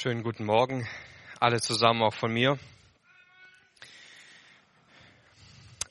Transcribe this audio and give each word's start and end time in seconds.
Schönen 0.00 0.22
guten 0.22 0.44
Morgen, 0.44 0.86
alle 1.40 1.60
zusammen 1.60 2.02
auch 2.02 2.14
von 2.14 2.32
mir. 2.32 2.56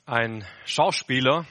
Ein 0.06 0.46
Schauspieler 0.64 1.44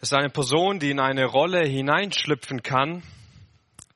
ist 0.00 0.14
eine 0.14 0.30
Person, 0.30 0.78
die 0.78 0.92
in 0.92 1.00
eine 1.00 1.24
Rolle 1.24 1.66
hineinschlüpfen 1.66 2.62
kann, 2.62 3.02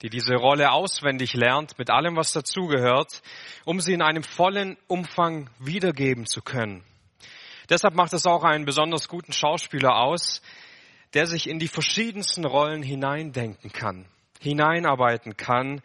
die 0.03 0.11
diese 0.11 0.35
Rolle 0.35 0.73
auswendig 0.73 1.35
lernt 1.35 1.79
mit 1.79 1.89
allem, 1.89 2.17
was 2.17 2.33
dazugehört, 2.33 3.23
um 3.65 3.79
sie 3.79 3.93
in 3.93 4.03
einem 4.03 4.25
vollen 4.25 4.77
Umfang 4.89 5.51
wiedergeben 5.61 6.27
zu 6.27 6.43
können. 6.43 6.83
Deshalb 7.69 7.95
macht 7.95 8.13
es 8.13 8.27
auch 8.27 8.43
einen 8.43 8.65
besonders 8.65 9.07
guten 9.07 9.33
Schauspieler 9.33 10.01
aus, 10.01 10.43
der 11.15 11.27
sich 11.27 11.49
in 11.49 11.61
die 11.61 11.69
verschiedensten 11.69 12.45
Rollen 12.45 12.83
hineindenken 12.83 13.71
kann, 13.71 14.07
hineinarbeiten 14.41 15.37
kann 15.37 15.81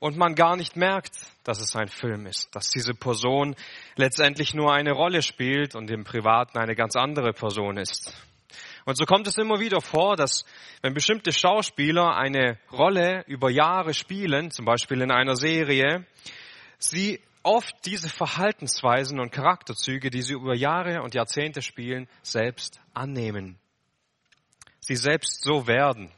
und 0.00 0.16
man 0.16 0.34
gar 0.34 0.56
nicht 0.56 0.76
merkt, 0.76 1.16
dass 1.44 1.60
es 1.60 1.74
ein 1.74 1.88
Film 1.88 2.26
ist, 2.26 2.54
dass 2.54 2.68
diese 2.68 2.94
Person 2.94 3.56
letztendlich 3.96 4.54
nur 4.54 4.72
eine 4.72 4.92
Rolle 4.92 5.22
spielt 5.22 5.74
und 5.74 5.90
im 5.90 6.04
Privaten 6.04 6.58
eine 6.58 6.74
ganz 6.74 6.94
andere 6.96 7.32
Person 7.32 7.76
ist. 7.76 8.12
Und 8.84 8.96
so 8.96 9.04
kommt 9.04 9.26
es 9.26 9.36
immer 9.36 9.60
wieder 9.60 9.80
vor, 9.80 10.16
dass 10.16 10.44
wenn 10.80 10.94
bestimmte 10.94 11.32
Schauspieler 11.32 12.16
eine 12.16 12.58
Rolle 12.72 13.22
über 13.26 13.50
Jahre 13.50 13.92
spielen, 13.92 14.50
zum 14.50 14.64
Beispiel 14.64 15.02
in 15.02 15.10
einer 15.10 15.36
Serie, 15.36 16.06
sie 16.78 17.20
oft 17.42 17.74
diese 17.84 18.08
Verhaltensweisen 18.08 19.20
und 19.20 19.30
Charakterzüge, 19.30 20.10
die 20.10 20.22
sie 20.22 20.34
über 20.34 20.54
Jahre 20.54 21.02
und 21.02 21.14
Jahrzehnte 21.14 21.60
spielen, 21.60 22.08
selbst 22.22 22.80
annehmen. 22.94 23.58
Sie 24.80 24.96
selbst 24.96 25.42
so 25.42 25.66
werden. 25.66 26.10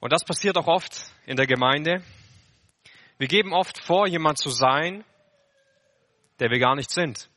Und 0.00 0.12
das 0.12 0.24
passiert 0.24 0.58
auch 0.58 0.66
oft 0.66 1.06
in 1.26 1.36
der 1.36 1.46
Gemeinde. 1.46 2.02
Wir 3.20 3.28
geben 3.28 3.52
oft 3.52 3.84
vor, 3.84 4.06
jemand 4.06 4.38
zu 4.38 4.48
sein, 4.48 5.04
der 6.38 6.50
wir 6.50 6.58
gar 6.58 6.74
nicht 6.74 6.90
sind. 6.90 7.28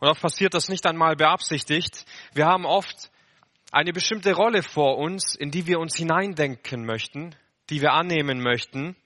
Und 0.00 0.08
oft 0.08 0.20
passiert 0.20 0.54
das 0.54 0.68
nicht 0.68 0.84
einmal 0.86 1.14
beabsichtigt. 1.14 2.04
Wir 2.34 2.46
haben 2.46 2.66
oft 2.66 3.12
eine 3.70 3.92
bestimmte 3.92 4.32
Rolle 4.34 4.64
vor 4.64 4.98
uns, 4.98 5.36
in 5.36 5.52
die 5.52 5.68
wir 5.68 5.78
uns 5.78 5.96
hineindenken 5.96 6.84
möchten, 6.84 7.36
die 7.70 7.80
wir 7.80 7.92
annehmen 7.92 8.42
möchten 8.42 8.96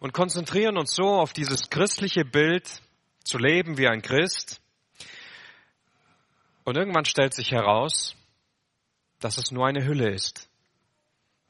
und 0.00 0.14
konzentrieren 0.14 0.78
uns 0.78 0.94
so 0.94 1.08
auf 1.08 1.34
dieses 1.34 1.68
christliche 1.68 2.24
Bild, 2.24 2.80
zu 3.22 3.36
leben 3.36 3.76
wie 3.76 3.86
ein 3.86 4.00
Christ. 4.00 4.62
Und 6.64 6.78
irgendwann 6.78 7.04
stellt 7.04 7.34
sich 7.34 7.50
heraus, 7.50 8.16
dass 9.20 9.36
es 9.36 9.50
nur 9.50 9.66
eine 9.66 9.84
Hülle 9.84 10.08
ist, 10.08 10.48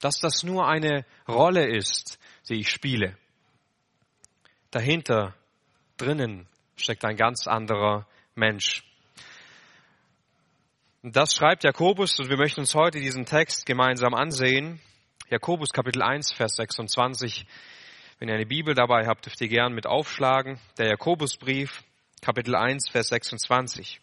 dass 0.01 0.19
das 0.19 0.43
nur 0.43 0.69
eine 0.69 1.05
Rolle 1.29 1.67
ist, 1.67 2.19
die 2.49 2.61
ich 2.61 2.71
spiele. 2.71 3.17
Dahinter, 4.71 5.35
drinnen, 5.97 6.47
steckt 6.77 7.05
ein 7.05 7.17
ganz 7.17 7.47
anderer 7.47 8.07
Mensch. 8.35 8.85
Und 11.03 11.17
das 11.17 11.35
schreibt 11.35 11.65
Jakobus 11.65 12.19
und 12.19 12.29
wir 12.29 12.37
möchten 12.37 12.61
uns 12.61 12.75
heute 12.75 12.99
diesen 13.01 13.27
Text 13.27 13.65
gemeinsam 13.65 14.13
ansehen. 14.13 14.81
Jakobus 15.31 15.71
Kapitel 15.73 16.03
1, 16.03 16.33
Vers 16.33 16.57
26. 16.57 17.47
Wenn 18.19 18.29
ihr 18.29 18.35
eine 18.35 18.47
Bibel 18.47 18.75
dabei 18.75 19.07
habt, 19.07 19.27
dürft 19.27 19.41
ihr 19.41 19.49
gern 19.49 19.73
mit 19.73 19.87
aufschlagen. 19.87 20.59
Der 20.79 20.89
Jakobusbrief, 20.89 21.85
Kapitel 22.21 22.55
1, 22.55 22.89
Vers 22.91 23.09
26. 23.09 24.01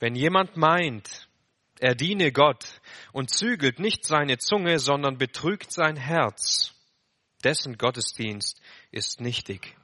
Wenn 0.00 0.14
jemand 0.14 0.56
meint, 0.56 1.28
er 1.78 1.94
diene 1.94 2.32
Gott 2.32 2.80
und 3.12 3.30
zügelt 3.30 3.78
nicht 3.78 4.04
seine 4.04 4.38
Zunge, 4.38 4.78
sondern 4.78 5.18
betrügt 5.18 5.72
sein 5.72 5.96
Herz, 5.96 6.74
dessen 7.44 7.76
Gottesdienst 7.76 8.60
ist 8.90 9.20
nichtig. 9.20 9.76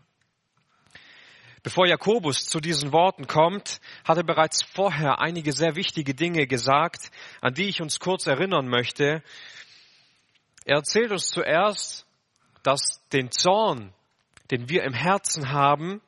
Bevor 1.63 1.87
Jakobus 1.87 2.47
zu 2.47 2.61
diesen 2.61 2.93
Worten 2.93 3.27
kommt, 3.27 3.81
hat 4.05 4.17
er 4.17 4.25
bereits 4.25 4.63
vorher 4.63 5.21
einige 5.21 5.53
sehr 5.53 5.75
wichtige 5.75 6.15
Dinge 6.15 6.47
gesagt, 6.47 7.11
an 7.41 7.55
die 7.55 7.69
ich 7.69 7.83
uns 7.83 7.99
kurz 7.99 8.27
erinnern 8.27 8.69
möchte. 8.69 9.23
Er 10.65 10.77
erzählt 10.77 11.11
uns 11.11 11.27
zuerst, 11.27 12.07
dass 12.63 13.07
den 13.13 13.31
Zorn, 13.31 13.93
den 14.51 14.69
wir 14.69 14.85
im 14.85 14.95
Herzen 14.95 15.51
haben, 15.51 16.01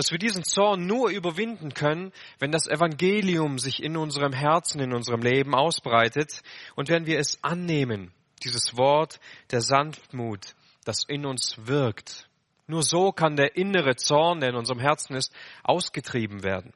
dass 0.00 0.12
wir 0.12 0.18
diesen 0.18 0.44
Zorn 0.44 0.86
nur 0.86 1.10
überwinden 1.10 1.74
können, 1.74 2.10
wenn 2.38 2.50
das 2.50 2.66
Evangelium 2.66 3.58
sich 3.58 3.82
in 3.82 3.98
unserem 3.98 4.32
Herzen, 4.32 4.80
in 4.80 4.94
unserem 4.94 5.20
Leben 5.20 5.54
ausbreitet 5.54 6.40
und 6.74 6.88
wenn 6.88 7.04
wir 7.04 7.18
es 7.18 7.44
annehmen, 7.44 8.10
dieses 8.42 8.78
Wort 8.78 9.20
der 9.50 9.60
Sanftmut, 9.60 10.54
das 10.86 11.04
in 11.04 11.26
uns 11.26 11.66
wirkt. 11.66 12.30
Nur 12.66 12.82
so 12.82 13.12
kann 13.12 13.36
der 13.36 13.56
innere 13.56 13.94
Zorn, 13.96 14.40
der 14.40 14.48
in 14.48 14.56
unserem 14.56 14.80
Herzen 14.80 15.16
ist, 15.16 15.34
ausgetrieben 15.64 16.42
werden. 16.42 16.72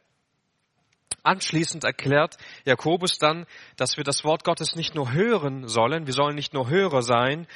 Anschließend 1.22 1.84
erklärt 1.84 2.36
Jakobus 2.66 3.16
dann, 3.16 3.46
dass 3.78 3.96
wir 3.96 4.04
das 4.04 4.22
Wort 4.24 4.44
Gottes 4.44 4.76
nicht 4.76 4.94
nur 4.94 5.12
hören 5.12 5.66
sollen, 5.66 6.04
wir 6.06 6.12
sollen 6.12 6.34
nicht 6.34 6.52
nur 6.52 6.68
Hörer 6.68 7.00
sein 7.00 7.46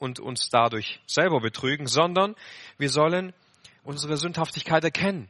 und 0.00 0.18
uns 0.18 0.48
dadurch 0.48 1.00
selber 1.06 1.38
betrügen, 1.38 1.86
sondern 1.86 2.34
wir 2.76 2.88
sollen 2.88 3.32
unsere 3.90 4.16
Sündhaftigkeit 4.16 4.84
erkennen. 4.84 5.28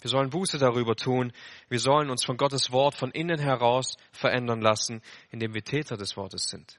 Wir 0.00 0.08
sollen 0.08 0.30
Buße 0.30 0.58
darüber 0.58 0.94
tun. 0.94 1.32
Wir 1.68 1.80
sollen 1.80 2.10
uns 2.10 2.24
von 2.24 2.36
Gottes 2.36 2.70
Wort 2.70 2.94
von 2.94 3.10
innen 3.10 3.40
heraus 3.40 3.96
verändern 4.12 4.60
lassen, 4.60 5.02
indem 5.30 5.52
wir 5.52 5.64
Täter 5.64 5.96
des 5.96 6.16
Wortes 6.16 6.48
sind. 6.48 6.78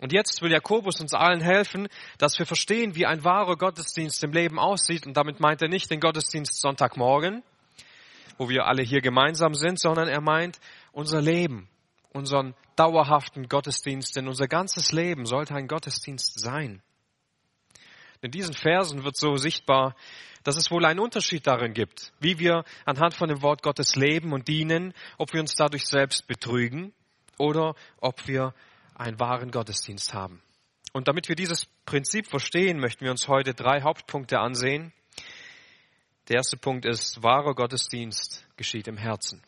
Und 0.00 0.12
jetzt 0.12 0.42
will 0.42 0.50
Jakobus 0.50 1.00
uns 1.00 1.14
allen 1.14 1.40
helfen, 1.40 1.88
dass 2.18 2.38
wir 2.38 2.44
verstehen, 2.44 2.94
wie 2.96 3.06
ein 3.06 3.24
wahrer 3.24 3.56
Gottesdienst 3.56 4.22
im 4.24 4.32
Leben 4.32 4.58
aussieht. 4.58 5.06
Und 5.06 5.16
damit 5.16 5.40
meint 5.40 5.62
er 5.62 5.68
nicht 5.68 5.90
den 5.90 6.00
Gottesdienst 6.00 6.60
Sonntagmorgen, 6.60 7.42
wo 8.36 8.48
wir 8.50 8.66
alle 8.66 8.82
hier 8.82 9.00
gemeinsam 9.00 9.54
sind, 9.54 9.80
sondern 9.80 10.08
er 10.08 10.20
meint 10.20 10.58
unser 10.92 11.22
Leben, 11.22 11.68
unseren 12.12 12.54
dauerhaften 12.76 13.48
Gottesdienst. 13.48 14.16
Denn 14.16 14.28
unser 14.28 14.48
ganzes 14.48 14.92
Leben 14.92 15.24
sollte 15.24 15.54
ein 15.54 15.68
Gottesdienst 15.68 16.38
sein. 16.38 16.82
In 18.24 18.30
diesen 18.30 18.54
Versen 18.54 19.04
wird 19.04 19.18
so 19.18 19.36
sichtbar, 19.36 19.94
dass 20.44 20.56
es 20.56 20.70
wohl 20.70 20.86
einen 20.86 20.98
Unterschied 20.98 21.46
darin 21.46 21.74
gibt, 21.74 22.10
wie 22.20 22.38
wir 22.38 22.64
anhand 22.86 23.12
von 23.12 23.28
dem 23.28 23.42
Wort 23.42 23.62
Gottes 23.62 23.96
leben 23.96 24.32
und 24.32 24.48
dienen, 24.48 24.94
ob 25.18 25.34
wir 25.34 25.40
uns 25.40 25.56
dadurch 25.56 25.84
selbst 25.84 26.26
betrügen 26.26 26.94
oder 27.36 27.74
ob 28.00 28.26
wir 28.26 28.54
einen 28.94 29.20
wahren 29.20 29.50
Gottesdienst 29.50 30.14
haben. 30.14 30.40
Und 30.94 31.06
damit 31.06 31.28
wir 31.28 31.36
dieses 31.36 31.66
Prinzip 31.84 32.26
verstehen, 32.26 32.80
möchten 32.80 33.04
wir 33.04 33.10
uns 33.10 33.28
heute 33.28 33.52
drei 33.52 33.82
Hauptpunkte 33.82 34.38
ansehen. 34.38 34.94
Der 36.28 36.36
erste 36.36 36.56
Punkt 36.56 36.86
ist, 36.86 37.22
wahrer 37.22 37.54
Gottesdienst 37.54 38.46
geschieht 38.56 38.88
im 38.88 38.96
Herzen. 38.96 39.42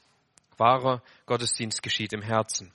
Wahrer 0.58 1.02
Gottesdienst 1.24 1.82
geschieht 1.82 2.12
im 2.12 2.20
Herzen. 2.20 2.74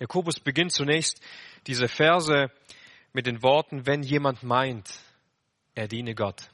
Jakobus 0.00 0.40
beginnt 0.40 0.72
zunächst 0.72 1.20
diese 1.68 1.86
Verse 1.86 2.50
mit 3.14 3.26
den 3.26 3.42
Worten, 3.42 3.86
wenn 3.86 4.02
jemand 4.02 4.42
meint, 4.42 4.90
er 5.74 5.88
diene 5.88 6.14
Gott. 6.14 6.50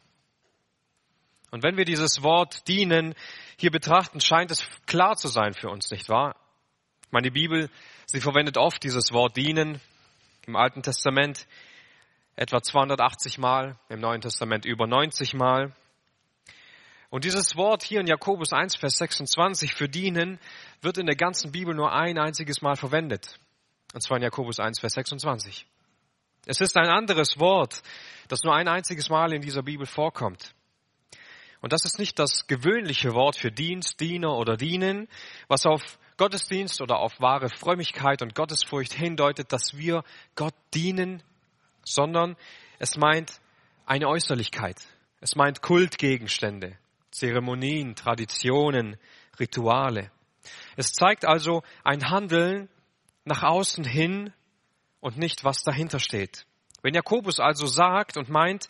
Und 1.51 1.65
wenn 1.65 1.77
wir 1.77 1.85
dieses 1.85 2.23
Wort 2.23 2.69
dienen 2.69 3.15
hier 3.57 3.73
betrachten, 3.73 4.21
scheint 4.21 4.53
es 4.53 4.65
klar 4.87 5.17
zu 5.17 5.27
sein 5.27 5.53
für 5.53 5.69
uns, 5.69 5.91
nicht 5.91 6.09
wahr? 6.09 6.37
Meine 7.11 7.33
Bibel, 7.33 7.69
sie 8.07 8.21
verwendet 8.21 8.57
oft 8.57 8.85
dieses 8.85 9.13
Wort 9.13 9.37
dienen 9.37 9.81
im 10.47 10.55
Alten 10.55 10.83
Testament 10.83 11.47
etwa 12.37 12.63
280 12.63 13.39
Mal, 13.39 13.77
im 13.89 14.01
Neuen 14.01 14.21
Testament 14.21 14.65
über 14.65 14.87
90 14.87 15.35
Mal. 15.35 15.75
Und 17.11 17.25
dieses 17.25 17.57
Wort 17.57 17.83
hier 17.83 18.01
in 18.01 18.07
Jakobus 18.07 18.53
1, 18.53 18.77
Vers 18.77 18.99
26 18.99 19.75
für 19.75 19.89
dienen 19.89 20.39
wird 20.81 20.99
in 20.99 21.07
der 21.07 21.17
ganzen 21.17 21.51
Bibel 21.51 21.75
nur 21.75 21.93
ein 21.93 22.19
einziges 22.19 22.63
Mal 22.63 22.77
verwendet. 22.77 23.41
Und 23.93 24.03
zwar 24.03 24.19
in 24.19 24.23
Jakobus 24.23 24.61
1, 24.61 24.79
Vers 24.79 24.93
26. 24.93 25.67
Es 26.47 26.61
ist 26.61 26.77
ein 26.77 26.89
anderes 26.89 27.39
Wort, 27.39 27.83
das 28.29 28.43
nur 28.43 28.55
ein 28.55 28.69
einziges 28.69 29.11
Mal 29.11 29.33
in 29.33 29.43
dieser 29.43 29.63
Bibel 29.63 29.87
vorkommt. 29.87 30.55
Und 31.61 31.73
das 31.73 31.85
ist 31.85 31.99
nicht 31.99 32.19
das 32.19 32.47
gewöhnliche 32.47 33.13
Wort 33.13 33.37
für 33.37 33.53
Dienst, 33.53 34.01
Diener 34.01 34.37
oder 34.37 34.57
Dienen, 34.57 35.09
was 35.49 35.67
auf 35.67 35.99
Gottesdienst 36.17 36.81
oder 36.81 36.99
auf 36.99 37.21
wahre 37.21 37.49
Frömmigkeit 37.49 38.23
und 38.23 38.35
Gottesfurcht 38.35 38.93
hindeutet, 38.93 39.53
dass 39.53 39.77
wir 39.77 40.05
Gott 40.35 40.55
dienen, 40.75 41.23
sondern 41.85 42.37
es 42.79 42.97
meint 42.97 43.41
eine 43.87 44.09
Äußerlichkeit. 44.09 44.77
Es 45.21 45.35
meint 45.35 45.61
Kultgegenstände, 45.63 46.79
Zeremonien, 47.11 47.95
Traditionen, 47.95 48.97
Rituale. 49.39 50.11
Es 50.77 50.93
zeigt 50.93 51.27
also 51.27 51.63
ein 51.85 52.09
Handeln 52.09 52.69
nach 53.25 53.43
außen 53.43 53.85
hin 53.85 54.33
und 55.01 55.17
nicht, 55.19 55.45
was 55.45 55.63
dahinter 55.63 55.99
steht. 55.99 56.47
Wenn 56.83 56.95
Jakobus 56.95 57.41
also 57.41 57.67
sagt 57.67 58.17
und 58.17 58.29
meint, 58.29 58.69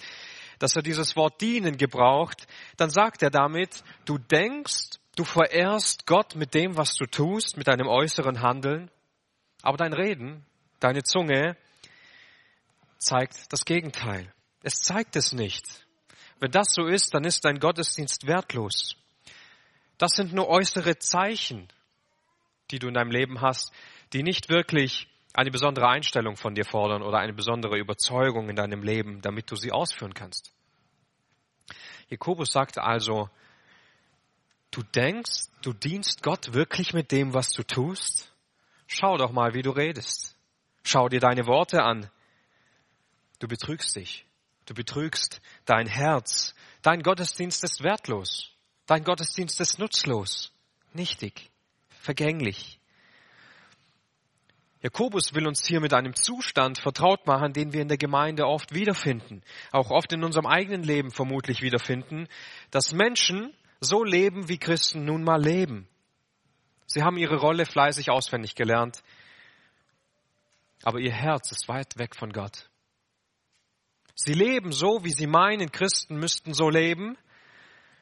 dass 0.58 0.76
er 0.76 0.82
dieses 0.82 1.16
Wort 1.16 1.40
dienen 1.40 1.76
gebraucht, 1.76 2.46
dann 2.76 2.90
sagt 2.90 3.22
er 3.22 3.30
damit, 3.30 3.82
du 4.04 4.18
denkst 4.18 5.00
Du 5.20 5.24
verehrst 5.24 6.06
Gott 6.06 6.34
mit 6.34 6.54
dem, 6.54 6.78
was 6.78 6.94
du 6.94 7.04
tust, 7.04 7.58
mit 7.58 7.68
deinem 7.68 7.88
äußeren 7.88 8.40
Handeln, 8.40 8.90
aber 9.60 9.76
dein 9.76 9.92
Reden, 9.92 10.46
deine 10.78 11.02
Zunge 11.02 11.58
zeigt 12.96 13.52
das 13.52 13.66
Gegenteil. 13.66 14.32
Es 14.62 14.80
zeigt 14.80 15.16
es 15.16 15.34
nicht. 15.34 15.66
Wenn 16.38 16.50
das 16.50 16.68
so 16.72 16.86
ist, 16.86 17.12
dann 17.12 17.24
ist 17.24 17.44
dein 17.44 17.58
Gottesdienst 17.58 18.26
wertlos. 18.26 18.96
Das 19.98 20.12
sind 20.12 20.32
nur 20.32 20.48
äußere 20.48 20.96
Zeichen, 20.98 21.68
die 22.70 22.78
du 22.78 22.88
in 22.88 22.94
deinem 22.94 23.10
Leben 23.10 23.42
hast, 23.42 23.72
die 24.14 24.22
nicht 24.22 24.48
wirklich 24.48 25.06
eine 25.32 25.50
besondere 25.50 25.88
Einstellung 25.88 26.36
von 26.36 26.54
dir 26.54 26.64
fordern 26.64 27.02
oder 27.02 27.18
eine 27.18 27.32
besondere 27.32 27.78
Überzeugung 27.78 28.48
in 28.48 28.56
deinem 28.56 28.82
Leben, 28.82 29.20
damit 29.20 29.50
du 29.50 29.56
sie 29.56 29.72
ausführen 29.72 30.14
kannst. 30.14 30.52
Jakobus 32.08 32.50
sagte 32.50 32.82
also, 32.82 33.30
du 34.70 34.82
denkst, 34.82 35.48
du 35.62 35.72
dienst 35.72 36.22
Gott 36.22 36.52
wirklich 36.52 36.92
mit 36.92 37.12
dem, 37.12 37.34
was 37.34 37.50
du 37.50 37.62
tust? 37.62 38.32
Schau 38.88 39.16
doch 39.16 39.30
mal, 39.30 39.54
wie 39.54 39.62
du 39.62 39.70
redest. 39.70 40.36
Schau 40.82 41.08
dir 41.08 41.20
deine 41.20 41.46
Worte 41.46 41.82
an. 41.82 42.10
Du 43.38 43.46
betrügst 43.46 43.94
dich. 43.94 44.26
Du 44.66 44.74
betrügst 44.74 45.40
dein 45.64 45.86
Herz. 45.86 46.54
Dein 46.82 47.02
Gottesdienst 47.02 47.62
ist 47.62 47.82
wertlos. 47.82 48.50
Dein 48.86 49.04
Gottesdienst 49.04 49.60
ist 49.60 49.78
nutzlos, 49.78 50.52
nichtig, 50.94 51.52
vergänglich. 52.00 52.79
Jakobus 54.82 55.34
will 55.34 55.46
uns 55.46 55.66
hier 55.66 55.80
mit 55.80 55.92
einem 55.92 56.14
Zustand 56.14 56.78
vertraut 56.78 57.26
machen, 57.26 57.52
den 57.52 57.72
wir 57.72 57.82
in 57.82 57.88
der 57.88 57.98
Gemeinde 57.98 58.46
oft 58.46 58.74
wiederfinden, 58.74 59.42
auch 59.72 59.90
oft 59.90 60.12
in 60.12 60.24
unserem 60.24 60.46
eigenen 60.46 60.82
Leben 60.82 61.10
vermutlich 61.10 61.60
wiederfinden, 61.60 62.28
dass 62.70 62.92
Menschen 62.92 63.52
so 63.80 64.04
leben, 64.04 64.48
wie 64.48 64.58
Christen 64.58 65.04
nun 65.04 65.22
mal 65.22 65.40
leben. 65.40 65.86
Sie 66.86 67.02
haben 67.02 67.18
ihre 67.18 67.36
Rolle 67.36 67.66
fleißig 67.66 68.10
auswendig 68.10 68.54
gelernt, 68.54 69.02
aber 70.82 70.98
ihr 70.98 71.12
Herz 71.12 71.52
ist 71.52 71.68
weit 71.68 71.98
weg 71.98 72.16
von 72.16 72.32
Gott. 72.32 72.70
Sie 74.14 74.32
leben 74.34 74.72
so, 74.72 75.04
wie 75.04 75.12
sie 75.12 75.26
meinen, 75.26 75.72
Christen 75.72 76.16
müssten 76.16 76.54
so 76.54 76.68
leben. 76.68 77.16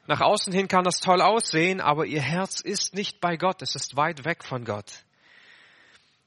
Nach 0.07 0.21
außen 0.21 0.51
hin 0.51 0.67
kann 0.67 0.83
das 0.83 0.99
toll 0.99 1.21
aussehen, 1.21 1.81
aber 1.81 2.05
ihr 2.05 2.21
Herz 2.21 2.61
ist 2.61 2.93
nicht 2.93 3.19
bei 3.19 3.37
Gott, 3.37 3.61
es 3.61 3.75
ist 3.75 3.95
weit 3.95 4.25
weg 4.25 4.43
von 4.43 4.63
Gott. 4.65 5.03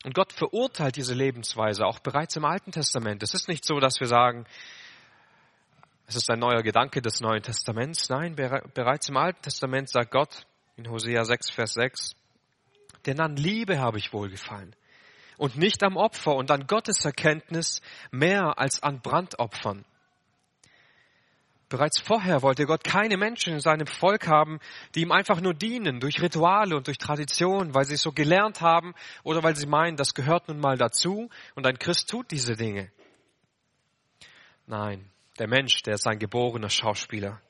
Und 0.04 0.14
Gott 0.14 0.32
verurteilt 0.32 0.96
diese 0.96 1.14
Lebensweise 1.14 1.86
auch 1.86 2.00
bereits 2.00 2.36
im 2.36 2.44
Alten 2.44 2.72
Testament. 2.72 3.22
Es 3.22 3.34
ist 3.34 3.48
nicht 3.48 3.64
so, 3.64 3.78
dass 3.78 4.00
wir 4.00 4.08
sagen, 4.08 4.46
es 6.06 6.16
ist 6.16 6.30
ein 6.30 6.40
neuer 6.40 6.62
Gedanke 6.62 7.00
des 7.00 7.20
Neuen 7.20 7.42
Testaments. 7.42 8.08
Nein, 8.08 8.34
bereits 8.34 9.08
im 9.08 9.16
Alten 9.16 9.42
Testament 9.42 9.88
sagt 9.88 10.10
Gott 10.10 10.46
in 10.76 10.90
Hosea 10.90 11.24
6, 11.24 11.50
Vers 11.50 11.74
6, 11.74 12.16
denn 13.06 13.20
an 13.20 13.36
Liebe 13.36 13.78
habe 13.78 13.98
ich 13.98 14.12
wohlgefallen 14.12 14.74
und 15.38 15.56
nicht 15.56 15.82
am 15.82 15.96
Opfer 15.96 16.34
und 16.34 16.50
an 16.50 16.66
Gottes 16.66 17.04
Erkenntnis 17.04 17.80
mehr 18.10 18.58
als 18.58 18.82
an 18.82 19.00
Brandopfern. 19.00 19.84
Bereits 21.72 21.98
vorher 21.98 22.42
wollte 22.42 22.66
Gott 22.66 22.84
keine 22.84 23.16
Menschen 23.16 23.54
in 23.54 23.60
seinem 23.60 23.86
Volk 23.86 24.28
haben, 24.28 24.58
die 24.94 25.00
ihm 25.00 25.10
einfach 25.10 25.40
nur 25.40 25.54
dienen 25.54 26.00
durch 26.00 26.20
Rituale 26.20 26.76
und 26.76 26.86
durch 26.86 26.98
Tradition, 26.98 27.74
weil 27.74 27.86
sie 27.86 27.94
es 27.94 28.02
so 28.02 28.12
gelernt 28.12 28.60
haben 28.60 28.92
oder 29.22 29.42
weil 29.42 29.56
sie 29.56 29.66
meinen, 29.66 29.96
das 29.96 30.12
gehört 30.12 30.48
nun 30.48 30.60
mal 30.60 30.76
dazu 30.76 31.30
und 31.54 31.66
ein 31.66 31.78
Christ 31.78 32.10
tut 32.10 32.30
diese 32.30 32.56
Dinge. 32.56 32.92
Nein, 34.66 35.10
der 35.38 35.48
Mensch, 35.48 35.82
der 35.82 35.94
ist 35.94 36.06
ein 36.06 36.18
geborener 36.18 36.68
Schauspieler. 36.68 37.40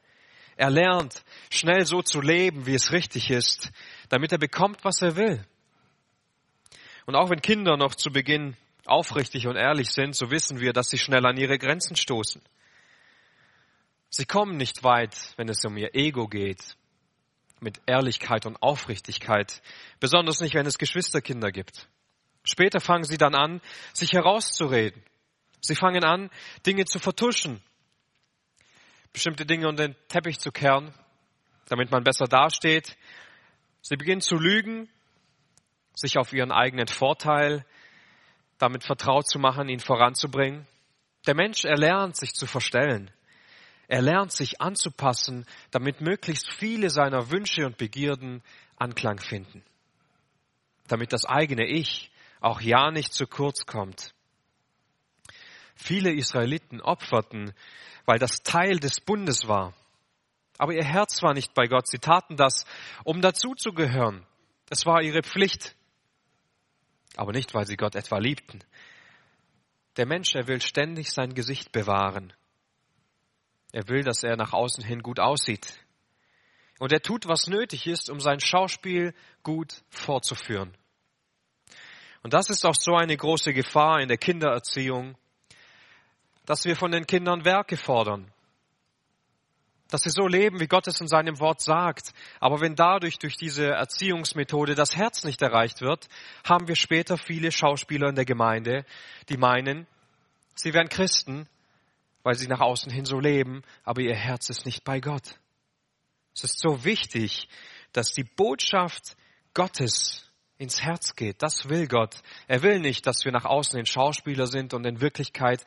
Er 0.54 0.70
lernt 0.70 1.24
schnell 1.50 1.84
so 1.84 2.00
zu 2.00 2.20
leben, 2.20 2.64
wie 2.64 2.74
es 2.76 2.92
richtig 2.92 3.28
ist, 3.28 3.72
damit 4.08 4.30
er 4.30 4.38
bekommt, 4.38 4.84
was 4.84 5.02
er 5.02 5.16
will. 5.16 5.44
Und 7.06 7.16
auch 7.16 7.28
wenn 7.28 7.42
Kinder 7.42 7.76
noch 7.76 7.96
zu 7.96 8.12
Beginn 8.12 8.56
aufrichtig 8.86 9.48
und 9.48 9.56
ehrlich 9.56 9.90
sind, 9.90 10.14
so 10.14 10.30
wissen 10.30 10.60
wir, 10.60 10.72
dass 10.72 10.90
sie 10.90 10.98
schnell 10.98 11.26
an 11.26 11.38
ihre 11.38 11.58
Grenzen 11.58 11.96
stoßen. 11.96 12.40
Sie 14.14 14.26
kommen 14.26 14.58
nicht 14.58 14.84
weit, 14.84 15.16
wenn 15.38 15.48
es 15.48 15.64
um 15.64 15.74
ihr 15.78 15.94
Ego 15.94 16.28
geht, 16.28 16.76
mit 17.60 17.80
Ehrlichkeit 17.86 18.44
und 18.44 18.62
Aufrichtigkeit, 18.62 19.62
besonders 20.00 20.40
nicht, 20.40 20.54
wenn 20.54 20.66
es 20.66 20.76
Geschwisterkinder 20.76 21.50
gibt. 21.50 21.88
Später 22.44 22.78
fangen 22.78 23.04
sie 23.04 23.16
dann 23.16 23.34
an, 23.34 23.62
sich 23.94 24.12
herauszureden. 24.12 25.02
Sie 25.62 25.74
fangen 25.74 26.04
an, 26.04 26.28
Dinge 26.66 26.84
zu 26.84 26.98
vertuschen, 26.98 27.62
bestimmte 29.14 29.46
Dinge 29.46 29.66
unter 29.66 29.88
den 29.88 29.96
Teppich 30.08 30.38
zu 30.38 30.52
kehren, 30.52 30.92
damit 31.68 31.90
man 31.90 32.04
besser 32.04 32.26
dasteht. 32.26 32.98
Sie 33.80 33.96
beginnen 33.96 34.20
zu 34.20 34.34
lügen, 34.34 34.90
sich 35.94 36.18
auf 36.18 36.34
ihren 36.34 36.52
eigenen 36.52 36.88
Vorteil 36.88 37.64
damit 38.58 38.84
vertraut 38.84 39.26
zu 39.26 39.38
machen, 39.38 39.70
ihn 39.70 39.80
voranzubringen. 39.80 40.66
Der 41.26 41.34
Mensch 41.34 41.64
erlernt, 41.64 42.16
sich 42.16 42.34
zu 42.34 42.46
verstellen. 42.46 43.10
Er 43.88 44.02
lernt 44.02 44.32
sich 44.32 44.60
anzupassen, 44.60 45.46
damit 45.70 46.00
möglichst 46.00 46.50
viele 46.50 46.90
seiner 46.90 47.30
Wünsche 47.30 47.66
und 47.66 47.76
Begierden 47.76 48.42
Anklang 48.76 49.18
finden. 49.18 49.62
Damit 50.88 51.12
das 51.12 51.24
eigene 51.24 51.66
Ich 51.66 52.10
auch 52.40 52.60
ja 52.60 52.90
nicht 52.90 53.12
zu 53.12 53.26
kurz 53.26 53.66
kommt. 53.66 54.14
Viele 55.76 56.12
Israeliten 56.12 56.80
opferten, 56.80 57.52
weil 58.04 58.18
das 58.18 58.42
Teil 58.42 58.78
des 58.78 59.00
Bundes 59.00 59.46
war. 59.46 59.74
Aber 60.58 60.74
ihr 60.74 60.84
Herz 60.84 61.22
war 61.22 61.34
nicht 61.34 61.54
bei 61.54 61.66
Gott. 61.66 61.88
Sie 61.88 61.98
taten 61.98 62.36
das, 62.36 62.66
um 63.04 63.20
dazuzugehören. 63.20 64.26
Es 64.70 64.86
war 64.86 65.02
ihre 65.02 65.22
Pflicht. 65.22 65.74
Aber 67.16 67.32
nicht, 67.32 67.54
weil 67.54 67.66
sie 67.66 67.76
Gott 67.76 67.94
etwa 67.94 68.18
liebten. 68.18 68.60
Der 69.96 70.06
Mensch, 70.06 70.34
er 70.34 70.48
will 70.48 70.60
ständig 70.60 71.10
sein 71.10 71.34
Gesicht 71.34 71.72
bewahren. 71.72 72.32
Er 73.72 73.88
will, 73.88 74.02
dass 74.02 74.22
er 74.22 74.36
nach 74.36 74.52
außen 74.52 74.84
hin 74.84 75.02
gut 75.02 75.18
aussieht. 75.18 75.82
Und 76.78 76.92
er 76.92 77.00
tut, 77.00 77.26
was 77.26 77.46
nötig 77.46 77.86
ist, 77.86 78.10
um 78.10 78.20
sein 78.20 78.40
Schauspiel 78.40 79.14
gut 79.42 79.82
vorzuführen. 79.88 80.76
Und 82.22 82.34
das 82.34 82.50
ist 82.50 82.64
auch 82.64 82.74
so 82.74 82.94
eine 82.94 83.16
große 83.16 83.52
Gefahr 83.52 84.00
in 84.00 84.08
der 84.08 84.18
Kindererziehung, 84.18 85.16
dass 86.44 86.64
wir 86.64 86.76
von 86.76 86.92
den 86.92 87.06
Kindern 87.06 87.44
Werke 87.44 87.76
fordern. 87.76 88.30
Dass 89.88 90.02
sie 90.02 90.10
so 90.10 90.26
leben, 90.26 90.60
wie 90.60 90.68
Gott 90.68 90.86
es 90.86 91.00
in 91.00 91.08
seinem 91.08 91.38
Wort 91.40 91.60
sagt. 91.60 92.12
Aber 92.40 92.60
wenn 92.60 92.74
dadurch, 92.74 93.18
durch 93.18 93.36
diese 93.36 93.66
Erziehungsmethode, 93.66 94.74
das 94.74 94.96
Herz 94.96 95.24
nicht 95.24 95.42
erreicht 95.42 95.80
wird, 95.80 96.08
haben 96.44 96.68
wir 96.68 96.76
später 96.76 97.18
viele 97.18 97.52
Schauspieler 97.52 98.08
in 98.08 98.14
der 98.14 98.24
Gemeinde, 98.24 98.84
die 99.28 99.36
meinen, 99.36 99.86
sie 100.54 100.72
wären 100.72 100.88
Christen, 100.88 101.48
weil 102.22 102.34
sie 102.34 102.48
nach 102.48 102.60
außen 102.60 102.92
hin 102.92 103.04
so 103.04 103.18
leben, 103.18 103.62
aber 103.84 104.00
ihr 104.02 104.14
Herz 104.14 104.50
ist 104.50 104.66
nicht 104.66 104.84
bei 104.84 105.00
Gott. 105.00 105.38
Es 106.34 106.44
ist 106.44 106.60
so 106.60 106.84
wichtig, 106.84 107.48
dass 107.92 108.12
die 108.12 108.24
Botschaft 108.24 109.16
Gottes 109.54 110.30
ins 110.58 110.80
Herz 110.80 111.14
geht. 111.14 111.42
Das 111.42 111.68
will 111.68 111.88
Gott. 111.88 112.16
Er 112.46 112.62
will 112.62 112.78
nicht, 112.78 113.06
dass 113.06 113.24
wir 113.24 113.32
nach 113.32 113.44
außen 113.44 113.76
hin 113.76 113.86
Schauspieler 113.86 114.46
sind 114.46 114.74
und 114.74 114.86
in 114.86 115.00
Wirklichkeit 115.00 115.64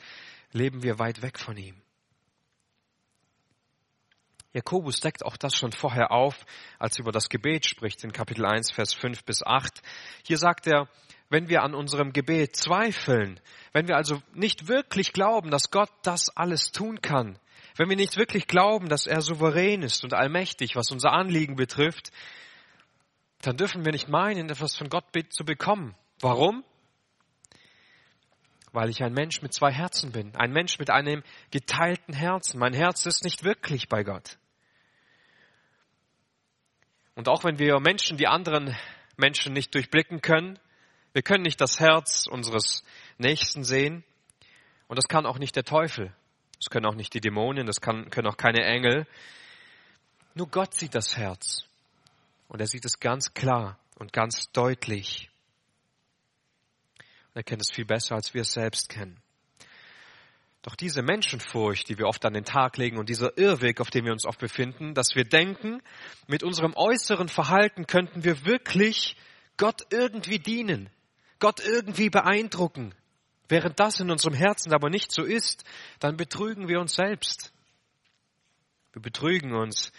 leben 0.51 0.83
wir 0.83 1.00
weit 1.00 1.21
weg 1.21 1.38
von 1.38 1.57
ihm. 1.57 1.81
Jakobus 4.53 5.01
deckt 5.01 5.25
auch 5.25 5.35
das 5.35 5.53
schon 5.53 5.74
vorher 5.74 6.12
auf, 6.12 6.45
als 6.79 6.97
er 6.97 7.01
über 7.01 7.12
das 7.12 7.27
Gebet 7.27 7.65
spricht 7.65 8.05
in 8.05 8.13
Kapitel 8.13 8.45
1, 8.45 8.71
Vers 8.71 8.93
5 8.93 9.25
bis 9.25 9.43
8. 9.43 9.81
Hier 10.24 10.38
sagt 10.38 10.65
er, 10.65 10.88
wenn 11.35 11.49
wir 11.49 11.63
an 11.63 11.75
unserem 11.75 12.13
Gebet 12.13 12.55
zweifeln, 12.55 13.41
wenn 13.73 13.89
wir 13.89 13.97
also 13.97 14.21
nicht 14.33 14.69
wirklich 14.69 15.11
glauben, 15.11 15.51
dass 15.51 15.69
Gott 15.69 15.89
das 16.01 16.29
alles 16.29 16.71
tun 16.71 17.01
kann, 17.01 17.37
wenn 17.75 17.89
wir 17.89 17.97
nicht 17.97 18.15
wirklich 18.15 18.47
glauben, 18.47 18.87
dass 18.87 19.05
er 19.05 19.19
souverän 19.19 19.81
ist 19.81 20.05
und 20.05 20.13
allmächtig, 20.13 20.77
was 20.77 20.91
unser 20.91 21.11
Anliegen 21.11 21.57
betrifft, 21.57 22.13
dann 23.41 23.57
dürfen 23.57 23.83
wir 23.83 23.91
nicht 23.91 24.07
meinen, 24.07 24.49
etwas 24.49 24.77
von 24.77 24.87
Gott 24.87 25.03
zu 25.27 25.43
bekommen. 25.43 25.93
Warum? 26.21 26.63
Weil 28.71 28.89
ich 28.89 29.03
ein 29.03 29.11
Mensch 29.11 29.41
mit 29.41 29.53
zwei 29.53 29.73
Herzen 29.73 30.13
bin, 30.13 30.33
ein 30.37 30.53
Mensch 30.53 30.79
mit 30.79 30.89
einem 30.89 31.21
geteilten 31.51 32.13
Herzen. 32.13 32.59
Mein 32.59 32.73
Herz 32.73 33.05
ist 33.05 33.25
nicht 33.25 33.43
wirklich 33.43 33.89
bei 33.89 34.05
Gott. 34.05 34.37
Und 37.13 37.27
auch 37.27 37.43
wenn 37.43 37.59
wir 37.59 37.81
Menschen, 37.81 38.15
die 38.15 38.27
anderen 38.27 38.73
Menschen 39.17 39.51
nicht 39.51 39.75
durchblicken 39.75 40.21
können, 40.21 40.59
wir 41.15 41.22
können 41.22 41.43
nicht 41.43 41.62
das 41.62 41.79
Herz 41.79 42.27
unseres 42.27 42.84
Nächsten 43.17 43.63
sehen. 43.63 44.03
Und 44.89 44.98
das 44.98 45.07
kann 45.07 45.25
auch 45.25 45.39
nicht 45.39 45.55
der 45.55 45.63
Teufel. 45.63 46.13
Das 46.60 46.69
können 46.69 46.86
auch 46.86 46.93
nicht 46.93 47.13
die 47.13 47.22
Dämonen, 47.22 47.65
das 47.65 47.79
kann, 47.79 48.10
können 48.10 48.27
auch 48.27 48.36
keine 48.36 48.65
Engel. 48.65 49.07
Nur 50.34 50.50
Gott 50.50 50.74
sieht 50.74 50.93
das 50.93 51.15
Herz. 51.15 51.63
Und 52.50 52.60
er 52.60 52.67
sieht 52.67 52.84
es 52.84 53.00
ganz 53.00 53.34
klar 53.34 53.79
und 53.98 54.12
ganz 54.12 54.51
deutlich. 54.51 55.29
Und 57.29 57.38
er 57.38 57.43
kennt 57.43 57.62
es 57.62 57.72
viel 57.74 57.86
besser, 57.86 58.15
als 58.15 58.34
wir 58.34 58.41
es 58.41 58.51
selbst 58.51 58.89
kennen. 58.89 59.15
Doch 60.63 60.75
diese 60.75 61.01
Menschenfurcht, 61.01 61.88
die 61.88 61.98
wir 61.98 62.07
oft 62.07 62.25
an 62.25 62.34
den 62.34 62.43
Tag 62.43 62.75
legen 62.75 62.98
und 62.98 63.07
dieser 63.07 63.38
Irrweg, 63.38 63.79
auf 63.79 63.89
dem 63.89 64.03
wir 64.03 64.12
uns 64.12 64.25
oft 64.25 64.39
befinden, 64.39 64.93
dass 64.93 65.15
wir 65.15 65.24
denken, 65.24 65.81
mit 66.27 66.43
unserem 66.43 66.74
äußeren 66.75 67.29
Verhalten 67.29 67.88
könnten 67.88 68.25
wir 68.25 68.45
wirklich 68.45 69.15
Gott 69.55 69.84
irgendwie 69.91 70.39
dienen, 70.39 70.89
Gott 71.45 71.59
irgendwie 71.59 72.09
beeindrucken. 72.09 72.95
Während 73.47 73.79
das 73.79 73.99
in 73.99 74.09
unserem 74.09 74.33
Herzen 74.33 74.73
aber 74.73 74.89
nicht 74.89 75.11
so 75.11 75.21
ist, 75.21 75.63
dann 75.99 76.17
betrügen 76.17 76.67
wir 76.67 76.79
uns 76.79 76.95
selbst. 76.95 77.53
Wir 78.93 79.03
betrügen 79.03 79.53
uns, 79.53 79.91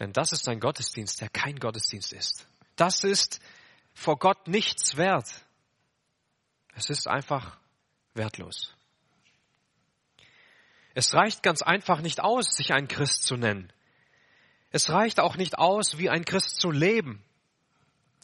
denn 0.00 0.12
das 0.12 0.32
ist 0.32 0.48
ein 0.48 0.58
Gottesdienst, 0.58 1.20
der 1.20 1.28
kein 1.28 1.60
Gottesdienst 1.60 2.12
ist. 2.12 2.48
Das 2.74 3.04
ist 3.04 3.38
vor 3.94 4.18
Gott 4.18 4.48
nichts 4.48 4.96
wert. 4.96 5.28
Es 6.74 6.90
ist 6.90 7.06
einfach 7.06 7.58
wertlos. 8.14 8.74
Es 10.94 11.14
reicht 11.14 11.44
ganz 11.44 11.62
einfach 11.62 12.00
nicht 12.00 12.20
aus, 12.20 12.56
sich 12.56 12.72
ein 12.72 12.88
Christ 12.88 13.22
zu 13.22 13.36
nennen. 13.36 13.72
Es 14.70 14.90
reicht 14.90 15.20
auch 15.20 15.36
nicht 15.36 15.58
aus, 15.58 15.96
wie 15.98 16.10
ein 16.10 16.24
Christ 16.24 16.56
zu 16.56 16.72
leben. 16.72 17.22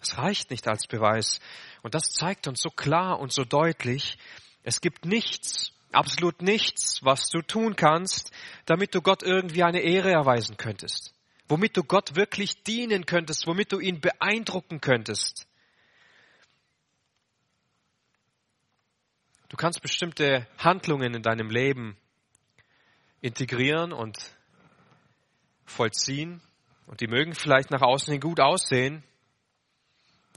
Es 0.01 0.19
reicht 0.19 0.51
nicht 0.51 0.69
als 0.69 0.87
Beweis. 0.87 1.41
Und 1.83 1.95
das 1.95 2.13
zeigt 2.13 2.47
uns 2.47 2.61
so 2.61 2.71
klar 2.71 3.19
und 3.19 3.33
so 3.33 3.45
deutlich, 3.45 4.19
es 4.63 4.81
gibt 4.81 5.05
nichts, 5.05 5.73
absolut 5.93 6.43
nichts, 6.43 7.03
was 7.03 7.29
du 7.31 7.41
tun 7.41 7.77
kannst, 7.77 8.33
damit 8.67 8.95
du 8.95 9.01
Gott 9.01 9.23
irgendwie 9.23 9.63
eine 9.63 9.81
Ehre 9.81 10.11
erweisen 10.11 10.57
könntest. 10.57 11.15
Womit 11.49 11.77
du 11.77 11.85
Gott 11.85 12.17
wirklich 12.17 12.63
dienen 12.65 13.07
könntest, 13.07 13.47
womit 13.47 13.73
du 13.73 13.81
ihn 13.81 14.01
beeindrucken 14.01 14.81
könntest. 14.81 15.47
Du 19.49 19.57
kannst 19.57 19.81
bestimmte 19.81 20.47
Handlungen 20.59 21.15
in 21.15 21.23
deinem 21.23 21.49
Leben 21.49 21.97
integrieren 23.23 23.93
und 23.93 24.19
vollziehen. 25.65 26.43
Und 26.87 27.01
die 27.01 27.07
mögen 27.07 27.35
vielleicht 27.35 27.71
nach 27.71 27.83
außen 27.83 28.13
hin 28.13 28.21
gut 28.21 28.41
aussehen, 28.41 29.03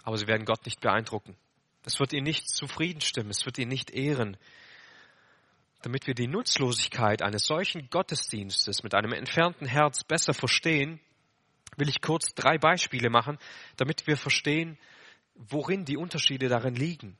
aber 0.04 0.18
sie 0.18 0.28
werden 0.28 0.46
Gott 0.46 0.66
nicht 0.66 0.82
beeindrucken. 0.82 1.36
Es 1.84 2.00
wird 2.00 2.14
ihn 2.14 2.24
nicht 2.24 2.50
zufrieden 2.50 3.02
stimmen, 3.02 3.32
es 3.32 3.46
wird 3.46 3.58
ihn 3.58 3.68
nicht 3.68 3.92
ehren. 3.92 4.38
Damit 5.82 6.06
wir 6.06 6.14
die 6.14 6.28
Nutzlosigkeit 6.28 7.22
eines 7.24 7.46
solchen 7.46 7.90
Gottesdienstes 7.90 8.84
mit 8.84 8.94
einem 8.94 9.14
entfernten 9.14 9.66
Herz 9.68 10.04
besser 10.04 10.34
verstehen, 10.34 11.00
will 11.78 11.90
ich 11.90 12.02
kurz 12.02 12.34
drei 12.34 12.58
Beispiele 12.58 13.10
machen, 13.10 13.38
damit 13.78 14.06
wir 14.06 14.18
verstehen, 14.18 14.78
worin 15.36 15.86
die 15.86 15.98
Unterschiede 15.98 16.50
darin 16.50 16.76
liegen. 16.76 17.18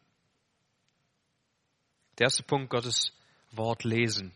Der 2.20 2.26
erste 2.26 2.44
Punkt, 2.44 2.70
Gottes 2.70 3.14
Wort 3.52 3.84
lesen. 3.84 4.32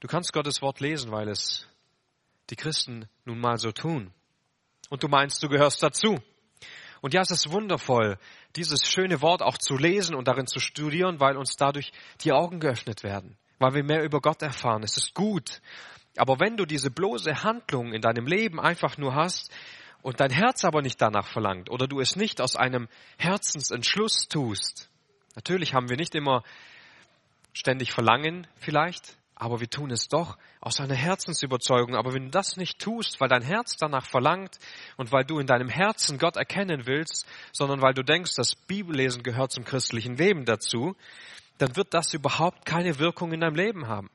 Du 0.00 0.08
kannst 0.08 0.32
Gottes 0.32 0.62
Wort 0.62 0.80
lesen, 0.80 1.10
weil 1.10 1.28
es 1.28 1.66
die 2.48 2.56
Christen 2.56 3.08
nun 3.26 3.38
mal 3.38 3.58
so 3.58 3.72
tun. 3.72 4.12
Und 4.88 5.02
du 5.02 5.08
meinst, 5.08 5.42
du 5.42 5.48
gehörst 5.48 5.82
dazu. 5.82 6.18
Und 7.00 7.14
ja, 7.14 7.22
es 7.22 7.30
ist 7.30 7.50
wundervoll, 7.50 8.18
dieses 8.56 8.86
schöne 8.86 9.22
Wort 9.22 9.42
auch 9.42 9.56
zu 9.56 9.76
lesen 9.76 10.14
und 10.14 10.28
darin 10.28 10.46
zu 10.46 10.60
studieren, 10.60 11.20
weil 11.20 11.36
uns 11.36 11.56
dadurch 11.56 11.92
die 12.22 12.32
Augen 12.32 12.60
geöffnet 12.60 13.02
werden, 13.02 13.36
weil 13.58 13.74
wir 13.74 13.84
mehr 13.84 14.02
über 14.02 14.20
Gott 14.20 14.42
erfahren. 14.42 14.82
Es 14.82 14.96
ist 14.96 15.14
gut. 15.14 15.60
Aber 16.16 16.40
wenn 16.40 16.56
du 16.56 16.66
diese 16.66 16.90
bloße 16.90 17.42
Handlung 17.42 17.92
in 17.92 18.02
deinem 18.02 18.26
Leben 18.26 18.60
einfach 18.60 18.98
nur 18.98 19.14
hast 19.14 19.50
und 20.02 20.20
dein 20.20 20.30
Herz 20.30 20.64
aber 20.64 20.82
nicht 20.82 21.00
danach 21.00 21.26
verlangt 21.26 21.70
oder 21.70 21.86
du 21.86 22.00
es 22.00 22.16
nicht 22.16 22.40
aus 22.40 22.56
einem 22.56 22.88
Herzensentschluss 23.16 24.28
tust, 24.28 24.90
natürlich 25.34 25.72
haben 25.72 25.88
wir 25.88 25.96
nicht 25.96 26.14
immer 26.14 26.42
ständig 27.52 27.92
Verlangen 27.92 28.46
vielleicht, 28.56 29.16
aber 29.40 29.58
wir 29.58 29.70
tun 29.70 29.90
es 29.90 30.08
doch 30.08 30.36
aus 30.60 30.80
einer 30.80 30.94
Herzensüberzeugung. 30.94 31.96
Aber 31.96 32.12
wenn 32.12 32.24
du 32.24 32.30
das 32.30 32.58
nicht 32.58 32.78
tust, 32.78 33.22
weil 33.22 33.30
dein 33.30 33.40
Herz 33.40 33.78
danach 33.78 34.04
verlangt 34.04 34.58
und 34.98 35.12
weil 35.12 35.24
du 35.24 35.38
in 35.38 35.46
deinem 35.46 35.70
Herzen 35.70 36.18
Gott 36.18 36.36
erkennen 36.36 36.86
willst, 36.86 37.26
sondern 37.50 37.80
weil 37.80 37.94
du 37.94 38.02
denkst, 38.02 38.34
das 38.36 38.54
Bibellesen 38.54 39.22
gehört 39.22 39.50
zum 39.50 39.64
christlichen 39.64 40.18
Leben 40.18 40.44
dazu, 40.44 40.94
dann 41.56 41.74
wird 41.74 41.94
das 41.94 42.12
überhaupt 42.12 42.66
keine 42.66 42.98
Wirkung 42.98 43.32
in 43.32 43.40
deinem 43.40 43.54
Leben 43.54 43.88
haben. 43.88 44.10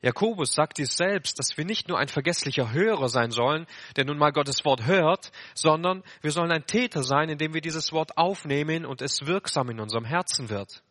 Jakobus 0.00 0.54
sagt 0.54 0.78
dies 0.78 0.96
selbst, 0.96 1.40
dass 1.40 1.56
wir 1.56 1.64
nicht 1.64 1.88
nur 1.88 1.98
ein 1.98 2.08
vergesslicher 2.08 2.72
Hörer 2.72 3.08
sein 3.08 3.32
sollen, 3.32 3.66
der 3.96 4.04
nun 4.04 4.18
mal 4.18 4.30
Gottes 4.30 4.64
Wort 4.64 4.86
hört, 4.86 5.32
sondern 5.54 6.04
wir 6.20 6.30
sollen 6.30 6.52
ein 6.52 6.66
Täter 6.66 7.02
sein, 7.02 7.30
indem 7.30 7.52
wir 7.52 7.62
dieses 7.62 7.90
Wort 7.90 8.16
aufnehmen 8.16 8.86
und 8.86 9.02
es 9.02 9.26
wirksam 9.26 9.70
in 9.70 9.80
unserem 9.80 10.04
Herzen 10.04 10.50
wird. 10.50 10.83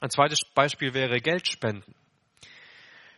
Ein 0.00 0.10
zweites 0.10 0.40
Beispiel 0.54 0.94
wäre 0.94 1.20
Geld 1.20 1.48
spenden. 1.48 1.94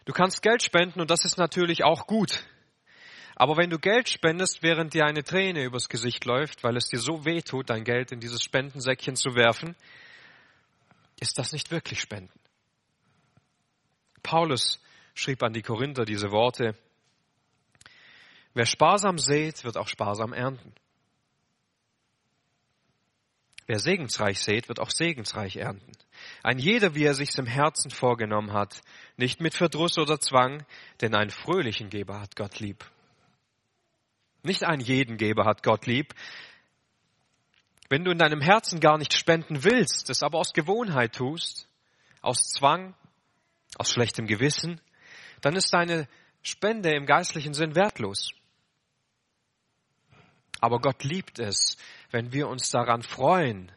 Du 0.05 0.13
kannst 0.13 0.43
Geld 0.43 0.63
spenden 0.63 1.01
und 1.01 1.11
das 1.11 1.25
ist 1.25 1.37
natürlich 1.37 1.85
auch 1.85 2.07
gut. 2.07 2.45
Aber 3.35 3.57
wenn 3.57 3.71
du 3.71 3.79
Geld 3.79 4.09
spendest, 4.09 4.63
während 4.63 4.95
dir 4.95 5.05
eine 5.05 5.23
Träne 5.23 5.65
übers 5.65 5.89
Gesicht 5.89 6.25
läuft, 6.25 6.65
weil 6.65 6.77
es 6.77 6.89
dir 6.89 6.99
so 6.99 7.25
weh 7.25 7.43
tut, 7.43 7.71
dein 7.71 7.85
Geld 7.85 8.11
in 8.11 8.21
dieses 8.21 8.43
Spendensäckchen 8.43 9.17
zu 9.17 9.35
werfen, 9.35 9.77
ist 11.21 11.39
das 11.39 11.53
nicht 11.53 11.71
wirklich 11.71 12.01
Spenden. 12.01 12.39
Paulus 14.23 14.81
schrieb 15.15 15.43
an 15.43 15.53
die 15.53 15.63
Korinther 15.63 16.05
diese 16.05 16.31
Worte, 16.31 16.77
wer 18.55 18.67
sparsam 18.67 19.19
sät, 19.19 19.65
wird 19.65 19.77
auch 19.77 19.89
sparsam 19.89 20.33
ernten. 20.33 20.75
Wer 23.69 23.79
segensreich 23.79 24.41
sät, 24.41 24.69
wird 24.69 24.81
auch 24.81 24.91
segensreich 24.91 25.57
ernten. 25.57 25.93
Ein 26.43 26.59
jeder, 26.59 26.95
wie 26.95 27.05
er 27.05 27.13
sich's 27.13 27.37
im 27.37 27.45
Herzen 27.45 27.91
vorgenommen 27.91 28.55
hat, 28.55 28.81
nicht 29.19 29.43
mit 29.43 29.53
Verdruss 29.53 29.99
oder 29.99 30.19
Zwang, 30.19 30.65
denn 31.03 31.15
einen 31.15 31.29
fröhlichen 31.29 31.91
Geber 31.91 32.19
hat 32.19 32.35
Gott 32.35 32.61
lieb. 32.61 32.91
Nicht 34.43 34.65
einen 34.65 34.81
jeden 34.81 35.19
Geber 35.19 35.45
hat 35.45 35.63
Gott 35.63 35.85
lieb. 35.85 36.15
Wenn 37.91 38.05
du 38.05 38.11
in 38.11 38.17
deinem 38.17 38.41
Herzen 38.41 38.81
gar 38.81 38.97
nicht 38.97 39.13
spenden 39.13 39.63
willst, 39.65 40.09
es 40.09 40.23
aber 40.23 40.39
aus 40.39 40.55
Gewohnheit 40.55 41.15
tust, 41.15 41.69
aus 42.23 42.49
Zwang, 42.49 42.95
aus 43.77 43.91
schlechtem 43.91 44.27
Gewissen, 44.27 44.81
dann 45.43 45.55
ist 45.57 45.75
deine 45.75 46.09
Spende 46.41 46.95
im 46.95 47.05
geistlichen 47.05 47.53
Sinn 47.53 47.75
wertlos. 47.75 48.31
Aber 50.61 50.81
Gott 50.81 51.05
liebt 51.05 51.39
es, 51.39 51.77
wenn 52.11 52.33
wir 52.33 52.49
uns 52.49 52.71
daran 52.71 53.03
freuen, 53.03 53.73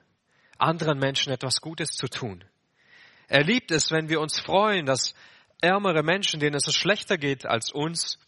anderen 0.58 1.00
Menschen 1.00 1.34
etwas 1.34 1.62
Gutes 1.62 1.92
zu 1.92 2.08
tun. 2.08 2.44
Er 3.28 3.44
liebt 3.44 3.72
es, 3.72 3.92
wenn 3.92 4.10
wir 4.10 4.20
uns 4.20 4.40
freuen, 4.40 4.86
dass 4.86 5.16
ärmere 5.62 6.04
Menschen, 6.04 6.40
denen 6.40 6.56
es 6.56 6.74
schlechter 6.76 7.18
geht 7.18 7.46
als 7.46 7.72
uns, 7.72 8.20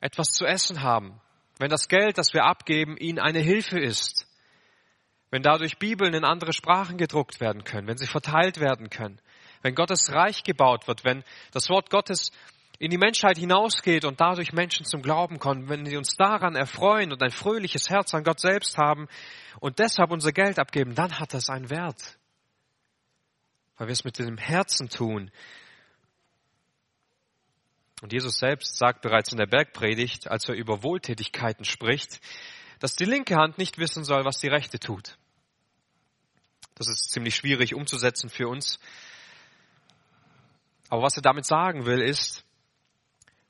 etwas 0.00 0.32
zu 0.32 0.44
essen 0.44 0.82
haben. 0.82 1.20
Wenn 1.58 1.70
das 1.70 1.88
Geld, 1.88 2.18
das 2.18 2.34
wir 2.34 2.44
abgeben, 2.44 2.96
ihnen 2.96 3.18
eine 3.18 3.40
Hilfe 3.40 3.78
ist. 3.78 4.26
Wenn 5.30 5.42
dadurch 5.42 5.78
Bibeln 5.78 6.14
in 6.14 6.24
andere 6.24 6.52
Sprachen 6.52 6.96
gedruckt 6.96 7.40
werden 7.40 7.64
können, 7.64 7.88
wenn 7.88 7.96
sie 7.96 8.06
verteilt 8.06 8.60
werden 8.60 8.90
können. 8.90 9.20
Wenn 9.62 9.74
Gottes 9.74 10.12
Reich 10.12 10.42
gebaut 10.42 10.86
wird, 10.88 11.04
wenn 11.04 11.24
das 11.52 11.70
Wort 11.70 11.90
Gottes 11.90 12.32
in 12.84 12.90
die 12.90 12.98
Menschheit 12.98 13.38
hinausgeht 13.38 14.04
und 14.04 14.20
dadurch 14.20 14.52
Menschen 14.52 14.84
zum 14.84 15.00
Glauben 15.00 15.38
kommen, 15.38 15.68
wenn 15.68 15.86
sie 15.86 15.96
uns 15.96 16.16
daran 16.16 16.54
erfreuen 16.54 17.12
und 17.12 17.22
ein 17.22 17.30
fröhliches 17.30 17.88
Herz 17.88 18.12
an 18.12 18.24
Gott 18.24 18.40
selbst 18.40 18.76
haben 18.76 19.08
und 19.58 19.78
deshalb 19.78 20.10
unser 20.10 20.32
Geld 20.32 20.58
abgeben, 20.58 20.94
dann 20.94 21.18
hat 21.18 21.32
das 21.32 21.48
einen 21.48 21.70
Wert. 21.70 22.18
Weil 23.78 23.88
wir 23.88 23.92
es 23.92 24.04
mit 24.04 24.18
dem 24.18 24.36
Herzen 24.36 24.90
tun. 24.90 25.30
Und 28.02 28.12
Jesus 28.12 28.36
selbst 28.38 28.76
sagt 28.76 29.00
bereits 29.00 29.32
in 29.32 29.38
der 29.38 29.46
Bergpredigt, 29.46 30.30
als 30.30 30.46
er 30.48 30.54
über 30.54 30.82
Wohltätigkeiten 30.82 31.64
spricht, 31.64 32.20
dass 32.80 32.96
die 32.96 33.06
linke 33.06 33.36
Hand 33.36 33.56
nicht 33.56 33.78
wissen 33.78 34.04
soll, 34.04 34.26
was 34.26 34.38
die 34.38 34.48
rechte 34.48 34.78
tut. 34.78 35.16
Das 36.74 36.88
ist 36.88 37.10
ziemlich 37.12 37.34
schwierig 37.34 37.74
umzusetzen 37.74 38.28
für 38.28 38.48
uns. 38.48 38.78
Aber 40.90 41.02
was 41.02 41.16
er 41.16 41.22
damit 41.22 41.46
sagen 41.46 41.86
will, 41.86 42.02
ist, 42.02 42.43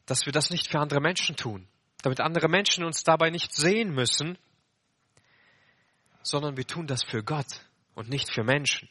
dass 0.07 0.27
wir 0.27 0.33
das 0.33 0.51
nicht 0.51 0.69
für 0.71 0.79
andere 0.79 1.01
Menschen 1.01 1.37
tun, 1.37 1.67
damit 2.03 2.21
andere 2.21 2.49
Menschen 2.49 2.85
uns 2.85 3.03
dabei 3.05 3.31
nicht 3.31 3.55
sehen 3.55 3.91
müssen, 3.95 4.39
sondern 6.23 6.57
wir 6.57 6.67
tun 6.67 6.87
das 6.87 7.03
für 7.05 7.23
Gott 7.23 7.61
und 7.95 8.09
nicht 8.09 8.33
für 8.33 8.45
Menschen. 8.45 8.89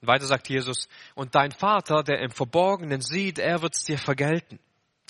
Und 0.00 0.08
weiter 0.08 0.26
sagt 0.26 0.48
Jesus, 0.48 0.88
und 1.14 1.34
dein 1.34 1.52
Vater, 1.52 2.02
der 2.02 2.20
im 2.20 2.30
Verborgenen 2.30 3.00
sieht, 3.00 3.38
er 3.38 3.62
wird 3.62 3.74
es 3.74 3.84
dir 3.84 3.98
vergelten. 3.98 4.58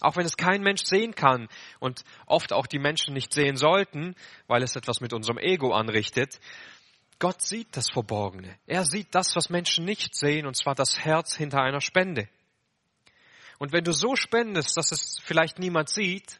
Auch 0.00 0.16
wenn 0.16 0.26
es 0.26 0.36
kein 0.36 0.62
Mensch 0.62 0.84
sehen 0.84 1.14
kann 1.14 1.48
und 1.78 2.04
oft 2.26 2.52
auch 2.52 2.66
die 2.66 2.78
Menschen 2.78 3.14
nicht 3.14 3.32
sehen 3.32 3.56
sollten, 3.56 4.14
weil 4.46 4.62
es 4.62 4.76
etwas 4.76 5.00
mit 5.00 5.12
unserem 5.12 5.38
Ego 5.38 5.72
anrichtet, 5.72 6.40
Gott 7.18 7.42
sieht 7.42 7.76
das 7.76 7.90
Verborgene. 7.90 8.58
Er 8.66 8.84
sieht 8.84 9.14
das, 9.14 9.36
was 9.36 9.50
Menschen 9.50 9.84
nicht 9.84 10.14
sehen, 10.14 10.46
und 10.46 10.56
zwar 10.56 10.74
das 10.74 10.98
Herz 10.98 11.36
hinter 11.36 11.62
einer 11.62 11.80
Spende. 11.80 12.28
Und 13.64 13.72
wenn 13.72 13.82
du 13.82 13.94
so 13.94 14.14
spendest, 14.14 14.76
dass 14.76 14.92
es 14.92 15.18
vielleicht 15.22 15.58
niemand 15.58 15.88
sieht, 15.88 16.38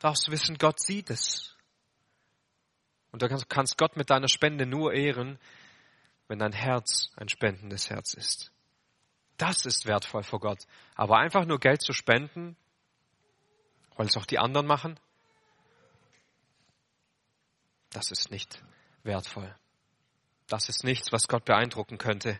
darfst 0.00 0.28
du 0.28 0.32
wissen, 0.32 0.58
Gott 0.58 0.78
sieht 0.78 1.08
es. 1.08 1.56
Und 3.10 3.22
du 3.22 3.28
kannst 3.48 3.78
Gott 3.78 3.96
mit 3.96 4.10
deiner 4.10 4.28
Spende 4.28 4.66
nur 4.66 4.92
ehren, 4.92 5.38
wenn 6.28 6.38
dein 6.38 6.52
Herz 6.52 7.10
ein 7.16 7.30
spendendes 7.30 7.88
Herz 7.88 8.12
ist. 8.12 8.52
Das 9.38 9.64
ist 9.64 9.86
wertvoll 9.86 10.24
vor 10.24 10.38
Gott. 10.38 10.58
Aber 10.94 11.16
einfach 11.16 11.46
nur 11.46 11.58
Geld 11.58 11.80
zu 11.80 11.94
spenden, 11.94 12.54
weil 13.96 14.04
es 14.04 14.18
auch 14.18 14.26
die 14.26 14.38
anderen 14.38 14.66
machen, 14.66 15.00
das 17.92 18.10
ist 18.10 18.30
nicht 18.30 18.62
wertvoll. 19.04 19.56
Das 20.48 20.68
ist 20.68 20.84
nichts, 20.84 21.12
was 21.12 21.28
Gott 21.28 21.46
beeindrucken 21.46 21.96
könnte. 21.96 22.38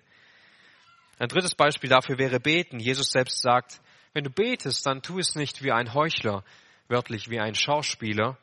Ein 1.18 1.28
drittes 1.28 1.54
Beispiel 1.54 1.88
dafür 1.88 2.18
wäre 2.18 2.40
beten. 2.40 2.78
Jesus 2.78 3.10
selbst 3.10 3.40
sagt, 3.40 3.80
wenn 4.16 4.24
du 4.24 4.30
betest, 4.30 4.86
dann 4.86 5.02
tu 5.02 5.18
es 5.18 5.34
nicht 5.34 5.62
wie 5.62 5.72
ein 5.72 5.92
Heuchler, 5.92 6.42
wörtlich 6.88 7.28
wie 7.28 7.38
ein 7.38 7.54
Schauspieler, 7.54 8.38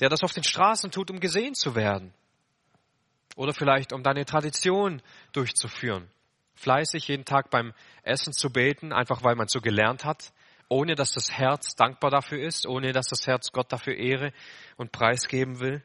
der 0.00 0.08
das 0.08 0.24
auf 0.24 0.32
den 0.32 0.42
Straßen 0.42 0.90
tut, 0.90 1.08
um 1.12 1.20
gesehen 1.20 1.54
zu 1.54 1.76
werden. 1.76 2.12
Oder 3.36 3.54
vielleicht, 3.54 3.92
um 3.92 4.02
deine 4.02 4.24
Tradition 4.24 5.02
durchzuführen. 5.30 6.10
Fleißig 6.56 7.06
jeden 7.06 7.24
Tag 7.24 7.50
beim 7.50 7.72
Essen 8.02 8.32
zu 8.32 8.50
beten, 8.50 8.92
einfach 8.92 9.22
weil 9.22 9.36
man 9.36 9.46
so 9.46 9.60
gelernt 9.60 10.04
hat, 10.04 10.32
ohne 10.68 10.96
dass 10.96 11.12
das 11.12 11.30
Herz 11.30 11.76
dankbar 11.76 12.10
dafür 12.10 12.42
ist, 12.42 12.66
ohne 12.66 12.90
dass 12.90 13.06
das 13.06 13.28
Herz 13.28 13.52
Gott 13.52 13.70
dafür 13.70 13.94
Ehre 13.94 14.32
und 14.76 14.90
Preis 14.90 15.28
geben 15.28 15.60
will. 15.60 15.80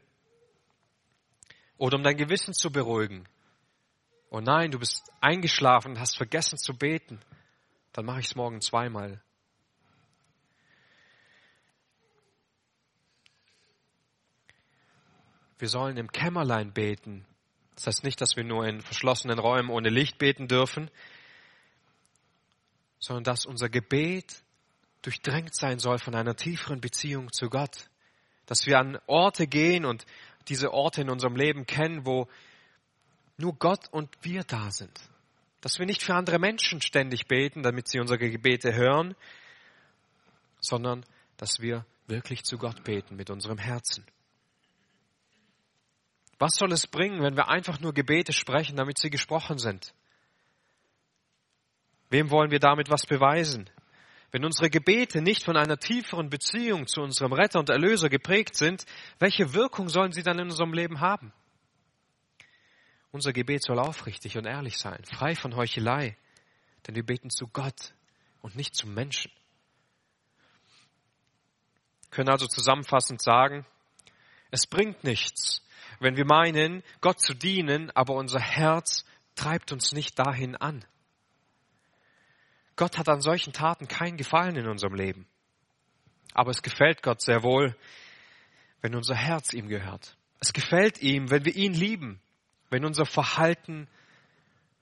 Oder 1.78 1.98
um 1.98 2.02
dein 2.02 2.16
Gewissen 2.16 2.52
zu 2.52 2.72
beruhigen. 2.72 3.28
Oh 4.28 4.40
nein, 4.40 4.72
du 4.72 4.80
bist 4.80 5.08
eingeschlafen 5.20 5.92
und 5.92 6.00
hast 6.00 6.16
vergessen 6.16 6.58
zu 6.58 6.76
beten. 6.76 7.20
Dann 7.96 8.04
mache 8.04 8.20
ich 8.20 8.26
es 8.26 8.36
morgen 8.36 8.60
zweimal. 8.60 9.22
Wir 15.58 15.68
sollen 15.68 15.96
im 15.96 16.12
Kämmerlein 16.12 16.74
beten. 16.74 17.24
Das 17.74 17.86
heißt 17.86 18.04
nicht, 18.04 18.20
dass 18.20 18.36
wir 18.36 18.44
nur 18.44 18.66
in 18.66 18.82
verschlossenen 18.82 19.38
Räumen 19.38 19.70
ohne 19.70 19.88
Licht 19.88 20.18
beten 20.18 20.46
dürfen, 20.46 20.90
sondern 22.98 23.24
dass 23.24 23.46
unser 23.46 23.70
Gebet 23.70 24.42
durchdrängt 25.00 25.54
sein 25.54 25.78
soll 25.78 25.96
von 25.96 26.14
einer 26.14 26.36
tieferen 26.36 26.82
Beziehung 26.82 27.32
zu 27.32 27.48
Gott. 27.48 27.88
Dass 28.44 28.66
wir 28.66 28.78
an 28.78 28.98
Orte 29.06 29.46
gehen 29.46 29.86
und 29.86 30.04
diese 30.48 30.74
Orte 30.74 31.00
in 31.00 31.08
unserem 31.08 31.34
Leben 31.34 31.64
kennen, 31.64 32.04
wo 32.04 32.28
nur 33.38 33.54
Gott 33.54 33.88
und 33.90 34.10
wir 34.20 34.44
da 34.44 34.70
sind. 34.70 35.00
Dass 35.66 35.80
wir 35.80 35.86
nicht 35.86 36.04
für 36.04 36.14
andere 36.14 36.38
Menschen 36.38 36.80
ständig 36.80 37.26
beten, 37.26 37.64
damit 37.64 37.88
sie 37.88 37.98
unsere 37.98 38.20
Gebete 38.20 38.72
hören, 38.72 39.16
sondern 40.60 41.04
dass 41.38 41.58
wir 41.58 41.84
wirklich 42.06 42.44
zu 42.44 42.56
Gott 42.56 42.84
beten 42.84 43.16
mit 43.16 43.30
unserem 43.30 43.58
Herzen. 43.58 44.06
Was 46.38 46.54
soll 46.54 46.70
es 46.70 46.86
bringen, 46.86 47.20
wenn 47.20 47.34
wir 47.34 47.48
einfach 47.48 47.80
nur 47.80 47.92
Gebete 47.92 48.32
sprechen, 48.32 48.76
damit 48.76 48.98
sie 48.98 49.10
gesprochen 49.10 49.58
sind? 49.58 49.92
Wem 52.10 52.30
wollen 52.30 52.52
wir 52.52 52.60
damit 52.60 52.88
was 52.88 53.04
beweisen? 53.04 53.68
Wenn 54.30 54.44
unsere 54.44 54.70
Gebete 54.70 55.20
nicht 55.20 55.42
von 55.42 55.56
einer 55.56 55.78
tieferen 55.78 56.30
Beziehung 56.30 56.86
zu 56.86 57.00
unserem 57.00 57.32
Retter 57.32 57.58
und 57.58 57.70
Erlöser 57.70 58.08
geprägt 58.08 58.54
sind, 58.54 58.86
welche 59.18 59.52
Wirkung 59.52 59.88
sollen 59.88 60.12
sie 60.12 60.22
dann 60.22 60.38
in 60.38 60.44
unserem 60.44 60.72
Leben 60.72 61.00
haben? 61.00 61.32
Unser 63.12 63.32
Gebet 63.32 63.62
soll 63.62 63.78
aufrichtig 63.78 64.36
und 64.36 64.46
ehrlich 64.46 64.78
sein, 64.78 65.02
frei 65.04 65.34
von 65.34 65.56
Heuchelei, 65.56 66.16
denn 66.86 66.94
wir 66.94 67.04
beten 67.04 67.30
zu 67.30 67.48
Gott 67.48 67.94
und 68.42 68.56
nicht 68.56 68.74
zum 68.74 68.94
Menschen. 68.94 69.30
Wir 72.02 72.10
können 72.10 72.28
also 72.28 72.46
zusammenfassend 72.46 73.22
sagen, 73.22 73.66
es 74.50 74.66
bringt 74.66 75.04
nichts, 75.04 75.62
wenn 76.00 76.16
wir 76.16 76.24
meinen, 76.24 76.82
Gott 77.00 77.20
zu 77.20 77.34
dienen, 77.34 77.90
aber 77.92 78.14
unser 78.14 78.40
Herz 78.40 79.04
treibt 79.34 79.72
uns 79.72 79.92
nicht 79.92 80.18
dahin 80.18 80.56
an. 80.56 80.84
Gott 82.76 82.98
hat 82.98 83.08
an 83.08 83.20
solchen 83.20 83.52
Taten 83.52 83.88
keinen 83.88 84.18
Gefallen 84.18 84.56
in 84.56 84.68
unserem 84.68 84.94
Leben. 84.94 85.26
Aber 86.34 86.50
es 86.50 86.62
gefällt 86.62 87.02
Gott 87.02 87.22
sehr 87.22 87.42
wohl, 87.42 87.74
wenn 88.82 88.94
unser 88.94 89.14
Herz 89.14 89.54
ihm 89.54 89.68
gehört. 89.68 90.16
Es 90.38 90.52
gefällt 90.52 91.00
ihm, 91.00 91.30
wenn 91.30 91.46
wir 91.46 91.56
ihn 91.56 91.72
lieben, 91.72 92.20
wenn 92.70 92.84
unser 92.84 93.06
Verhalten 93.06 93.88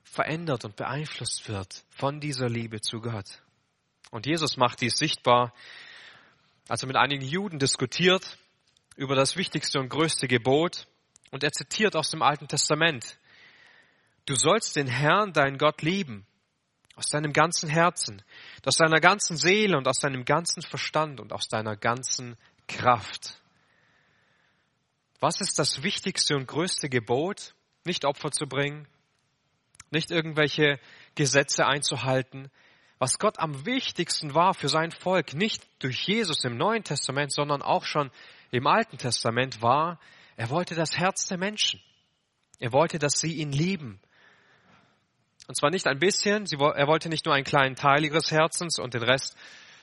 verändert 0.03 0.64
und 0.64 0.77
beeinflusst 0.77 1.49
wird 1.49 1.85
von 1.90 2.20
dieser 2.20 2.49
Liebe 2.49 2.81
zu 2.81 3.01
Gott. 3.01 3.42
Und 4.11 4.27
Jesus 4.27 4.57
macht 4.57 4.81
dies 4.81 4.97
sichtbar, 4.97 5.53
als 6.68 6.83
er 6.83 6.87
mit 6.87 6.97
einigen 6.97 7.25
Juden 7.25 7.59
diskutiert 7.59 8.38
über 8.97 9.16
das 9.16 9.37
wichtigste 9.37 9.81
und 9.81 9.88
größte 9.88 10.29
Gebot. 10.29 10.87
Und 11.31 11.42
er 11.42 11.53
zitiert 11.53 11.97
aus 11.97 12.11
dem 12.11 12.23
Alten 12.23 12.47
Testament. 12.47 13.18
Du 14.27 14.37
sollst 14.37 14.77
den 14.77 14.87
Herrn, 14.87 15.33
deinen 15.33 15.59
Gott, 15.59 15.83
lieben. 15.83 16.27
Aus 16.97 17.09
deinem 17.09 17.33
ganzen 17.33 17.68
Herzen, 17.68 18.23
aus 18.64 18.77
deiner 18.77 19.01
ganzen 19.01 19.37
Seele 19.37 19.77
und 19.77 19.88
aus 19.88 19.99
deinem 19.99 20.25
ganzen 20.25 20.62
Verstand 20.62 21.18
und 21.18 21.33
aus 21.33 21.49
deiner 21.49 21.77
ganzen 21.77 22.37
Kraft. 22.68 23.42
Was 25.18 25.40
ist 25.40 25.59
das 25.59 25.83
wichtigste 25.83 26.37
und 26.37 26.47
größte 26.47 26.88
Gebot? 26.88 27.57
Nicht 27.85 28.05
Opfer 28.05 28.31
zu 28.31 28.47
bringen, 28.47 28.87
nicht 29.90 30.11
irgendwelche 30.11 30.79
Gesetze 31.14 31.66
einzuhalten. 31.66 32.51
Was 32.99 33.18
Gott 33.18 33.38
am 33.38 33.66
wichtigsten 33.66 34.35
war 34.35 34.55
für 34.55 34.68
sein 34.68 34.90
Volk, 34.90 35.35
nicht 35.35 35.66
durch 35.81 36.07
Jesus 36.07 36.44
im 36.44 36.57
Neuen 36.57 36.85
Testament, 36.85 37.33
sondern 37.33 37.62
auch 37.62 37.85
schon 37.85 38.11
im 38.51 38.66
Alten 38.66 38.99
Testament 38.99 39.62
war, 39.62 39.99
er 40.37 40.51
wollte 40.51 40.75
das 40.75 40.97
Herz 40.97 41.27
der 41.27 41.38
Menschen. 41.38 41.81
Er 42.59 42.73
wollte, 42.73 42.99
dass 42.99 43.14
sie 43.14 43.35
ihn 43.35 43.53
lieben. 43.53 44.01
Und 45.47 45.57
zwar 45.57 45.70
nicht 45.70 45.87
ein 45.87 45.99
bisschen, 45.99 46.47
er 46.47 46.87
wollte 46.87 47.09
nicht 47.09 47.27
nur 47.27 47.35
einen 47.35 47.44
kleinen 47.44 47.75
Teil 47.75 48.05
ihres 48.05 48.31
Herzens 48.31 48.79
und 48.79 48.94
den 48.94 49.03
Rest 49.03 49.37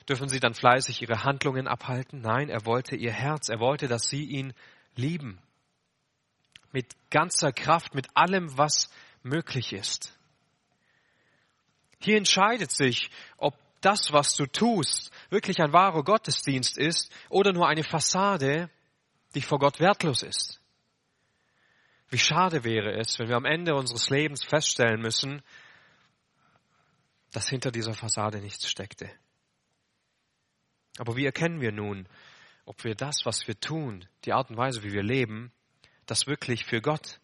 dürfen 0.08 0.28
sie 0.28 0.40
dann 0.40 0.54
fleißig 0.54 1.02
ihre 1.02 1.22
Handlungen 1.22 1.68
abhalten. 1.68 2.20
Nein, 2.20 2.48
er 2.48 2.66
wollte 2.66 2.96
ihr 2.96 3.12
Herz, 3.12 3.48
er 3.48 3.60
wollte, 3.60 3.86
dass 3.86 4.08
sie 4.08 4.24
ihn 4.24 4.52
lieben. 4.96 5.38
Mit 6.72 6.94
ganzer 7.10 7.52
Kraft, 7.52 7.94
mit 7.94 8.08
allem, 8.16 8.56
was 8.56 8.90
möglich 9.22 9.72
ist. 9.72 10.18
Hier 12.00 12.16
entscheidet 12.16 12.72
sich, 12.72 13.10
ob 13.36 13.54
das, 13.80 14.12
was 14.12 14.34
du 14.34 14.46
tust, 14.46 15.10
wirklich 15.30 15.60
ein 15.60 15.72
wahrer 15.72 16.02
Gottesdienst 16.02 16.78
ist 16.78 17.12
oder 17.28 17.52
nur 17.52 17.68
eine 17.68 17.84
Fassade, 17.84 18.70
die 19.34 19.42
vor 19.42 19.58
Gott 19.58 19.80
wertlos 19.80 20.22
ist. 20.22 20.60
Wie 22.08 22.18
schade 22.18 22.64
wäre 22.64 22.98
es, 22.98 23.18
wenn 23.18 23.28
wir 23.28 23.36
am 23.36 23.44
Ende 23.44 23.74
unseres 23.74 24.10
Lebens 24.10 24.44
feststellen 24.44 25.00
müssen, 25.00 25.42
dass 27.32 27.48
hinter 27.48 27.70
dieser 27.70 27.94
Fassade 27.94 28.40
nichts 28.40 28.68
steckte. 28.68 29.10
Aber 30.98 31.16
wie 31.16 31.24
erkennen 31.24 31.60
wir 31.60 31.72
nun, 31.72 32.06
ob 32.66 32.84
wir 32.84 32.94
das, 32.94 33.22
was 33.24 33.46
wir 33.48 33.58
tun, 33.58 34.06
die 34.24 34.32
Art 34.32 34.50
und 34.50 34.56
Weise, 34.56 34.82
wie 34.82 34.92
wir 34.92 35.02
leben, 35.02 35.52
das 36.06 36.26
wirklich 36.26 36.64
für 36.64 36.80
Gott 36.80 37.18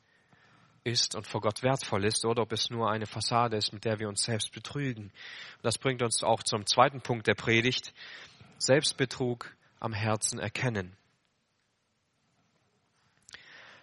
ist 0.85 1.14
und 1.14 1.27
vor 1.27 1.41
Gott 1.41 1.62
wertvoll 1.62 2.05
ist 2.05 2.25
oder 2.25 2.43
ob 2.43 2.53
es 2.53 2.71
nur 2.71 2.91
eine 2.91 3.07
Fassade 3.07 3.57
ist, 3.57 3.73
mit 3.73 3.85
der 3.85 3.99
wir 3.99 4.09
uns 4.09 4.23
selbst 4.23 4.53
betrügen. 4.53 5.05
Und 5.05 5.64
das 5.64 5.79
bringt 5.79 6.03
uns 6.03 6.23
auch 6.23 6.43
zum 6.43 6.67
zweiten 6.67 7.01
Punkt 7.01 7.27
der 7.27 7.35
Predigt, 7.35 7.93
Selbstbetrug 8.59 9.55
am 9.81 9.93
Herzen 9.93 10.38
erkennen. 10.38 10.97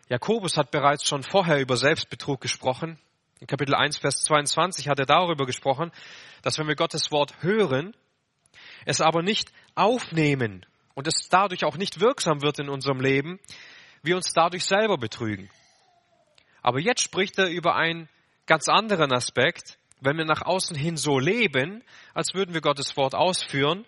Jakobus 0.10 0.58
hat 0.58 0.72
bereits 0.72 1.08
schon 1.08 1.24
vorher 1.24 1.60
über 1.60 1.78
Selbstbetrug 1.78 2.40
gesprochen. 2.42 3.00
In 3.40 3.48
Kapitel 3.48 3.74
1, 3.74 3.98
Vers 3.98 4.24
22 4.24 4.88
hat 4.88 5.00
er 5.00 5.06
darüber 5.06 5.46
gesprochen, 5.46 5.92
dass 6.42 6.58
wenn 6.58 6.68
wir 6.68 6.76
Gottes 6.76 7.12
Wort 7.12 7.42
hören, 7.42 7.96
es 8.86 9.02
aber 9.02 9.24
nicht 9.24 9.52
aufnehmen 9.74 10.66
und 10.94 11.08
es 11.08 11.28
dadurch 11.30 11.66
auch 11.66 11.78
nicht 11.78 12.00
wirksam 12.00 12.42
wird 12.42 12.60
in 12.60 12.70
unserem 12.70 13.02
Leben, 13.02 13.40
wir 14.06 14.16
uns 14.16 14.34
dadurch 14.34 14.66
selber 14.66 14.98
betrügen. 14.98 15.50
Aber 16.62 16.80
jetzt 16.80 17.02
spricht 17.02 17.38
er 17.38 17.50
über 17.50 17.76
einen 17.76 18.10
ganz 18.46 18.68
anderen 18.68 19.12
Aspekt, 19.14 19.78
wenn 20.02 20.18
wir 20.18 20.26
nach 20.26 20.42
außen 20.42 20.76
hin 20.76 20.98
so 20.98 21.20
leben, 21.20 21.84
als 22.14 22.34
würden 22.34 22.54
wir 22.54 22.62
Gottes 22.62 22.96
Wort 22.98 23.16
ausführen, 23.16 23.86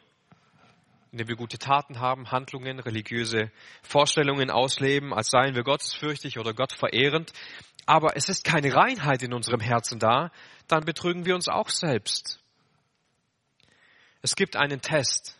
indem 1.12 1.27
wir 1.27 1.36
gute 1.36 1.58
Taten 1.58 1.99
haben, 1.99 2.32
Handlungen, 2.32 2.80
religiöse 2.80 3.51
Vorstellungen 3.82 4.49
ausleben, 4.49 5.13
als 5.13 5.30
seien 5.30 5.56
wir 5.56 5.63
gottesfürchtig 5.63 6.38
oder 6.38 6.53
gottverehrend, 6.53 7.32
aber 7.86 8.17
es 8.17 8.30
ist 8.30 8.43
keine 8.43 8.73
Reinheit 8.73 9.23
in 9.23 9.34
unserem 9.34 9.62
Herzen 9.62 9.97
da, 9.97 10.32
dann 10.67 10.84
betrügen 10.84 11.25
wir 11.25 11.36
uns 11.36 11.47
auch 11.47 11.69
selbst. 11.69 12.39
Es 14.21 14.36
gibt 14.36 14.58
einen 14.58 14.82
Test. 14.82 15.39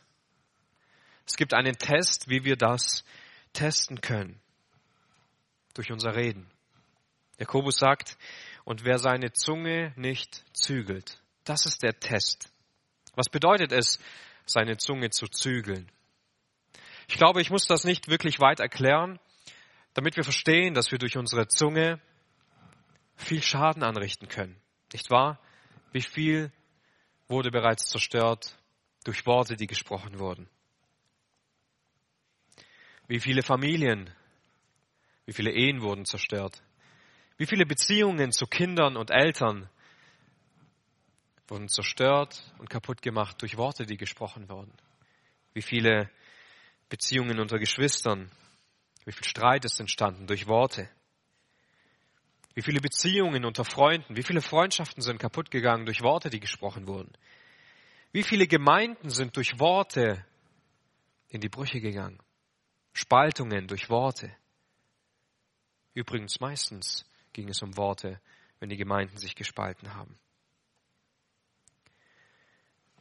Es 1.26 1.36
gibt 1.36 1.54
einen 1.54 1.78
Test, 1.78 2.30
wie 2.30 2.46
wir 2.46 2.56
das 2.56 3.04
testen 3.52 4.00
können. 4.00 4.40
Durch 5.78 5.92
unser 5.92 6.16
Reden. 6.16 6.50
Jakobus 7.40 7.78
sagt, 7.78 8.18
und 8.66 8.84
wer 8.84 8.98
seine 8.98 9.32
Zunge 9.32 9.94
nicht 9.96 10.44
zügelt, 10.54 11.22
das 11.44 11.66
ist 11.66 11.84
der 11.84 12.00
Test. 12.00 12.52
Was 13.16 13.30
bedeutet 13.30 13.72
es, 13.72 14.00
seine 14.48 14.78
Zunge 14.78 15.10
zu 15.12 15.28
zügeln. 15.28 15.92
Ich 17.08 17.16
glaube, 17.16 17.42
ich 17.42 17.52
muss 17.52 17.68
das 17.68 17.84
nicht 17.84 18.08
wirklich 18.08 18.40
weit 18.40 18.60
erklären, 18.60 19.20
damit 19.94 20.16
wir 20.16 20.24
verstehen, 20.24 20.74
dass 20.74 20.92
wir 20.92 20.98
durch 20.98 21.18
unsere 21.18 21.48
Zunge 21.48 22.02
viel 23.16 23.42
Schaden 23.42 23.84
anrichten 23.84 24.28
können. 24.28 24.60
Nicht 24.94 25.12
wahr? 25.12 25.40
Wie 25.92 26.02
viel 26.02 26.52
wurde 27.28 27.52
bereits 27.52 27.86
zerstört 27.86 28.58
durch 29.04 29.26
Worte, 29.26 29.56
die 29.56 29.68
gesprochen 29.68 30.20
wurden? 30.20 30.50
Wie 33.08 33.20
viele 33.20 33.42
Familien, 33.42 34.10
wie 35.28 35.34
viele 35.34 35.52
Ehen 35.52 35.82
wurden 35.82 36.06
zerstört? 36.06 36.64
Wie 37.38 37.46
viele 37.46 37.66
Beziehungen 37.66 38.32
zu 38.32 38.48
Kindern 38.48 38.96
und 38.96 39.12
Eltern 39.12 39.70
wurden 41.50 41.68
zerstört 41.68 42.42
und 42.58 42.70
kaputt 42.70 43.02
gemacht 43.02 43.42
durch 43.42 43.58
Worte, 43.58 43.86
die 43.86 43.98
gesprochen 43.98 44.50
wurden? 44.50 44.74
Wie 45.54 45.62
viele 45.62 46.10
Beziehungen 46.90 47.40
unter 47.40 47.60
Geschwistern, 47.60 48.32
wie 49.06 49.12
viel 49.12 49.26
Streit 49.26 49.66
ist 49.66 49.80
entstanden 49.80 50.28
durch 50.28 50.48
Worte? 50.48 50.90
Wie 52.56 52.62
viele 52.62 52.80
Beziehungen 52.80 53.44
unter 53.44 53.66
Freunden, 53.66 54.16
wie 54.16 54.24
viele 54.24 54.42
Freundschaften 54.42 55.04
sind 55.04 55.20
kaputt 55.20 55.52
gegangen 55.52 55.86
durch 55.86 56.02
Worte, 56.02 56.30
die 56.30 56.40
gesprochen 56.40 56.88
wurden? 56.88 57.12
Wie 58.14 58.24
viele 58.24 58.48
Gemeinden 58.48 59.10
sind 59.10 59.36
durch 59.36 59.60
Worte 59.60 60.26
in 61.28 61.42
die 61.42 61.50
Brüche 61.50 61.82
gegangen? 61.82 62.20
Spaltungen 62.94 63.68
durch 63.68 63.90
Worte. 63.90 64.34
Übrigens 65.98 66.40
meistens 66.40 67.08
ging 67.34 67.50
es 67.50 67.64
um 67.64 67.76
Worte, 67.76 68.22
wenn 68.60 68.70
die 68.70 68.78
Gemeinden 68.78 69.18
sich 69.18 69.34
gespalten 69.34 69.96
haben. 69.96 70.16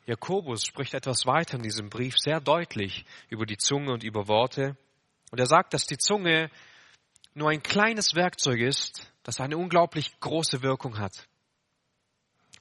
Jakobus 0.06 0.64
spricht 0.64 0.94
etwas 0.94 1.26
weiter 1.26 1.56
in 1.56 1.62
diesem 1.62 1.90
Brief 1.90 2.14
sehr 2.16 2.40
deutlich 2.40 3.04
über 3.28 3.44
die 3.44 3.59
Zunge 3.59 3.92
und 3.92 4.02
über 4.02 4.28
Worte. 4.28 4.78
Und 5.30 5.38
er 5.38 5.44
sagt, 5.44 5.74
dass 5.74 5.85
die 5.85 5.98
Zunge 5.98 6.50
nur 7.35 7.50
ein 7.50 7.62
kleines 7.62 8.14
Werkzeug 8.14 8.61
ist, 8.61 9.12
das 9.24 9.40
eine 9.40 9.59
unglaublich 9.59 10.18
große 10.20 10.62
Wirkung 10.62 10.98
hat. 10.98 11.28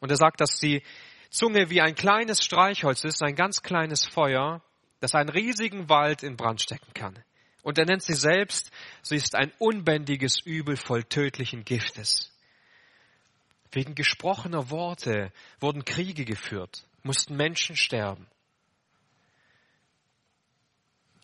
Und 0.02 0.12
er 0.12 0.18
sagt, 0.18 0.42
dass 0.42 0.60
die 0.60 0.84
Zunge 1.30 1.70
wie 1.70 1.80
ein 1.80 1.96
kleines 1.96 2.44
Streichholz 2.44 3.06
ist, 3.06 3.24
ein 3.24 3.36
ganz 3.36 3.62
kleines 3.62 4.04
Feuer, 4.04 4.62
das 5.00 5.16
einen 5.16 5.30
riesigen 5.30 5.88
Wald 5.88 6.24
in 6.24 6.36
Brand 6.36 6.60
stecken 6.62 6.94
kann. 6.94 7.24
Und 7.66 7.80
er 7.80 7.86
nennt 7.86 8.04
sie 8.04 8.14
selbst, 8.14 8.70
sie 9.02 9.16
ist 9.16 9.34
ein 9.34 9.52
unbändiges 9.58 10.40
Übel 10.40 10.78
voll 10.78 11.04
tödlichen 11.04 11.66
Giftes. 11.66 12.32
Wegen 13.72 13.96
gesprochener 13.96 14.70
Worte 14.70 15.32
wurden 15.60 15.84
Kriege 15.84 16.26
geführt, 16.26 16.86
mussten 17.02 17.36
Menschen 17.36 17.76
sterben. 17.76 18.28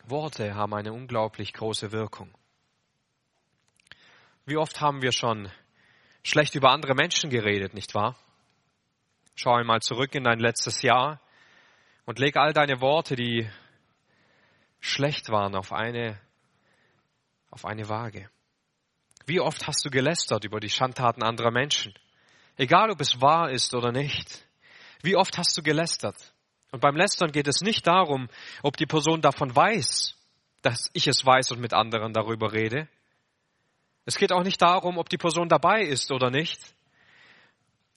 Worte 0.03 0.55
haben 0.55 0.73
eine 0.73 0.93
unglaublich 0.93 1.53
große 1.53 1.91
Wirkung. 1.91 2.33
Wie 4.47 4.57
oft 4.57 4.81
haben 4.81 5.03
wir 5.03 5.11
schon 5.11 5.51
schlecht 6.23 6.55
über 6.55 6.71
andere 6.71 6.95
Menschen 6.95 7.29
geredet, 7.29 7.75
nicht 7.75 7.93
wahr? 7.93 8.17
Schau 9.35 9.53
einmal 9.53 9.81
zurück 9.81 10.15
in 10.15 10.23
dein 10.23 10.39
letztes 10.39 10.81
Jahr 10.81 11.21
und 12.05 12.17
leg 12.17 12.35
all 12.35 12.51
deine 12.51 12.81
Worte, 12.81 13.15
die 13.15 13.47
schlecht 14.79 15.29
waren, 15.29 15.53
auf 15.53 15.71
eine, 15.71 16.19
auf 17.51 17.65
eine 17.65 17.87
Waage. 17.89 18.29
Wie 19.25 19.39
oft 19.39 19.67
hast 19.67 19.85
du 19.85 19.89
gelästert 19.89 20.43
über 20.45 20.59
die 20.59 20.69
Schandtaten 20.69 21.23
anderer 21.23 21.51
Menschen? 21.51 21.93
Egal, 22.57 22.89
ob 22.89 22.99
es 23.01 23.21
wahr 23.21 23.51
ist 23.51 23.73
oder 23.73 23.91
nicht. 23.91 24.47
Wie 25.03 25.15
oft 25.15 25.37
hast 25.37 25.57
du 25.57 25.61
gelästert? 25.61 26.33
Und 26.71 26.81
beim 26.81 26.95
Lästern 26.95 27.31
geht 27.31 27.47
es 27.47 27.61
nicht 27.61 27.85
darum, 27.85 28.29
ob 28.63 28.77
die 28.77 28.85
Person 28.85 29.21
davon 29.21 29.55
weiß, 29.55 30.15
dass 30.61 30.89
ich 30.93 31.07
es 31.07 31.25
weiß 31.25 31.51
und 31.51 31.59
mit 31.59 31.73
anderen 31.73 32.13
darüber 32.13 32.53
rede. 32.53 32.87
Es 34.05 34.17
geht 34.17 34.31
auch 34.31 34.43
nicht 34.43 34.61
darum, 34.61 34.97
ob 34.97 35.09
die 35.09 35.17
Person 35.17 35.49
dabei 35.49 35.81
ist 35.81 36.11
oder 36.11 36.29
nicht. 36.29 36.59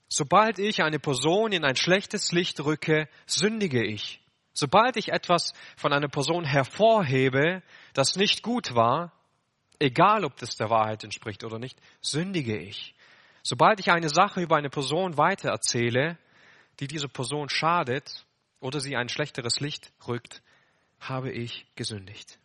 Sobald 0.07 0.59
ich 0.59 0.83
eine 0.83 0.99
Person 0.99 1.51
in 1.51 1.63
ein 1.63 1.75
schlechtes 1.75 2.31
Licht 2.31 2.59
rücke, 2.63 3.07
sündige 3.25 3.83
ich. 3.83 4.21
Sobald 4.53 4.97
ich 4.97 5.09
etwas 5.09 5.53
von 5.75 5.91
einer 5.91 6.07
Person 6.07 6.45
hervorhebe, 6.45 7.63
das 7.93 8.15
nicht 8.15 8.43
gut 8.43 8.75
war, 8.75 9.11
egal 9.79 10.25
ob 10.25 10.35
das 10.37 10.55
der 10.55 10.69
Wahrheit 10.69 11.03
entspricht 11.03 11.43
oder 11.43 11.59
nicht, 11.59 11.79
sündige 12.01 12.57
ich. 12.57 12.95
Sobald 13.43 13.79
ich 13.79 13.91
eine 13.91 14.09
Sache 14.09 14.41
über 14.41 14.55
eine 14.55 14.69
Person 14.69 15.17
weitererzähle, 15.17 16.17
die 16.79 16.87
dieser 16.87 17.07
Person 17.07 17.49
schadet 17.49 18.25
oder 18.59 18.79
sie 18.79 18.95
ein 18.95 19.09
schlechteres 19.09 19.59
Licht 19.59 19.91
rückt, 20.07 20.41
habe 20.99 21.31
ich 21.31 21.65
gesündigt. 21.75 22.39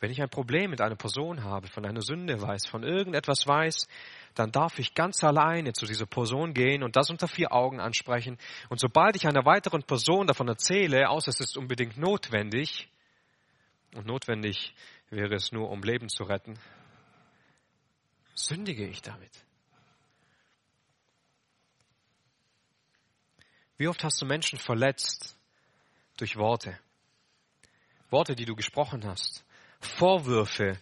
Wenn 0.00 0.10
ich 0.10 0.22
ein 0.22 0.30
Problem 0.30 0.70
mit 0.70 0.80
einer 0.80 0.96
Person 0.96 1.44
habe, 1.44 1.68
von 1.68 1.84
einer 1.84 2.00
Sünde 2.00 2.40
weiß, 2.40 2.66
von 2.66 2.82
irgendetwas 2.82 3.46
weiß, 3.46 3.86
dann 4.34 4.50
darf 4.50 4.78
ich 4.78 4.94
ganz 4.94 5.22
alleine 5.22 5.74
zu 5.74 5.84
dieser 5.84 6.06
Person 6.06 6.54
gehen 6.54 6.82
und 6.82 6.96
das 6.96 7.10
unter 7.10 7.28
vier 7.28 7.52
Augen 7.52 7.80
ansprechen. 7.80 8.38
Und 8.70 8.80
sobald 8.80 9.16
ich 9.16 9.26
einer 9.26 9.44
weiteren 9.44 9.82
Person 9.82 10.26
davon 10.26 10.48
erzähle, 10.48 11.10
außer 11.10 11.28
es 11.28 11.40
ist 11.40 11.58
unbedingt 11.58 11.98
notwendig, 11.98 12.88
und 13.94 14.06
notwendig 14.06 14.74
wäre 15.10 15.34
es 15.34 15.52
nur, 15.52 15.70
um 15.70 15.82
Leben 15.82 16.08
zu 16.08 16.24
retten, 16.24 16.58
sündige 18.34 18.86
ich 18.86 19.02
damit. 19.02 19.32
Wie 23.76 23.88
oft 23.88 24.04
hast 24.04 24.20
du 24.20 24.26
Menschen 24.26 24.58
verletzt 24.58 25.36
durch 26.18 26.36
Worte? 26.36 26.78
Worte, 28.10 28.34
die 28.34 28.44
du 28.44 28.54
gesprochen 28.54 29.06
hast. 29.06 29.44
Vorwürfe, 29.80 30.78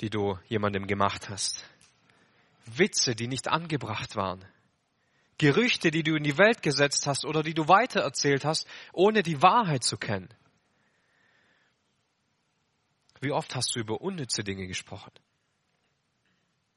die 0.00 0.10
du 0.10 0.38
jemandem 0.46 0.86
gemacht 0.86 1.28
hast. 1.28 1.64
Witze, 2.66 3.14
die 3.14 3.28
nicht 3.28 3.48
angebracht 3.48 4.14
waren. 4.16 4.44
Gerüchte, 5.38 5.90
die 5.90 6.02
du 6.02 6.14
in 6.14 6.22
die 6.22 6.38
Welt 6.38 6.62
gesetzt 6.62 7.06
hast 7.06 7.24
oder 7.24 7.42
die 7.42 7.54
du 7.54 7.68
weitererzählt 7.68 8.44
hast, 8.44 8.66
ohne 8.92 9.22
die 9.22 9.42
Wahrheit 9.42 9.84
zu 9.84 9.96
kennen. 9.96 10.28
Wie 13.26 13.32
oft 13.32 13.56
hast 13.56 13.74
du 13.74 13.80
über 13.80 14.00
unnütze 14.00 14.44
Dinge 14.44 14.68
gesprochen? 14.68 15.10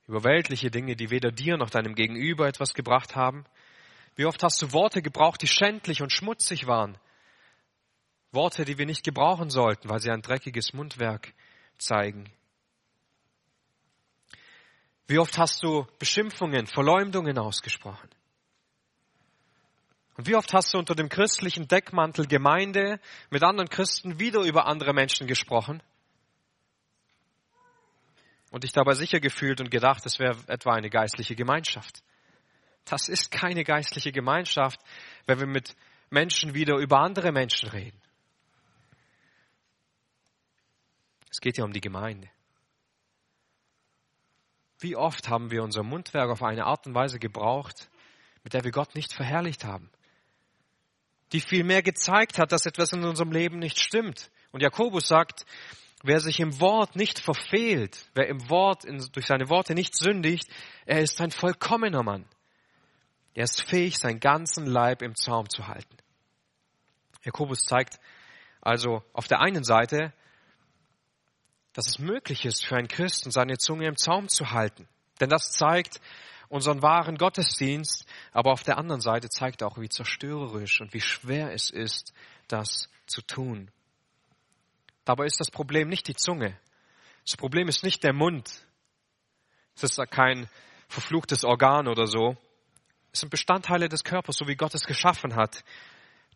Über 0.07 0.23
weltliche 0.23 0.71
Dinge, 0.71 0.95
die 0.95 1.11
weder 1.11 1.31
dir 1.31 1.57
noch 1.57 1.69
deinem 1.69 1.93
Gegenüber 1.93 2.47
etwas 2.47 2.73
gebracht 2.73 3.15
haben? 3.15 3.45
Wie 4.15 4.25
oft 4.25 4.41
hast 4.41 4.59
du 4.59 4.73
Worte 4.73 5.03
gebraucht, 5.03 5.43
die 5.43 5.47
schändlich 5.47 6.01
und 6.01 6.11
schmutzig 6.11 6.65
waren? 6.65 6.97
Worte, 8.31 8.65
die 8.65 8.79
wir 8.79 8.87
nicht 8.87 9.03
gebrauchen 9.03 9.51
sollten, 9.51 9.89
weil 9.89 9.99
sie 9.99 10.09
ein 10.09 10.23
dreckiges 10.23 10.73
Mundwerk 10.73 11.35
zeigen. 11.77 12.31
Wie 15.05 15.19
oft 15.19 15.37
hast 15.37 15.61
du 15.63 15.85
Beschimpfungen, 15.99 16.65
Verleumdungen 16.65 17.37
ausgesprochen? 17.37 18.09
Und 20.17 20.25
wie 20.27 20.35
oft 20.35 20.51
hast 20.55 20.73
du 20.73 20.79
unter 20.79 20.95
dem 20.95 21.09
christlichen 21.09 21.67
Deckmantel 21.67 22.25
Gemeinde 22.25 22.99
mit 23.29 23.43
anderen 23.43 23.69
Christen 23.69 24.19
wieder 24.19 24.41
über 24.41 24.65
andere 24.65 24.95
Menschen 24.95 25.27
gesprochen? 25.27 25.83
Und 28.49 28.63
dich 28.63 28.71
dabei 28.71 28.93
sicher 28.93 29.19
gefühlt 29.19 29.61
und 29.61 29.69
gedacht, 29.69 30.05
es 30.05 30.19
wäre 30.19 30.37
etwa 30.47 30.73
eine 30.73 30.89
geistliche 30.89 31.35
Gemeinschaft. 31.35 32.03
Das 32.85 33.07
ist 33.07 33.31
keine 33.31 33.63
geistliche 33.63 34.11
Gemeinschaft, 34.11 34.79
wenn 35.27 35.39
wir 35.39 35.47
mit 35.47 35.75
Menschen 36.09 36.55
wieder 36.55 36.77
über 36.77 36.99
andere 36.99 37.31
Menschen 37.31 37.69
reden. 37.69 38.01
Es 41.29 41.39
geht 41.39 41.57
ja 41.57 41.63
um 41.63 41.73
die 41.73 41.81
Gemeinde. 41.81 42.29
Wie 44.79 44.95
oft 44.95 45.29
haben 45.29 45.51
wir 45.51 45.61
unser 45.61 45.83
Mundwerk 45.83 46.29
auf 46.29 46.41
eine 46.41 46.65
Art 46.65 46.87
und 46.87 46.95
Weise 46.95 47.19
gebraucht, 47.19 47.89
mit 48.43 48.53
der 48.53 48.63
wir 48.63 48.71
Gott 48.71 48.95
nicht 48.95 49.13
verherrlicht 49.13 49.65
haben, 49.65 49.91
die 51.33 51.41
vielmehr 51.41 51.83
gezeigt 51.83 52.39
hat, 52.39 52.51
dass 52.51 52.65
etwas 52.65 52.93
in 52.93 53.03
unserem 53.03 53.31
Leben 53.31 53.59
nicht 53.59 53.79
stimmt. 53.79 54.31
Und 54.51 54.61
Jakobus 54.61 55.07
sagt, 55.07 55.45
wer 56.03 56.19
sich 56.19 56.39
im 56.39 56.59
Wort 56.59 56.95
nicht 56.95 57.19
verfehlt, 57.19 58.09
wer 58.13 58.27
im 58.27 58.49
Wort, 58.49 58.85
durch 59.13 59.25
seine 59.25 59.49
Worte 59.49 59.73
nicht 59.73 59.95
sündigt, 59.95 60.47
er 60.85 61.01
ist 61.01 61.19
ein 61.21 61.31
vollkommener 61.31 62.03
Mann. 62.03 62.25
Er 63.33 63.43
ist 63.43 63.61
fähig, 63.61 63.97
seinen 63.97 64.19
ganzen 64.19 64.65
Leib 64.65 65.01
im 65.01 65.15
Zaum 65.15 65.49
zu 65.49 65.67
halten. 65.67 65.97
Jakobus 67.23 67.63
zeigt 67.63 67.99
also 68.61 69.03
auf 69.13 69.27
der 69.27 69.41
einen 69.41 69.63
Seite, 69.63 70.13
dass 71.73 71.87
es 71.87 71.99
möglich 71.99 72.45
ist 72.45 72.65
für 72.65 72.75
einen 72.75 72.87
Christen, 72.87 73.31
seine 73.31 73.57
Zunge 73.57 73.87
im 73.87 73.97
Zaum 73.97 74.27
zu 74.27 74.51
halten. 74.51 74.87
Denn 75.19 75.29
das 75.29 75.51
zeigt 75.51 76.01
unseren 76.49 76.81
wahren 76.81 77.17
Gottesdienst, 77.17 78.05
aber 78.31 78.51
auf 78.51 78.63
der 78.63 78.77
anderen 78.77 79.01
Seite 79.01 79.29
zeigt 79.29 79.63
auch, 79.63 79.77
wie 79.77 79.89
zerstörerisch 79.89 80.81
und 80.81 80.93
wie 80.93 81.01
schwer 81.01 81.53
es 81.53 81.69
ist, 81.69 82.13
das 82.47 82.89
zu 83.05 83.21
tun. 83.21 83.71
Dabei 85.09 85.25
ist 85.25 85.39
das 85.39 85.49
Problem 85.49 85.89
nicht 85.89 86.07
die 86.07 86.13
Zunge. 86.13 86.55
Das 87.25 87.35
Problem 87.35 87.67
ist 87.67 87.83
nicht 87.83 88.03
der 88.03 88.13
Mund. 88.13 88.47
Es 89.75 89.81
ist 89.81 89.99
kein 90.11 90.47
verfluchtes 90.87 91.43
Organ 91.43 91.87
oder 91.87 92.05
so. 92.05 92.37
Es 93.11 93.21
sind 93.21 93.31
Bestandteile 93.31 93.89
des 93.89 94.03
Körpers, 94.03 94.37
so 94.37 94.47
wie 94.47 94.55
Gott 94.55 94.75
es 94.75 94.83
geschaffen 94.83 95.35
hat. 95.35 95.63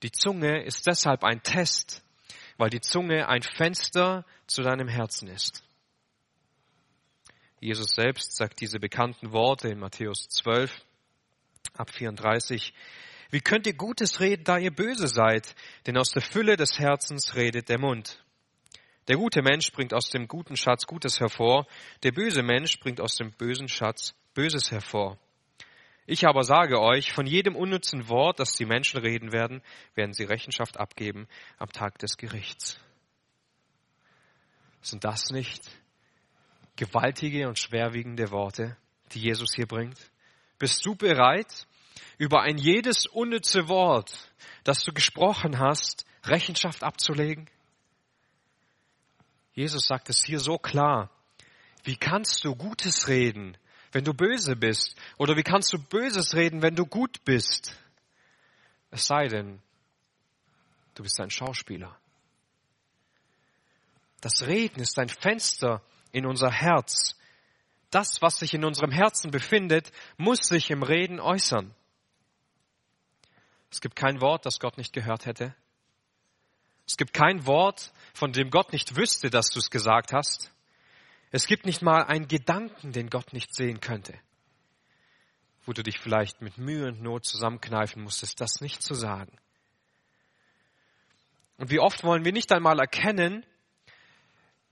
Die 0.02 0.12
Zunge 0.12 0.64
ist 0.64 0.88
deshalb 0.88 1.24
ein 1.24 1.44
Test, 1.44 2.04
weil 2.58 2.72
die 2.72 2.82
Zunge 2.82 3.28
ein 3.28 3.44
Fenster 3.44 4.26
zu 4.48 4.64
deinem 4.64 4.88
Herzen 4.88 5.28
ist. 5.28 5.64
Jesus 7.60 7.92
selbst 7.94 8.36
sagt 8.36 8.60
diese 8.60 8.80
bekannten 8.80 9.34
Worte 9.34 9.68
in 9.68 9.78
Matthäus 9.78 10.28
12 10.30 10.74
ab 11.76 11.92
34. 11.92 12.74
Wie 13.30 13.42
könnt 13.42 13.68
ihr 13.68 13.76
Gutes 13.76 14.20
reden, 14.20 14.46
da 14.46 14.58
ihr 14.58 14.74
böse 14.74 15.08
seid? 15.08 15.54
Denn 15.86 15.96
aus 15.96 16.10
der 16.10 16.24
Fülle 16.24 16.58
des 16.58 16.80
Herzens 16.80 17.36
redet 17.36 17.70
der 17.70 17.78
Mund. 17.78 18.24
Der 19.08 19.18
gute 19.18 19.42
Mensch 19.42 19.72
bringt 19.72 19.94
aus 19.94 20.10
dem 20.10 20.28
guten 20.28 20.56
Schatz 20.56 20.86
Gutes 20.86 21.20
hervor, 21.20 21.68
der 22.04 22.12
böse 22.12 22.42
Mensch 22.42 22.80
bringt 22.80 23.02
aus 23.02 23.16
dem 23.16 23.32
bösen 23.32 23.68
Schatz 23.68 24.16
Böses 24.34 24.72
hervor. 24.72 25.20
Ich 26.06 26.28
aber 26.28 26.44
sage 26.44 26.82
euch, 26.82 27.14
von 27.14 27.26
jedem 27.26 27.56
unnützen 27.56 28.10
Wort, 28.10 28.40
das 28.40 28.54
die 28.54 28.66
Menschen 28.66 29.00
reden 29.00 29.32
werden, 29.32 29.62
werden 29.96 30.14
sie 30.14 30.24
Rechenschaft 30.24 30.78
abgeben 30.78 31.28
am 31.58 31.70
Tag 31.70 31.98
des 32.00 32.18
Gerichts. 32.18 32.80
Sind 34.82 35.04
das 35.06 35.30
nicht 35.30 35.70
gewaltige 36.76 37.48
und 37.48 37.58
schwerwiegende 37.58 38.32
Worte, 38.32 38.76
die 39.14 39.20
Jesus 39.20 39.54
hier 39.54 39.68
bringt? 39.68 40.12
Bist 40.60 40.86
du 40.86 40.96
bereit, 40.96 41.68
über 42.18 42.42
ein 42.42 42.58
jedes 42.58 43.06
unnütze 43.06 43.70
Wort, 43.70 44.32
das 44.64 44.84
du 44.84 44.92
gesprochen 44.92 45.60
hast, 45.60 46.06
Rechenschaft 46.24 46.84
abzulegen? 46.84 47.50
Jesus 49.54 49.86
sagt 49.86 50.10
es 50.10 50.24
hier 50.24 50.40
so 50.40 50.58
klar. 50.58 51.10
Wie 51.84 51.96
kannst 51.96 52.44
du 52.44 52.56
Gutes 52.56 53.08
reden, 53.08 53.58
wenn 53.92 54.04
du 54.04 54.14
böse 54.14 54.56
bist? 54.56 54.96
Oder 55.18 55.36
wie 55.36 55.44
kannst 55.44 55.74
du 55.74 55.78
Böses 55.78 56.34
reden, 56.34 56.62
wenn 56.62 56.76
du 56.76 56.86
gut 56.86 57.24
bist? 57.26 57.78
Es 58.90 59.06
sei 59.06 59.28
denn, 59.28 59.62
du 60.96 61.04
bist 61.04 61.20
ein 61.20 61.30
Schauspieler. 61.30 61.96
Das 64.22 64.48
Reden 64.48 64.80
ist 64.80 64.98
ein 65.00 65.10
Fenster 65.10 65.82
in 66.12 66.26
unser 66.26 66.50
Herz. 66.50 67.16
Das, 67.92 68.22
was 68.22 68.40
sich 68.40 68.54
in 68.54 68.64
unserem 68.64 68.92
Herzen 68.92 69.32
befindet, 69.32 69.92
muss 70.18 70.40
sich 70.40 70.72
im 70.72 70.82
Reden 70.82 71.20
äußern. 71.20 71.76
Es 73.70 73.82
gibt 73.82 73.96
kein 73.96 74.22
Wort, 74.22 74.46
das 74.46 74.60
Gott 74.60 74.78
nicht 74.78 74.94
gehört 74.94 75.26
hätte. 75.26 75.54
Es 76.88 76.98
gibt 76.98 77.14
kein 77.14 77.46
Wort, 77.46 77.92
von 78.14 78.32
dem 78.32 78.50
Gott 78.50 78.72
nicht 78.74 78.96
wüsste, 78.96 79.30
dass 79.30 79.50
du 79.50 79.60
es 79.60 79.70
gesagt 79.70 80.14
hast. 80.14 80.52
Es 81.32 81.48
gibt 81.48 81.66
nicht 81.66 81.82
mal 81.82 82.04
einen 82.04 82.28
Gedanken, 82.28 82.92
den 82.92 83.10
Gott 83.10 83.34
nicht 83.34 83.56
sehen 83.56 83.80
könnte, 83.80 84.14
wo 85.66 85.74
du 85.74 85.82
dich 85.82 86.00
vielleicht 86.00 86.42
mit 86.42 86.58
Mühe 86.58 86.88
und 86.88 87.02
Not 87.02 87.26
zusammenkneifen 87.26 88.04
musstest, 88.04 88.40
das 88.40 88.62
nicht 88.62 88.84
zu 88.84 88.94
sagen. 88.94 89.36
Und 91.58 91.72
wie 91.72 91.80
oft 91.80 92.04
wollen 92.04 92.26
wir 92.26 92.34
nicht 92.34 92.52
einmal 92.52 92.80
erkennen, 92.80 93.46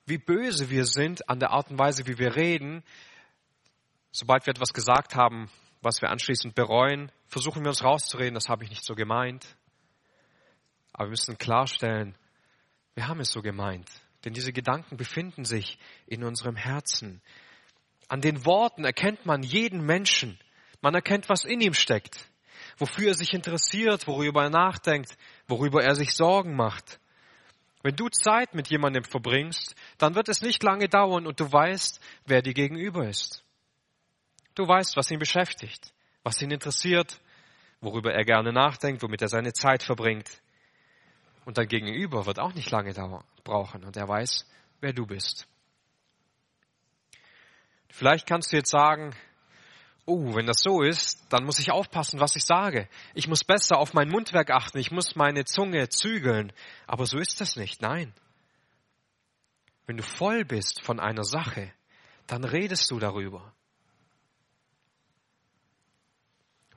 wie 0.06 0.18
böse 0.18 0.70
wir 0.70 0.86
sind 0.86 1.30
an 1.30 1.40
der 1.40 1.52
Art 1.52 1.72
und 1.72 1.80
Weise, 1.80 2.06
wie 2.08 2.18
wir 2.18 2.36
reden. 2.36 2.84
Sobald 4.12 4.46
wir 4.46 4.52
etwas 4.52 4.74
gesagt 4.74 5.16
haben, 5.16 5.50
was 5.82 6.02
wir 6.02 6.10
anschließend 6.10 6.54
bereuen, 6.54 7.12
versuchen 7.28 7.64
wir 7.64 7.70
uns 7.70 7.84
rauszureden, 7.84 8.34
das 8.34 8.50
habe 8.50 8.64
ich 8.64 8.70
nicht 8.70 8.84
so 8.84 8.94
gemeint. 8.94 9.56
Aber 10.94 11.08
wir 11.08 11.12
müssen 11.12 11.38
klarstellen, 11.38 12.16
wir 12.96 13.08
haben 13.08 13.20
es 13.20 13.32
so 13.32 13.42
gemeint. 13.42 13.90
Denn 14.26 14.34
diese 14.34 14.54
Gedanken 14.54 14.98
befinden 14.98 15.46
sich 15.46 15.80
in 16.06 16.24
unserem 16.24 16.56
Herzen. 16.56 17.22
An 18.08 18.22
den 18.22 18.46
Worten 18.46 18.84
erkennt 18.84 19.26
man 19.26 19.42
jeden 19.42 19.86
Menschen. 19.86 20.38
Man 20.82 20.94
erkennt, 20.94 21.30
was 21.30 21.44
in 21.44 21.62
ihm 21.62 21.74
steckt, 21.74 22.30
wofür 22.78 23.10
er 23.10 23.14
sich 23.14 23.34
interessiert, 23.34 24.08
worüber 24.08 24.44
er 24.44 24.50
nachdenkt, 24.50 25.18
worüber 25.48 25.84
er 25.84 25.96
sich 25.96 26.14
Sorgen 26.14 26.56
macht. 26.56 27.00
Wenn 27.84 27.96
du 27.96 28.10
Zeit 28.10 28.54
mit 28.54 28.70
jemandem 28.70 29.04
verbringst, 29.04 29.76
dann 29.98 30.14
wird 30.14 30.30
es 30.30 30.42
nicht 30.42 30.62
lange 30.62 30.88
dauern 30.88 31.26
und 31.26 31.40
du 31.40 31.52
weißt, 31.52 32.00
wer 32.26 32.42
dir 32.42 32.54
gegenüber 32.54 33.08
ist. 33.08 33.44
Du 34.54 34.68
weißt, 34.68 34.98
was 34.98 35.10
ihn 35.10 35.20
beschäftigt, 35.20 35.94
was 36.24 36.42
ihn 36.42 36.52
interessiert, 36.52 37.20
worüber 37.80 38.14
er 38.14 38.24
gerne 38.24 38.54
nachdenkt, 38.54 39.02
womit 39.02 39.22
er 39.22 39.30
seine 39.30 39.54
Zeit 39.54 39.82
verbringt. 39.82 40.30
Und 41.46 41.58
dein 41.58 41.68
Gegenüber 41.68 42.26
wird 42.26 42.40
auch 42.40 42.54
nicht 42.54 42.70
lange 42.72 42.94
brauchen 43.44 43.84
und 43.84 43.98
er 43.98 44.08
weiß, 44.08 44.46
wer 44.80 44.94
du 44.94 45.06
bist. 45.06 45.48
Vielleicht 47.90 48.28
kannst 48.28 48.52
du 48.52 48.58
jetzt 48.58 48.70
sagen, 48.70 49.16
oh, 50.06 50.36
wenn 50.36 50.46
das 50.46 50.62
so 50.62 50.82
ist, 50.82 51.26
dann 51.30 51.46
muss 51.46 51.60
ich 51.60 51.72
aufpassen, 51.72 52.20
was 52.20 52.36
ich 52.36 52.44
sage. 52.44 52.88
Ich 53.14 53.28
muss 53.28 53.44
besser 53.44 53.78
auf 53.78 53.94
mein 53.94 54.10
Mundwerk 54.10 54.52
achten, 54.52 54.78
ich 54.78 54.92
muss 54.92 55.16
meine 55.16 55.46
Zunge 55.46 55.90
zügeln. 55.90 56.54
Aber 56.88 57.06
so 57.06 57.18
ist 57.18 57.42
das 57.42 57.56
nicht, 57.56 57.82
nein. 57.82 58.14
Wenn 59.86 59.98
du 59.98 60.04
voll 60.04 60.46
bist 60.46 60.84
von 60.84 61.00
einer 61.00 61.24
Sache, 61.24 61.74
dann 62.28 62.44
redest 62.44 62.90
du 62.92 63.00
darüber. 63.00 63.54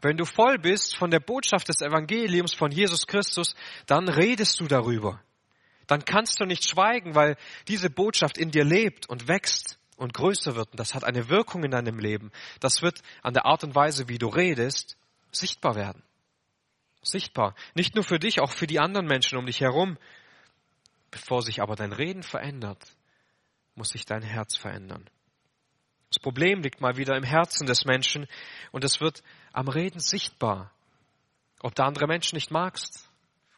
Wenn 0.04 0.18
du 0.18 0.26
voll 0.26 0.58
bist 0.58 0.96
von 0.98 1.10
der 1.10 1.18
Botschaft 1.18 1.70
des 1.70 1.80
Evangeliums 1.80 2.54
von 2.54 2.70
Jesus 2.70 3.06
Christus, 3.06 3.54
dann 3.86 4.06
redest 4.06 4.60
du 4.60 4.66
darüber. 4.66 5.22
Dann 5.86 6.04
kannst 6.04 6.38
du 6.40 6.44
nicht 6.44 6.68
schweigen, 6.68 7.14
weil 7.14 7.36
diese 7.68 7.88
Botschaft 7.88 8.36
in 8.36 8.50
dir 8.50 8.64
lebt 8.64 9.08
und 9.08 9.28
wächst 9.28 9.78
und 9.96 10.12
größer 10.12 10.56
wird. 10.56 10.70
Und 10.72 10.78
das 10.78 10.94
hat 10.94 11.04
eine 11.04 11.30
Wirkung 11.30 11.64
in 11.64 11.70
deinem 11.70 11.98
Leben. 11.98 12.32
Das 12.60 12.82
wird 12.82 13.00
an 13.22 13.32
der 13.32 13.46
Art 13.46 13.64
und 13.64 13.74
Weise, 13.74 14.06
wie 14.08 14.18
du 14.18 14.28
redest, 14.28 14.98
sichtbar 15.32 15.74
werden. 15.74 16.02
Sichtbar. 17.02 17.54
Nicht 17.74 17.94
nur 17.94 18.04
für 18.04 18.18
dich, 18.18 18.42
auch 18.42 18.52
für 18.52 18.66
die 18.66 18.80
anderen 18.80 19.06
Menschen 19.06 19.38
um 19.38 19.46
dich 19.46 19.62
herum. 19.62 19.96
Bevor 21.10 21.40
sich 21.40 21.62
aber 21.62 21.76
dein 21.76 21.92
Reden 21.92 22.22
verändert, 22.22 22.82
muss 23.74 23.88
sich 23.88 24.04
dein 24.04 24.22
Herz 24.22 24.54
verändern. 24.56 25.08
Das 26.10 26.20
Problem 26.20 26.62
liegt 26.62 26.80
mal 26.80 26.96
wieder 26.96 27.16
im 27.16 27.24
Herzen 27.24 27.66
des 27.66 27.86
Menschen 27.86 28.28
und 28.70 28.84
es 28.84 29.00
wird 29.00 29.22
am 29.54 29.68
Reden 29.68 30.00
sichtbar. 30.00 30.70
Ob 31.60 31.74
du 31.74 31.84
andere 31.84 32.06
Menschen 32.06 32.36
nicht 32.36 32.50
magst, 32.50 33.08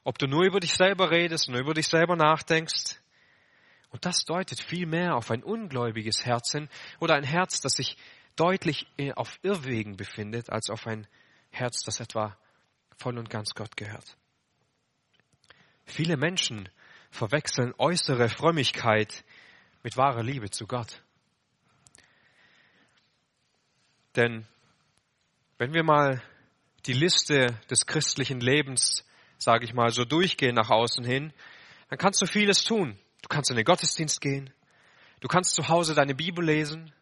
ob 0.05 0.19
du 0.19 0.29
nur 0.29 0.45
über 0.45 0.61
dich 0.61 0.75
selber 0.75 1.11
redest, 1.11 1.49
nur 1.49 1.59
über 1.59 1.75
dich 1.75 1.89
selber 1.89 2.15
nachdenkst. 2.15 3.01
Und 3.91 4.05
das 4.05 4.25
deutet 4.25 4.61
viel 4.61 4.87
mehr 4.87 5.17
auf 5.17 5.31
ein 5.31 5.43
ungläubiges 5.43 6.25
Herz 6.25 6.53
hin 6.53 6.69
oder 7.01 7.15
ein 7.15 7.25
Herz, 7.25 7.61
das 7.61 7.73
sich 7.73 7.97
deutlich 8.37 8.87
auf 9.17 9.39
Irrwegen 9.43 9.97
befindet, 9.97 10.51
als 10.51 10.69
auf 10.69 10.87
ein 10.87 11.09
Herz, 11.51 11.81
das 11.83 11.99
etwa 11.99 12.37
voll 12.99 13.19
und 13.19 13.31
ganz 13.31 13.55
Gott 13.55 13.77
gehört. 13.77 14.17
Viele 15.87 16.17
Menschen 16.19 16.69
verwechseln 17.11 17.73
äußere 17.79 18.29
Frömmigkeit 18.29 19.25
mit 19.83 19.97
wahrer 19.97 20.23
Liebe 20.23 20.51
zu 20.51 20.67
Gott. 20.67 21.03
Denn 24.15 24.47
wenn 25.59 25.73
wir 25.73 25.83
mal 25.83 26.23
die 26.87 26.93
Liste 26.93 27.59
des 27.71 27.87
christlichen 27.87 28.41
Lebens, 28.41 29.05
sage 29.39 29.65
ich 29.65 29.75
mal, 29.75 29.91
so 29.91 30.05
durchgehen 30.05 30.55
nach 30.55 30.71
außen 30.71 31.05
hin, 31.05 31.33
dann 31.89 31.99
kannst 31.99 32.21
du 32.23 32.27
vieles 32.27 32.65
tun. 32.65 32.99
Du 33.23 33.29
kannst 33.29 33.51
in 33.51 33.57
den 33.57 33.65
Gottesdienst 33.65 34.21
gehen, 34.21 34.53
du 35.21 35.29
kannst 35.29 35.55
zu 35.55 35.69
Hause 35.69 35.95
deine 35.95 36.15
Bibel 36.15 36.45
lesen, 36.45 36.93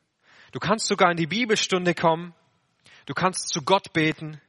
du 0.53 0.59
kannst 0.59 0.87
sogar 0.87 1.11
in 1.11 1.17
die 1.17 1.27
Bibelstunde 1.27 1.95
kommen, 1.95 2.35
du 3.05 3.13
kannst 3.13 3.49
zu 3.49 3.63
Gott 3.63 3.93
beten, 3.93 4.41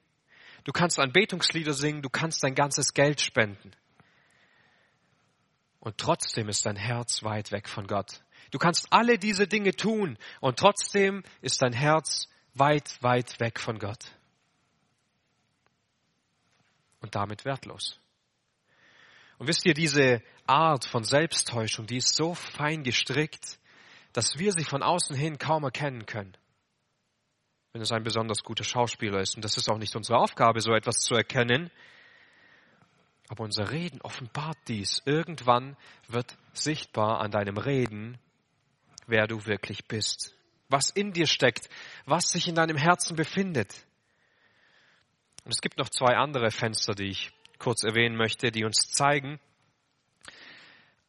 du 0.63 0.71
kannst 0.71 0.99
Anbetungslieder 0.99 1.73
singen, 1.73 2.01
du 2.01 2.09
kannst 2.09 2.43
dein 2.43 2.55
ganzes 2.55 2.93
Geld 2.93 3.19
spenden. 3.19 3.71
Und 5.79 5.97
trotzdem 5.97 6.47
ist 6.47 6.65
dein 6.65 6.77
Herz 6.77 7.23
weit 7.23 7.51
weg 7.51 7.67
von 7.67 7.87
Gott. 7.87 8.23
Du 8.51 8.57
kannst 8.57 8.87
alle 8.91 9.17
diese 9.19 9.47
Dinge 9.47 9.73
tun 9.73 10.17
und 10.39 10.57
trotzdem 10.57 11.23
ist 11.41 11.61
dein 11.61 11.73
Herz 11.73 12.29
weit, 12.55 12.97
weit 13.03 13.39
weg 13.39 13.59
von 13.59 13.77
Gott. 13.79 14.11
Und 17.01 17.13
damit 17.13 17.45
wertlos. 17.45 17.99
Und 19.37 19.47
wisst 19.47 19.65
ihr, 19.65 19.73
diese 19.73 20.23
Art 20.47 20.85
von 20.85 21.03
Selbsttäuschung, 21.03 21.85
die 21.85 21.97
ist 21.97 22.15
so 22.15 22.33
fein 22.33 22.83
gestrickt, 22.83 23.59
dass 24.13 24.39
wir 24.39 24.53
sie 24.53 24.63
von 24.63 24.81
außen 24.81 25.15
hin 25.15 25.37
kaum 25.37 25.63
erkennen 25.63 26.05
können. 26.05 26.35
Wenn 27.73 27.81
es 27.81 27.91
ein 27.91 28.03
besonders 28.03 28.43
guter 28.43 28.63
Schauspieler 28.63 29.19
ist. 29.19 29.35
Und 29.35 29.43
das 29.43 29.57
ist 29.57 29.69
auch 29.69 29.77
nicht 29.77 29.95
unsere 29.95 30.17
Aufgabe, 30.17 30.61
so 30.61 30.73
etwas 30.73 30.99
zu 30.99 31.15
erkennen. 31.15 31.69
Aber 33.27 33.43
unser 33.43 33.71
Reden 33.71 33.99
offenbart 34.01 34.57
dies. 34.69 35.01
Irgendwann 35.05 35.75
wird 36.07 36.37
sichtbar 36.53 37.19
an 37.19 37.31
deinem 37.31 37.57
Reden, 37.57 38.17
wer 39.07 39.27
du 39.27 39.45
wirklich 39.45 39.85
bist 39.85 40.34
was 40.69 40.89
in 40.89 41.11
dir 41.11 41.27
steckt, 41.27 41.69
was 42.05 42.29
sich 42.29 42.47
in 42.47 42.55
deinem 42.55 42.77
Herzen 42.77 43.15
befindet. 43.15 43.85
Und 45.43 45.51
es 45.51 45.61
gibt 45.61 45.77
noch 45.77 45.89
zwei 45.89 46.15
andere 46.15 46.49
Fenster, 46.51 46.93
die 46.93 47.09
ich 47.09 47.31
kurz 47.59 47.83
erwähnen 47.83 48.15
möchte, 48.15 48.51
die 48.51 48.65
uns 48.65 48.91
zeigen 48.91 49.39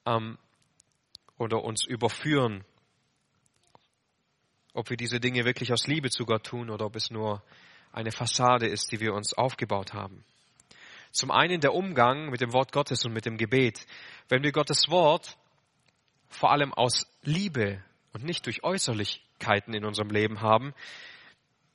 ähm, 0.05 0.39
oder 1.39 1.65
uns 1.65 1.85
überführen, 1.85 2.65
ob 4.75 4.91
wir 4.91 4.97
diese 4.97 5.21
Dinge 5.21 5.45
wirklich 5.45 5.73
aus 5.73 5.87
Liebe 5.87 6.11
zu 6.11 6.27
Gott 6.27 6.45
tun 6.45 6.71
oder 6.71 6.87
ob 6.87 6.97
es 6.97 7.11
nur 7.11 7.43
eine 7.93 8.13
Fassade 8.13 8.67
ist, 8.67 8.93
die 8.93 9.01
wir 9.01 9.15
uns 9.15 9.33
aufgebaut 9.33 9.95
haben. 9.95 10.23
Zum 11.13 11.31
einen 11.31 11.61
der 11.61 11.73
Umgang 11.73 12.29
mit 12.29 12.43
dem 12.43 12.53
Wort 12.53 12.73
Gottes 12.73 13.07
und 13.07 13.15
mit 13.15 13.25
dem 13.25 13.39
Gebet. 13.39 13.87
Wenn 14.29 14.43
wir 14.43 14.53
Gottes 14.53 14.91
Wort 14.91 15.39
vor 16.29 16.53
allem 16.53 16.75
aus 16.75 17.07
Liebe 17.23 17.83
und 18.13 18.23
nicht 18.23 18.45
durch 18.45 18.63
äußerlich 18.65 19.26
Möglichkeiten 19.37 19.75
in 19.75 19.85
unserem 19.85 20.11
Leben 20.11 20.41
haben, 20.41 20.75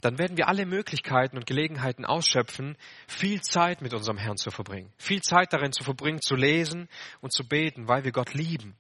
dann 0.02 0.18
werden 0.18 0.36
wir 0.36 0.48
alle 0.48 0.66
Möglichkeiten 0.66 1.38
und 1.38 1.46
Gelegenheiten 1.46 2.06
ausschöpfen, 2.06 2.76
viel 3.08 3.42
Zeit 3.42 3.82
mit 3.82 3.94
unserem 3.94 4.18
Herrn 4.18 4.38
zu 4.38 4.50
verbringen. 4.50 4.92
Viel 4.98 5.22
Zeit 5.22 5.54
darin 5.54 5.72
zu 5.72 5.84
verbringen, 5.84 6.20
zu 6.22 6.36
lesen 6.36 6.90
und 7.22 7.32
zu 7.32 7.48
beten, 7.48 7.88
weil 7.88 8.04
wir 8.04 8.12
Gott 8.12 8.34
lieben. 8.34 8.76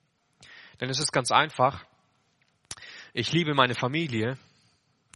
Denn 0.79 0.89
es 0.89 0.99
ist 0.99 1.11
ganz 1.11 1.31
einfach. 1.31 1.85
Ich 3.13 3.31
liebe 3.31 3.53
meine 3.53 3.75
Familie 3.75 4.37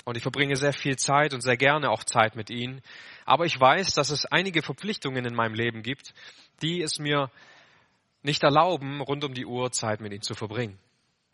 und 0.03 0.15
ich 0.15 0.21
verbringe 0.21 0.55
sehr 0.57 0.73
viel 0.73 0.95
Zeit 0.95 1.33
und 1.33 1.41
sehr 1.41 1.57
gerne 1.57 1.89
auch 1.89 2.03
Zeit 2.03 2.35
mit 2.35 2.51
ihnen. 2.51 2.81
Aber 3.25 3.45
ich 3.45 3.59
weiß, 3.59 3.93
dass 3.95 4.11
es 4.11 4.25
einige 4.25 4.61
Verpflichtungen 4.61 5.25
in 5.25 5.33
meinem 5.33 5.55
Leben 5.55 5.81
gibt, 5.81 6.13
die 6.61 6.83
es 6.83 6.99
mir 6.99 7.31
nicht 8.21 8.43
erlauben, 8.43 9.01
rund 9.01 9.23
um 9.23 9.33
die 9.33 9.47
Uhr 9.47 9.71
Zeit 9.71 10.01
mit 10.01 10.11
ihnen 10.11 10.21
zu 10.21 10.35
verbringen. 10.35 10.77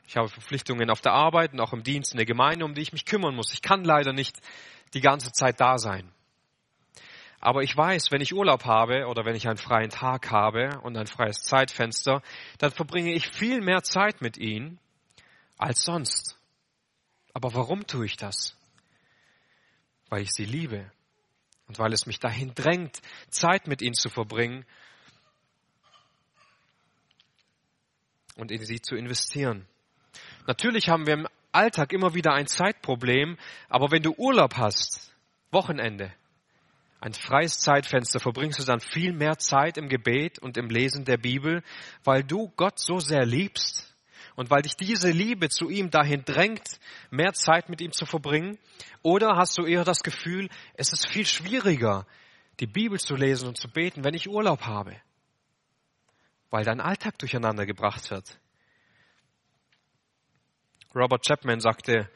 Ich 0.08 0.18
habe 0.18 0.28
Verpflichtungen 0.28 0.90
auf 0.90 1.02
der 1.02 1.14
Arbeit 1.14 1.54
und 1.54 1.60
auch 1.62 1.74
im 1.74 1.84
Dienst 1.84 2.12
in 2.12 2.18
der 2.18 2.26
Gemeinde, 2.26 2.66
um 2.66 2.74
die 2.74 2.82
ich 2.82 2.94
mich 2.94 3.06
kümmern 3.06 3.36
muss. 3.36 3.54
Ich 3.54 3.62
kann 3.62 3.84
leider 3.84 4.14
nicht 4.14 4.40
die 4.94 5.02
ganze 5.02 5.32
Zeit 5.32 5.60
da 5.60 5.78
sein. 5.78 6.12
Aber 7.40 7.64
ich 7.64 7.76
weiß, 7.76 8.12
wenn 8.12 8.22
ich 8.22 8.36
Urlaub 8.36 8.66
habe 8.66 9.08
oder 9.08 9.26
wenn 9.26 9.36
ich 9.36 9.48
einen 9.48 9.58
freien 9.58 9.90
Tag 9.90 10.30
habe 10.30 10.80
und 10.84 10.96
ein 10.96 11.08
freies 11.08 11.40
Zeitfenster, 11.40 12.22
dann 12.60 12.72
verbringe 12.72 13.14
ich 13.14 13.28
viel 13.30 13.62
mehr 13.62 13.82
Zeit 13.82 14.22
mit 14.22 14.38
ihnen 14.38 14.80
als 15.58 15.84
sonst. 15.84 16.38
Aber 17.34 17.54
warum 17.56 17.88
tue 17.88 18.06
ich 18.06 18.16
das? 18.16 18.56
Weil 20.10 20.22
ich 20.22 20.32
sie 20.32 20.46
liebe 20.46 20.92
und 21.68 21.80
weil 21.80 21.94
es 21.94 22.06
mich 22.06 22.20
dahin 22.20 22.54
drängt, 22.54 23.02
Zeit 23.30 23.68
mit 23.68 23.82
ihnen 23.82 23.96
zu 23.96 24.10
verbringen 24.10 24.66
und 28.36 28.52
in 28.52 28.64
sie 28.64 28.82
zu 28.82 28.96
investieren. 28.96 29.68
Natürlich 30.48 30.90
haben 30.90 31.06
wir 31.06 31.14
im 31.14 31.28
Alltag 31.52 31.94
immer 31.94 32.14
wieder 32.14 32.34
ein 32.34 32.48
Zeitproblem, 32.48 33.38
aber 33.70 33.92
wenn 33.92 34.04
du 34.04 34.14
Urlaub 34.14 34.56
hast, 34.56 35.14
Wochenende, 35.52 36.14
ein 37.02 37.14
freies 37.14 37.58
Zeitfenster, 37.58 38.20
verbringst 38.20 38.60
du 38.60 38.64
dann 38.64 38.80
viel 38.80 39.12
mehr 39.12 39.38
Zeit 39.38 39.78
im 39.78 39.90
Gebet 39.90 40.40
und 40.40 40.58
im 40.58 40.70
Lesen 40.70 41.04
der 41.04 41.18
Bibel, 41.18 41.64
weil 42.04 42.24
du 42.24 42.52
Gott 42.56 42.80
so 42.80 43.00
sehr 43.00 43.26
liebst 43.26 43.92
und 44.36 44.50
weil 44.50 44.62
dich 44.62 44.76
diese 44.76 45.10
Liebe 45.10 45.50
zu 45.50 45.70
ihm 45.70 45.90
dahin 45.90 46.24
drängt, 46.24 46.80
mehr 47.10 47.34
Zeit 47.34 47.70
mit 47.70 47.82
ihm 47.82 47.92
zu 47.92 48.06
verbringen? 48.06 48.58
Oder 49.02 49.36
hast 49.36 49.58
du 49.58 49.66
eher 49.66 49.84
das 49.84 50.04
Gefühl, 50.04 50.48
es 50.76 50.94
ist 50.94 51.08
viel 51.08 51.26
schwieriger, 51.26 52.06
die 52.60 52.68
Bibel 52.68 53.00
zu 53.00 53.16
lesen 53.16 53.48
und 53.48 53.58
zu 53.58 53.68
beten, 53.68 54.04
wenn 54.04 54.14
ich 54.14 54.30
Urlaub 54.30 54.62
habe? 54.62 54.96
Weil 56.50 56.64
dein 56.64 56.82
Alltag 56.82 57.18
durcheinander 57.18 57.66
gebracht 57.66 58.12
wird. 58.12 58.40
Robert 60.96 61.26
Chapman 61.26 61.60
sagte 61.60 62.10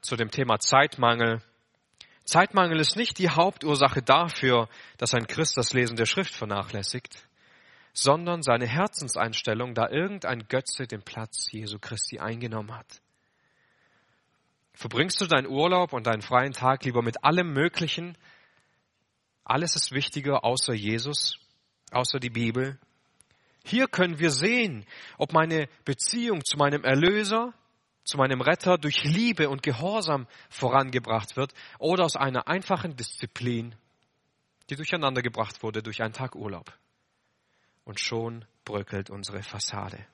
zu 0.00 0.16
dem 0.16 0.30
Thema 0.30 0.58
Zeitmangel, 0.58 1.42
Zeitmangel 2.24 2.80
ist 2.80 2.96
nicht 2.96 3.18
die 3.18 3.30
Hauptursache 3.30 4.02
dafür, 4.02 4.68
dass 4.98 5.14
ein 5.14 5.26
Christ 5.26 5.56
das 5.56 5.72
Lesen 5.72 5.96
der 5.96 6.06
Schrift 6.06 6.34
vernachlässigt, 6.34 7.26
sondern 7.92 8.42
seine 8.42 8.66
Herzenseinstellung, 8.66 9.74
da 9.74 9.88
irgendein 9.88 10.46
Götze 10.48 10.86
den 10.86 11.02
Platz 11.02 11.50
Jesu 11.50 11.78
Christi 11.78 12.18
eingenommen 12.18 12.76
hat. 12.76 13.00
Verbringst 14.74 15.20
du 15.20 15.26
deinen 15.26 15.46
Urlaub 15.46 15.92
und 15.92 16.06
deinen 16.06 16.20
freien 16.20 16.52
Tag 16.52 16.84
lieber 16.84 17.00
mit 17.00 17.24
allem 17.24 17.52
Möglichen? 17.52 18.18
Alles 19.44 19.74
ist 19.76 19.92
wichtiger 19.92 20.44
außer 20.44 20.74
Jesus, 20.74 21.38
außer 21.92 22.18
die 22.18 22.30
Bibel. 22.30 22.78
Hier 23.64 23.86
können 23.86 24.18
wir 24.18 24.30
sehen, 24.30 24.84
ob 25.16 25.32
meine 25.32 25.68
Beziehung 25.84 26.44
zu 26.44 26.56
meinem 26.56 26.84
Erlöser, 26.84 27.54
zu 28.06 28.16
meinem 28.16 28.40
Retter 28.40 28.78
durch 28.78 29.04
Liebe 29.04 29.48
und 29.50 29.62
Gehorsam 29.62 30.26
vorangebracht 30.48 31.36
wird 31.36 31.52
oder 31.78 32.04
aus 32.04 32.16
einer 32.16 32.48
einfachen 32.48 32.96
Disziplin, 32.96 33.74
die 34.70 34.76
durcheinander 34.76 35.22
gebracht 35.22 35.62
wurde 35.62 35.82
durch 35.82 36.02
einen 36.02 36.12
Tag 36.12 36.36
Urlaub 36.36 36.72
und 37.84 38.00
schon 38.00 38.44
bröckelt 38.64 39.10
unsere 39.10 39.42
Fassade. 39.42 40.06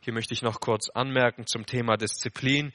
Hier 0.00 0.14
möchte 0.14 0.32
ich 0.32 0.42
noch 0.42 0.60
kurz 0.60 0.88
anmerken 0.88 1.46
zum 1.46 1.66
Thema 1.66 1.96
Disziplin, 1.96 2.72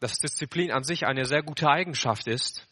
dass 0.00 0.18
Disziplin 0.18 0.72
an 0.72 0.82
sich 0.82 1.06
eine 1.06 1.24
sehr 1.24 1.42
gute 1.42 1.68
Eigenschaft 1.70 2.26
ist, 2.26 2.66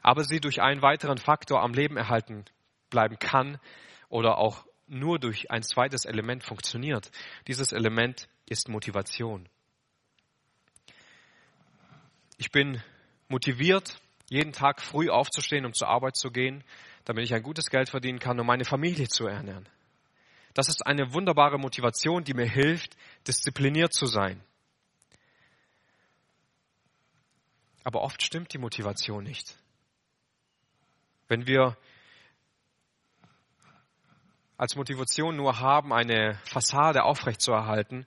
aber 0.00 0.24
sie 0.24 0.40
durch 0.40 0.62
einen 0.62 0.80
weiteren 0.80 1.18
Faktor 1.18 1.62
am 1.62 1.74
Leben 1.74 1.96
erhalten 1.98 2.46
bleiben 2.88 3.18
kann 3.18 3.58
oder 4.08 4.38
auch 4.38 4.64
nur 4.86 5.18
durch 5.18 5.50
ein 5.50 5.62
zweites 5.62 6.06
Element 6.06 6.44
funktioniert. 6.44 7.10
Dieses 7.46 7.72
Element 7.72 8.28
ist 8.46 8.68
Motivation. 8.68 9.48
Ich 12.42 12.50
bin 12.50 12.82
motiviert, 13.28 14.00
jeden 14.28 14.52
Tag 14.52 14.82
früh 14.82 15.08
aufzustehen, 15.08 15.64
um 15.64 15.74
zur 15.74 15.86
Arbeit 15.86 16.16
zu 16.16 16.32
gehen, 16.32 16.64
damit 17.04 17.22
ich 17.22 17.34
ein 17.34 17.42
gutes 17.44 17.70
Geld 17.70 17.88
verdienen 17.88 18.18
kann, 18.18 18.40
um 18.40 18.44
meine 18.48 18.64
Familie 18.64 19.06
zu 19.06 19.28
ernähren. 19.28 19.68
Das 20.52 20.66
ist 20.66 20.84
eine 20.84 21.14
wunderbare 21.14 21.56
Motivation, 21.56 22.24
die 22.24 22.34
mir 22.34 22.48
hilft, 22.48 22.96
diszipliniert 23.28 23.92
zu 23.92 24.06
sein. 24.06 24.42
Aber 27.84 28.02
oft 28.02 28.20
stimmt 28.20 28.52
die 28.52 28.58
Motivation 28.58 29.22
nicht. 29.22 29.56
Wenn 31.28 31.46
wir 31.46 31.76
als 34.56 34.74
Motivation 34.74 35.36
nur 35.36 35.60
haben, 35.60 35.92
eine 35.92 36.40
Fassade 36.42 37.04
aufrechtzuerhalten, 37.04 38.04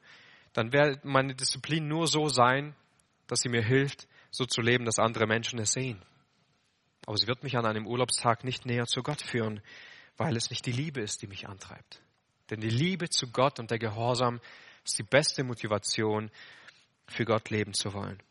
dann 0.51 0.73
wird 0.73 1.05
meine 1.05 1.35
Disziplin 1.35 1.87
nur 1.87 2.07
so 2.07 2.27
sein, 2.27 2.75
dass 3.27 3.39
sie 3.39 3.49
mir 3.49 3.63
hilft, 3.63 4.09
so 4.35 4.45
zu 4.45 4.61
leben, 4.61 4.85
dass 4.85 4.99
andere 4.99 5.27
Menschen 5.27 5.59
es 5.59 5.71
sehen. 5.71 6.01
Aber 7.05 7.17
sie 7.17 7.27
wird 7.27 7.43
mich 7.43 7.57
an 7.57 7.65
einem 7.65 7.87
Urlaubstag 7.87 8.43
nicht 8.43 8.65
näher 8.65 8.85
zu 8.85 9.03
Gott 9.03 9.21
führen, 9.21 9.61
weil 10.17 10.35
es 10.35 10.49
nicht 10.49 10.65
die 10.65 10.71
Liebe 10.71 11.01
ist, 11.01 11.21
die 11.21 11.27
mich 11.27 11.47
antreibt. 11.47 12.01
Denn 12.49 12.59
die 12.59 12.69
Liebe 12.69 13.09
zu 13.09 13.31
Gott 13.31 13.59
und 13.59 13.71
der 13.71 13.79
Gehorsam 13.79 14.39
ist 14.83 14.97
die 14.97 15.03
beste 15.03 15.43
Motivation, 15.43 16.31
für 17.07 17.25
Gott 17.25 17.49
leben 17.49 17.73
zu 17.73 17.93
wollen. 17.93 18.21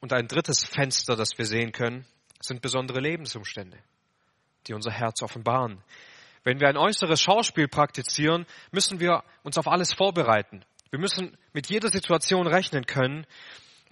Und 0.00 0.12
ein 0.12 0.28
drittes 0.28 0.64
Fenster, 0.64 1.16
das 1.16 1.38
wir 1.38 1.46
sehen 1.46 1.72
können, 1.72 2.04
sind 2.40 2.60
besondere 2.60 3.00
Lebensumstände, 3.00 3.78
die 4.66 4.74
unser 4.74 4.90
Herz 4.90 5.22
offenbaren. 5.22 5.82
Wenn 6.44 6.60
wir 6.60 6.68
ein 6.68 6.76
äußeres 6.76 7.20
Schauspiel 7.20 7.68
praktizieren, 7.68 8.46
müssen 8.72 8.98
wir 9.00 9.22
uns 9.42 9.58
auf 9.58 9.68
alles 9.68 9.94
vorbereiten. 9.94 10.64
Wir 10.90 10.98
müssen 10.98 11.36
mit 11.52 11.68
jeder 11.68 11.88
Situation 11.88 12.46
rechnen 12.46 12.84
können, 12.84 13.26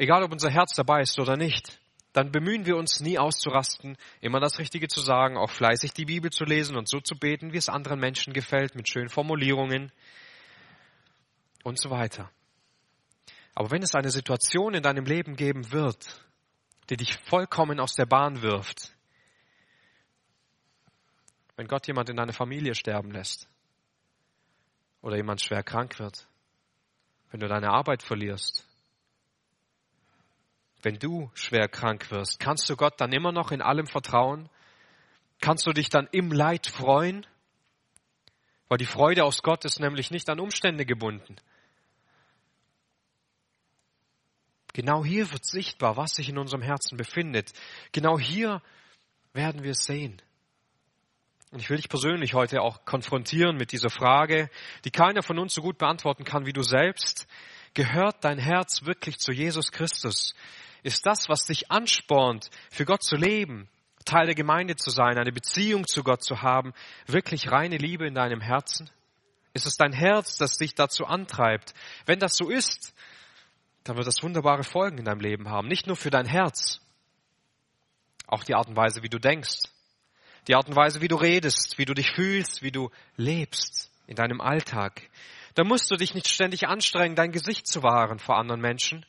egal 0.00 0.22
ob 0.22 0.32
unser 0.32 0.50
Herz 0.50 0.74
dabei 0.74 1.02
ist 1.02 1.18
oder 1.18 1.36
nicht 1.36 1.78
dann 2.12 2.32
bemühen 2.32 2.66
wir 2.66 2.76
uns 2.76 3.00
nie 3.00 3.18
auszurasten, 3.18 3.96
immer 4.20 4.40
das 4.40 4.58
Richtige 4.58 4.88
zu 4.88 5.00
sagen, 5.00 5.36
auch 5.36 5.50
fleißig 5.50 5.92
die 5.92 6.06
Bibel 6.06 6.30
zu 6.30 6.44
lesen 6.44 6.76
und 6.76 6.88
so 6.88 7.00
zu 7.00 7.16
beten, 7.16 7.52
wie 7.52 7.58
es 7.58 7.68
anderen 7.68 8.00
Menschen 8.00 8.32
gefällt, 8.32 8.74
mit 8.74 8.88
schönen 8.88 9.08
Formulierungen 9.08 9.92
und 11.62 11.78
so 11.80 11.90
weiter. 11.90 12.30
Aber 13.54 13.70
wenn 13.70 13.82
es 13.82 13.94
eine 13.94 14.10
Situation 14.10 14.74
in 14.74 14.82
deinem 14.82 15.04
Leben 15.04 15.36
geben 15.36 15.70
wird, 15.70 16.24
die 16.88 16.96
dich 16.96 17.16
vollkommen 17.28 17.78
aus 17.78 17.94
der 17.94 18.06
Bahn 18.06 18.42
wirft, 18.42 18.92
wenn 21.56 21.68
Gott 21.68 21.86
jemand 21.86 22.08
in 22.08 22.16
deiner 22.16 22.32
Familie 22.32 22.74
sterben 22.74 23.12
lässt 23.12 23.48
oder 25.02 25.16
jemand 25.16 25.42
schwer 25.42 25.62
krank 25.62 25.98
wird, 26.00 26.26
wenn 27.30 27.38
du 27.38 27.46
deine 27.46 27.70
Arbeit 27.70 28.02
verlierst 28.02 28.69
wenn 30.82 30.98
du 30.98 31.30
schwer 31.34 31.68
krank 31.68 32.10
wirst, 32.10 32.40
kannst 32.40 32.68
du 32.68 32.76
Gott 32.76 33.00
dann 33.00 33.12
immer 33.12 33.32
noch 33.32 33.52
in 33.52 33.62
allem 33.62 33.86
vertrauen? 33.86 34.48
Kannst 35.40 35.66
du 35.66 35.72
dich 35.72 35.88
dann 35.88 36.08
im 36.12 36.32
Leid 36.32 36.66
freuen? 36.66 37.26
Weil 38.68 38.78
die 38.78 38.86
Freude 38.86 39.24
aus 39.24 39.42
Gott 39.42 39.64
ist 39.64 39.80
nämlich 39.80 40.10
nicht 40.10 40.28
an 40.28 40.40
Umstände 40.40 40.86
gebunden. 40.86 41.36
Genau 44.72 45.04
hier 45.04 45.30
wird 45.32 45.44
sichtbar, 45.44 45.96
was 45.96 46.12
sich 46.12 46.28
in 46.28 46.38
unserem 46.38 46.62
Herzen 46.62 46.96
befindet. 46.96 47.52
Genau 47.92 48.18
hier 48.18 48.62
werden 49.32 49.62
wir 49.64 49.72
es 49.72 49.84
sehen. 49.84 50.22
Und 51.50 51.60
ich 51.60 51.68
will 51.68 51.78
dich 51.78 51.88
persönlich 51.88 52.34
heute 52.34 52.62
auch 52.62 52.84
konfrontieren 52.84 53.56
mit 53.56 53.72
dieser 53.72 53.90
Frage, 53.90 54.48
die 54.84 54.92
keiner 54.92 55.22
von 55.22 55.38
uns 55.38 55.52
so 55.52 55.62
gut 55.62 55.78
beantworten 55.78 56.22
kann 56.22 56.46
wie 56.46 56.52
du 56.52 56.62
selbst. 56.62 57.26
Gehört 57.74 58.24
dein 58.24 58.38
Herz 58.38 58.84
wirklich 58.84 59.18
zu 59.18 59.32
Jesus 59.32 59.70
Christus? 59.70 60.34
Ist 60.82 61.06
das, 61.06 61.28
was 61.28 61.46
dich 61.46 61.70
anspornt, 61.70 62.50
für 62.70 62.84
Gott 62.84 63.02
zu 63.02 63.16
leben, 63.16 63.68
Teil 64.04 64.26
der 64.26 64.34
Gemeinde 64.34 64.76
zu 64.76 64.90
sein, 64.90 65.18
eine 65.18 65.32
Beziehung 65.32 65.86
zu 65.86 66.02
Gott 66.02 66.22
zu 66.22 66.42
haben, 66.42 66.72
wirklich 67.06 67.50
reine 67.50 67.76
Liebe 67.76 68.06
in 68.06 68.14
deinem 68.14 68.40
Herzen? 68.40 68.90
Ist 69.52 69.66
es 69.66 69.76
dein 69.76 69.92
Herz, 69.92 70.36
das 70.36 70.56
dich 70.56 70.74
dazu 70.74 71.06
antreibt? 71.06 71.74
Wenn 72.06 72.18
das 72.18 72.36
so 72.36 72.48
ist, 72.48 72.94
dann 73.84 73.96
wird 73.96 74.06
das 74.06 74.22
wunderbare 74.22 74.64
Folgen 74.64 74.98
in 74.98 75.04
deinem 75.04 75.20
Leben 75.20 75.48
haben. 75.48 75.68
Nicht 75.68 75.86
nur 75.86 75.96
für 75.96 76.10
dein 76.10 76.26
Herz, 76.26 76.80
auch 78.26 78.44
die 78.44 78.54
Art 78.54 78.68
und 78.68 78.76
Weise, 78.76 79.02
wie 79.02 79.08
du 79.08 79.18
denkst, 79.18 79.62
die 80.48 80.54
Art 80.54 80.68
und 80.68 80.76
Weise, 80.76 81.00
wie 81.00 81.08
du 81.08 81.16
redest, 81.16 81.78
wie 81.78 81.84
du 81.84 81.94
dich 81.94 82.10
fühlst, 82.12 82.62
wie 82.62 82.70
du 82.70 82.90
lebst 83.16 83.90
in 84.06 84.16
deinem 84.16 84.40
Alltag. 84.40 85.02
Da 85.54 85.64
musst 85.64 85.90
du 85.90 85.96
dich 85.96 86.14
nicht 86.14 86.28
ständig 86.28 86.68
anstrengen, 86.68 87.16
dein 87.16 87.32
Gesicht 87.32 87.66
zu 87.66 87.82
wahren 87.82 88.18
vor 88.18 88.36
anderen 88.36 88.60
Menschen. 88.60 89.04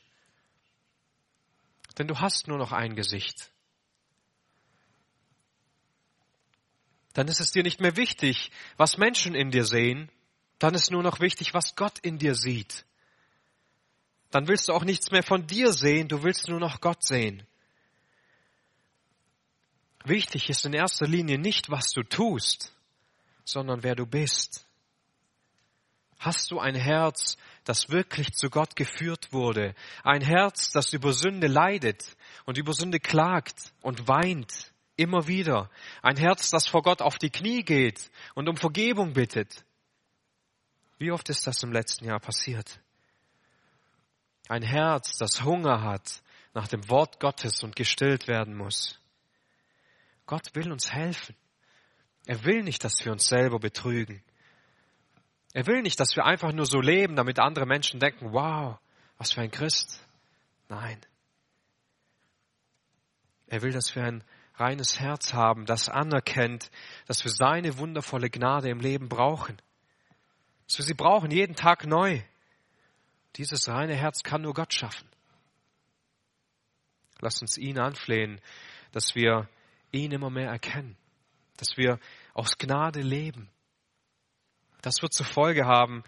Denn 1.97 2.07
du 2.07 2.19
hast 2.19 2.47
nur 2.47 2.57
noch 2.57 2.71
ein 2.71 2.95
Gesicht. 2.95 3.51
Dann 7.13 7.27
ist 7.27 7.41
es 7.41 7.51
dir 7.51 7.63
nicht 7.63 7.81
mehr 7.81 7.97
wichtig, 7.97 8.51
was 8.77 8.97
Menschen 8.97 9.35
in 9.35 9.51
dir 9.51 9.65
sehen. 9.65 10.09
Dann 10.59 10.73
ist 10.73 10.91
nur 10.91 11.03
noch 11.03 11.19
wichtig, 11.19 11.53
was 11.53 11.75
Gott 11.75 11.99
in 11.99 12.17
dir 12.17 12.35
sieht. 12.35 12.85
Dann 14.29 14.47
willst 14.47 14.69
du 14.69 14.73
auch 14.73 14.85
nichts 14.85 15.11
mehr 15.11 15.23
von 15.23 15.45
dir 15.45 15.73
sehen, 15.73 16.07
du 16.07 16.23
willst 16.23 16.47
nur 16.47 16.59
noch 16.59 16.79
Gott 16.79 17.05
sehen. 17.05 17.45
Wichtig 20.05 20.49
ist 20.49 20.65
in 20.65 20.73
erster 20.73 21.05
Linie 21.05 21.37
nicht, 21.37 21.69
was 21.69 21.91
du 21.91 22.01
tust, 22.01 22.73
sondern 23.43 23.83
wer 23.83 23.95
du 23.95 24.05
bist. 24.05 24.65
Hast 26.21 26.51
du 26.51 26.59
ein 26.59 26.75
Herz, 26.75 27.35
das 27.63 27.89
wirklich 27.89 28.33
zu 28.33 28.51
Gott 28.51 28.75
geführt 28.75 29.33
wurde? 29.33 29.73
Ein 30.03 30.21
Herz, 30.21 30.69
das 30.69 30.93
über 30.93 31.13
Sünde 31.13 31.47
leidet 31.47 32.15
und 32.45 32.59
über 32.59 32.73
Sünde 32.73 32.99
klagt 32.99 33.73
und 33.81 34.07
weint, 34.07 34.71
immer 34.97 35.25
wieder? 35.25 35.71
Ein 36.03 36.17
Herz, 36.17 36.51
das 36.51 36.67
vor 36.67 36.83
Gott 36.83 37.01
auf 37.01 37.17
die 37.17 37.31
Knie 37.31 37.63
geht 37.63 38.11
und 38.35 38.47
um 38.47 38.55
Vergebung 38.55 39.13
bittet? 39.13 39.65
Wie 40.99 41.09
oft 41.09 41.27
ist 41.29 41.47
das 41.47 41.63
im 41.63 41.71
letzten 41.71 42.05
Jahr 42.05 42.19
passiert? 42.19 42.79
Ein 44.47 44.61
Herz, 44.61 45.17
das 45.17 45.43
Hunger 45.43 45.81
hat 45.81 46.21
nach 46.53 46.67
dem 46.67 46.87
Wort 46.87 47.19
Gottes 47.19 47.63
und 47.63 47.75
gestillt 47.75 48.27
werden 48.27 48.55
muss. 48.55 48.99
Gott 50.27 50.53
will 50.53 50.71
uns 50.71 50.91
helfen. 50.91 51.35
Er 52.27 52.43
will 52.45 52.61
nicht, 52.61 52.83
dass 52.83 53.03
wir 53.03 53.11
uns 53.11 53.27
selber 53.27 53.57
betrügen. 53.57 54.21
Er 55.53 55.67
will 55.67 55.81
nicht, 55.81 55.99
dass 55.99 56.15
wir 56.15 56.25
einfach 56.25 56.53
nur 56.53 56.65
so 56.65 56.79
leben, 56.79 57.15
damit 57.15 57.39
andere 57.39 57.65
Menschen 57.65 57.99
denken, 57.99 58.31
wow, 58.31 58.77
was 59.17 59.33
für 59.33 59.41
ein 59.41 59.51
Christ. 59.51 59.99
Nein. 60.69 60.99
Er 63.47 63.61
will, 63.61 63.71
dass 63.71 63.93
wir 63.95 64.03
ein 64.05 64.23
reines 64.55 64.99
Herz 64.99 65.33
haben, 65.33 65.65
das 65.65 65.89
anerkennt, 65.89 66.71
dass 67.07 67.23
wir 67.25 67.31
seine 67.31 67.77
wundervolle 67.77 68.29
Gnade 68.29 68.69
im 68.69 68.79
Leben 68.79 69.09
brauchen. 69.09 69.61
Dass 70.67 70.77
wir 70.77 70.85
sie 70.85 70.93
brauchen 70.93 71.31
jeden 71.31 71.55
Tag 71.55 71.85
neu. 71.85 72.21
Dieses 73.35 73.67
reine 73.67 73.95
Herz 73.95 74.23
kann 74.23 74.41
nur 74.41 74.53
Gott 74.53 74.73
schaffen. 74.73 75.07
Lass 77.19 77.41
uns 77.41 77.57
ihn 77.57 77.79
anflehen, 77.79 78.39
dass 78.91 79.15
wir 79.15 79.49
ihn 79.91 80.11
immer 80.11 80.29
mehr 80.29 80.49
erkennen, 80.49 80.97
dass 81.57 81.77
wir 81.77 81.99
aus 82.33 82.57
Gnade 82.57 83.01
leben. 83.01 83.49
Das 84.81 85.01
wird 85.01 85.13
zur 85.13 85.25
Folge 85.25 85.65
haben, 85.65 86.03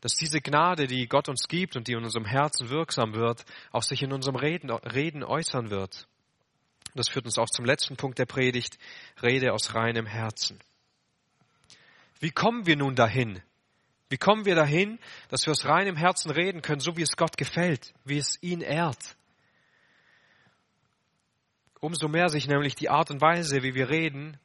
dass 0.00 0.14
diese 0.14 0.40
Gnade, 0.40 0.86
die 0.86 1.06
Gott 1.06 1.28
uns 1.28 1.46
gibt 1.46 1.76
und 1.76 1.86
die 1.86 1.92
in 1.92 2.02
unserem 2.02 2.24
Herzen 2.24 2.70
wirksam 2.70 3.14
wird, 3.14 3.44
auch 3.70 3.84
sich 3.84 4.02
in 4.02 4.12
unserem 4.12 4.36
Reden, 4.36 4.70
Reden 4.70 5.22
äußern 5.22 5.70
wird. 5.70 6.08
Das 6.94 7.08
führt 7.08 7.24
uns 7.24 7.38
auch 7.38 7.48
zum 7.48 7.64
letzten 7.64 7.96
Punkt 7.96 8.18
der 8.18 8.26
Predigt, 8.26 8.78
Rede 9.22 9.52
aus 9.52 9.74
reinem 9.74 10.06
Herzen. 10.06 10.58
Wie 12.20 12.30
kommen 12.30 12.66
wir 12.66 12.76
nun 12.76 12.94
dahin? 12.94 13.40
Wie 14.08 14.18
kommen 14.18 14.44
wir 14.44 14.54
dahin, 14.54 14.98
dass 15.28 15.46
wir 15.46 15.52
aus 15.52 15.64
reinem 15.64 15.96
Herzen 15.96 16.30
reden 16.30 16.60
können, 16.60 16.80
so 16.80 16.96
wie 16.96 17.02
es 17.02 17.16
Gott 17.16 17.36
gefällt, 17.36 17.94
wie 18.04 18.18
es 18.18 18.42
ihn 18.42 18.60
ehrt? 18.60 19.16
Umso 21.80 22.08
mehr 22.08 22.28
sich 22.28 22.46
nämlich 22.46 22.74
die 22.74 22.90
Art 22.90 23.10
und 23.10 23.20
Weise, 23.20 23.62
wie 23.62 23.74
wir 23.74 23.88
reden, 23.88 24.38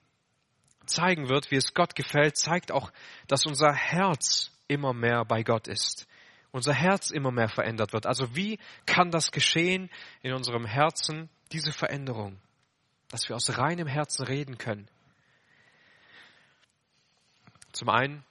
zeigen 0.89 1.29
wird, 1.29 1.51
wie 1.51 1.55
es 1.55 1.73
Gott 1.73 1.95
gefällt, 1.95 2.38
zeigt 2.38 2.71
auch, 2.71 2.91
dass 3.27 3.45
unser 3.45 3.73
Herz 3.73 4.51
immer 4.67 4.93
mehr 4.93 5.25
bei 5.25 5.43
Gott 5.43 5.67
ist. 5.67 6.07
Unser 6.51 6.73
Herz 6.73 7.11
immer 7.11 7.31
mehr 7.31 7.49
verändert 7.49 7.93
wird. 7.93 8.05
Also 8.05 8.35
wie 8.35 8.57
kann 8.85 9.11
das 9.11 9.31
geschehen 9.31 9.89
in 10.21 10.33
unserem 10.33 10.65
Herzen, 10.65 11.29
diese 11.51 11.71
Veränderung? 11.71 12.39
Dass 13.09 13.29
wir 13.29 13.35
aus 13.35 13.57
reinem 13.57 13.88
Herzen 13.88 14.25
reden 14.25 14.57
können. 14.57 14.88
Zum 17.71 17.89
einen, 17.89 18.23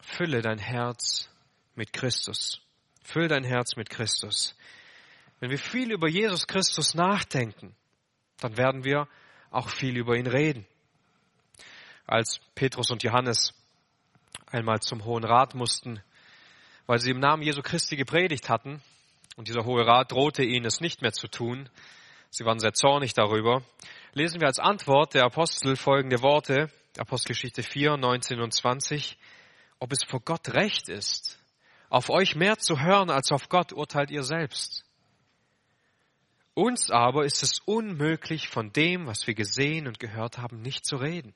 fülle 0.00 0.42
dein 0.42 0.58
Herz 0.58 1.28
mit 1.74 1.92
Christus. 1.92 2.60
Fülle 3.02 3.28
dein 3.28 3.44
Herz 3.44 3.76
mit 3.76 3.90
Christus. 3.90 4.56
Wenn 5.38 5.50
wir 5.50 5.58
viel 5.58 5.92
über 5.92 6.08
Jesus 6.08 6.46
Christus 6.46 6.94
nachdenken, 6.94 7.74
dann 8.40 8.56
werden 8.56 8.84
wir 8.84 9.06
auch 9.50 9.68
viel 9.68 9.96
über 9.96 10.16
ihn 10.16 10.26
reden. 10.26 10.66
Als 12.06 12.40
Petrus 12.54 12.90
und 12.90 13.02
Johannes 13.02 13.52
einmal 14.46 14.80
zum 14.80 15.04
Hohen 15.04 15.24
Rat 15.24 15.54
mussten, 15.54 16.00
weil 16.86 17.00
sie 17.00 17.10
im 17.10 17.18
Namen 17.18 17.42
Jesu 17.42 17.62
Christi 17.62 17.96
gepredigt 17.96 18.48
hatten, 18.48 18.80
und 19.36 19.48
dieser 19.48 19.64
Hohe 19.64 19.86
Rat 19.86 20.12
drohte 20.12 20.44
ihnen, 20.44 20.64
es 20.64 20.80
nicht 20.80 21.02
mehr 21.02 21.12
zu 21.12 21.28
tun, 21.28 21.68
sie 22.30 22.44
waren 22.44 22.58
sehr 22.58 22.72
zornig 22.72 23.12
darüber, 23.12 23.62
lesen 24.12 24.40
wir 24.40 24.46
als 24.46 24.58
Antwort 24.58 25.14
der 25.14 25.24
Apostel 25.24 25.76
folgende 25.76 26.22
Worte, 26.22 26.70
Apostelgeschichte 26.96 27.62
4, 27.62 27.96
19 27.96 28.40
und 28.40 28.54
20, 28.54 29.18
ob 29.78 29.92
es 29.92 30.04
vor 30.04 30.20
Gott 30.20 30.54
recht 30.54 30.88
ist, 30.88 31.38
auf 31.90 32.08
euch 32.08 32.34
mehr 32.36 32.56
zu 32.56 32.80
hören 32.80 33.10
als 33.10 33.30
auf 33.32 33.48
Gott, 33.48 33.72
urteilt 33.72 34.10
ihr 34.10 34.22
selbst. 34.22 34.84
Uns 36.54 36.90
aber 36.90 37.26
ist 37.26 37.42
es 37.42 37.60
unmöglich, 37.66 38.48
von 38.48 38.72
dem, 38.72 39.06
was 39.06 39.26
wir 39.26 39.34
gesehen 39.34 39.86
und 39.86 39.98
gehört 39.98 40.38
haben, 40.38 40.62
nicht 40.62 40.86
zu 40.86 40.96
reden. 40.96 41.34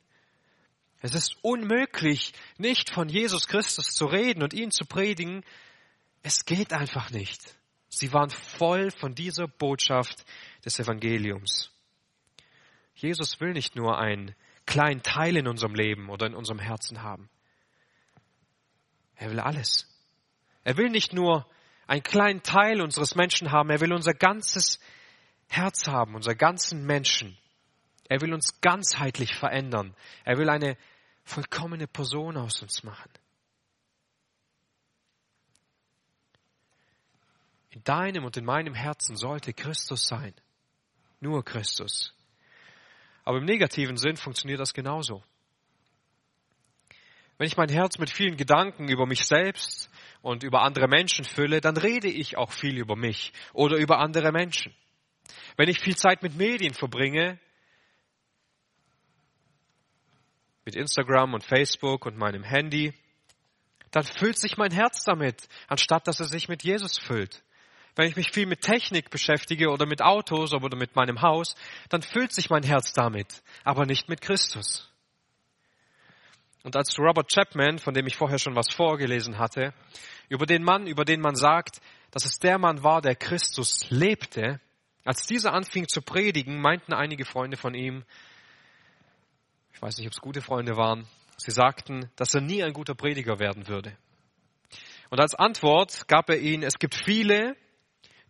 Es 1.01 1.15
ist 1.15 1.37
unmöglich, 1.43 2.35
nicht 2.59 2.91
von 2.91 3.09
Jesus 3.09 3.47
Christus 3.47 3.95
zu 3.95 4.05
reden 4.05 4.43
und 4.43 4.53
ihn 4.53 4.71
zu 4.71 4.85
predigen. 4.85 5.45
Es 6.23 6.45
geht 6.45 6.73
einfach 6.73 7.11
nicht. 7.11 7.57
Sie 7.89 8.13
waren 8.13 8.31
voll 8.31 8.91
von 8.91 9.15
dieser 9.15 9.49
Botschaft 9.49 10.25
des 10.65 10.79
Evangeliums. 10.79 11.71
Jesus 12.95 13.41
will 13.41 13.53
nicht 13.53 13.77
nur 13.77 13.99
einen 13.99 14.35
kleinen 14.67 15.03
Teil 15.03 15.37
in 15.37 15.49
unserem 15.49 15.75
Leben 15.75 16.11
oder 16.11 16.27
in 16.27 16.35
unserem 16.35 16.59
Herzen 16.59 17.03
haben. 17.03 17.31
Er 19.17 19.31
will 19.31 19.41
alles. 19.41 19.89
Er 20.65 20.77
will 20.77 20.91
nicht 20.91 21.13
nur 21.13 21.47
einen 21.87 22.03
kleinen 22.03 22.43
Teil 22.43 22.81
unseres 22.81 23.17
Menschen 23.17 23.51
haben, 23.51 23.71
er 23.71 23.81
will 23.81 23.93
unser 23.93 24.15
ganzes 24.15 24.79
Herz 25.49 25.89
haben, 25.89 26.15
unser 26.15 26.35
ganzen 26.35 26.87
Menschen. 26.87 27.37
Er 28.11 28.21
will 28.21 28.35
uns 28.35 28.61
ganzheitlich 28.61 29.37
verändern. 29.37 29.95
Er 30.25 30.37
will 30.37 30.51
eine 30.51 30.77
vollkommene 31.23 31.87
Person 31.87 32.37
aus 32.37 32.61
uns 32.61 32.83
machen. 32.83 33.09
In 37.71 37.85
deinem 37.85 38.25
und 38.25 38.37
in 38.37 38.45
meinem 38.45 38.75
Herzen 38.75 39.15
sollte 39.15 39.53
Christus 39.53 40.09
sein. 40.09 40.35
Nur 41.21 41.45
Christus. 41.45 42.13
Aber 43.23 43.39
im 43.39 43.45
negativen 43.45 43.97
Sinn 43.97 44.17
funktioniert 44.17 44.59
das 44.59 44.75
genauso. 44.75 45.23
Wenn 47.39 47.47
ich 47.47 47.57
mein 47.57 47.69
Herz 47.69 47.99
mit 47.99 48.11
vielen 48.11 48.37
Gedanken 48.37 48.89
über 48.89 49.07
mich 49.07 49.25
selbst 49.25 49.89
und 50.21 50.43
über 50.43 50.63
andere 50.63 50.89
Menschen 50.89 51.25
fülle, 51.25 51.61
dann 51.61 51.77
rede 51.77 52.09
ich 52.09 52.37
auch 52.37 52.51
viel 52.51 52.77
über 52.77 52.97
mich 52.97 53.33
oder 53.53 53.77
über 53.77 54.01
andere 54.01 54.33
Menschen. 54.33 54.75
Wenn 55.57 55.69
ich 55.69 55.79
viel 55.79 55.97
Zeit 55.97 56.25
mit 56.25 56.35
Medien 56.35 56.75
verbringe, 56.75 57.39
mit 60.71 60.77
Instagram 60.77 61.35
und 61.35 61.43
Facebook 61.43 62.07
und 62.07 62.17
meinem 62.17 62.45
Handy, 62.45 62.95
dann 63.91 64.05
füllt 64.05 64.39
sich 64.39 64.57
mein 64.57 64.71
Herz 64.71 65.03
damit, 65.03 65.49
anstatt 65.67 66.07
dass 66.07 66.21
es 66.21 66.31
sich 66.31 66.49
mit 66.49 66.63
Jesus 66.63 66.97
füllt. 66.97 67.43
Wenn 67.97 68.07
ich 68.07 68.15
mich 68.15 68.31
viel 68.31 68.47
mit 68.47 68.61
Technik 68.61 69.11
beschäftige 69.11 69.71
oder 69.71 69.85
mit 69.85 70.01
Autos 70.01 70.53
oder 70.53 70.77
mit 70.77 70.95
meinem 70.95 71.23
Haus, 71.23 71.57
dann 71.89 72.03
füllt 72.03 72.33
sich 72.33 72.51
mein 72.51 72.63
Herz 72.63 72.93
damit, 72.93 73.43
aber 73.65 73.85
nicht 73.85 74.09
mit 74.09 74.21
Christus. 74.21 74.89
Und 76.63 76.77
als 76.77 76.97
Robert 77.01 77.33
Chapman, 77.33 77.81
von 77.81 77.93
dem 77.93 78.07
ich 78.07 78.17
vorher 78.17 78.39
schon 78.39 78.55
was 78.55 78.73
vorgelesen 78.73 79.39
hatte, 79.39 79.75
über 80.29 80.47
den 80.47 80.63
Mann, 80.63 80.87
über 80.87 81.05
den 81.05 81.21
man 81.21 81.35
sagt, 81.35 81.81
dass 82.13 82.25
es 82.25 82.39
der 82.39 82.59
Mann 82.59 82.85
war, 82.85 83.03
der 83.03 83.17
Christus 83.17 83.91
lebte, 83.91 84.61
als 85.05 85.27
dieser 85.27 85.53
anfing 85.53 85.89
zu 85.89 86.01
predigen, 86.01 86.61
meinten 86.61 86.93
einige 86.93 87.25
Freunde 87.25 87.57
von 87.57 87.75
ihm, 87.75 88.05
ich 89.81 89.83
weiß 89.83 89.97
nicht, 89.97 90.09
ob 90.09 90.13
es 90.13 90.21
gute 90.21 90.43
Freunde 90.43 90.77
waren, 90.77 91.07
sie 91.39 91.53
sagten, 91.53 92.11
dass 92.15 92.35
er 92.35 92.43
nie 92.43 92.63
ein 92.63 92.75
guter 92.75 92.95
Prediger 92.95 93.39
werden 93.39 93.67
würde. 93.67 93.97
Und 95.09 95.21
als 95.21 95.35
Antwort 95.35 96.07
gab 96.07 96.29
er 96.29 96.39
ihnen, 96.39 96.65
es 96.65 96.79
gibt 96.79 96.95
viele, 96.95 97.57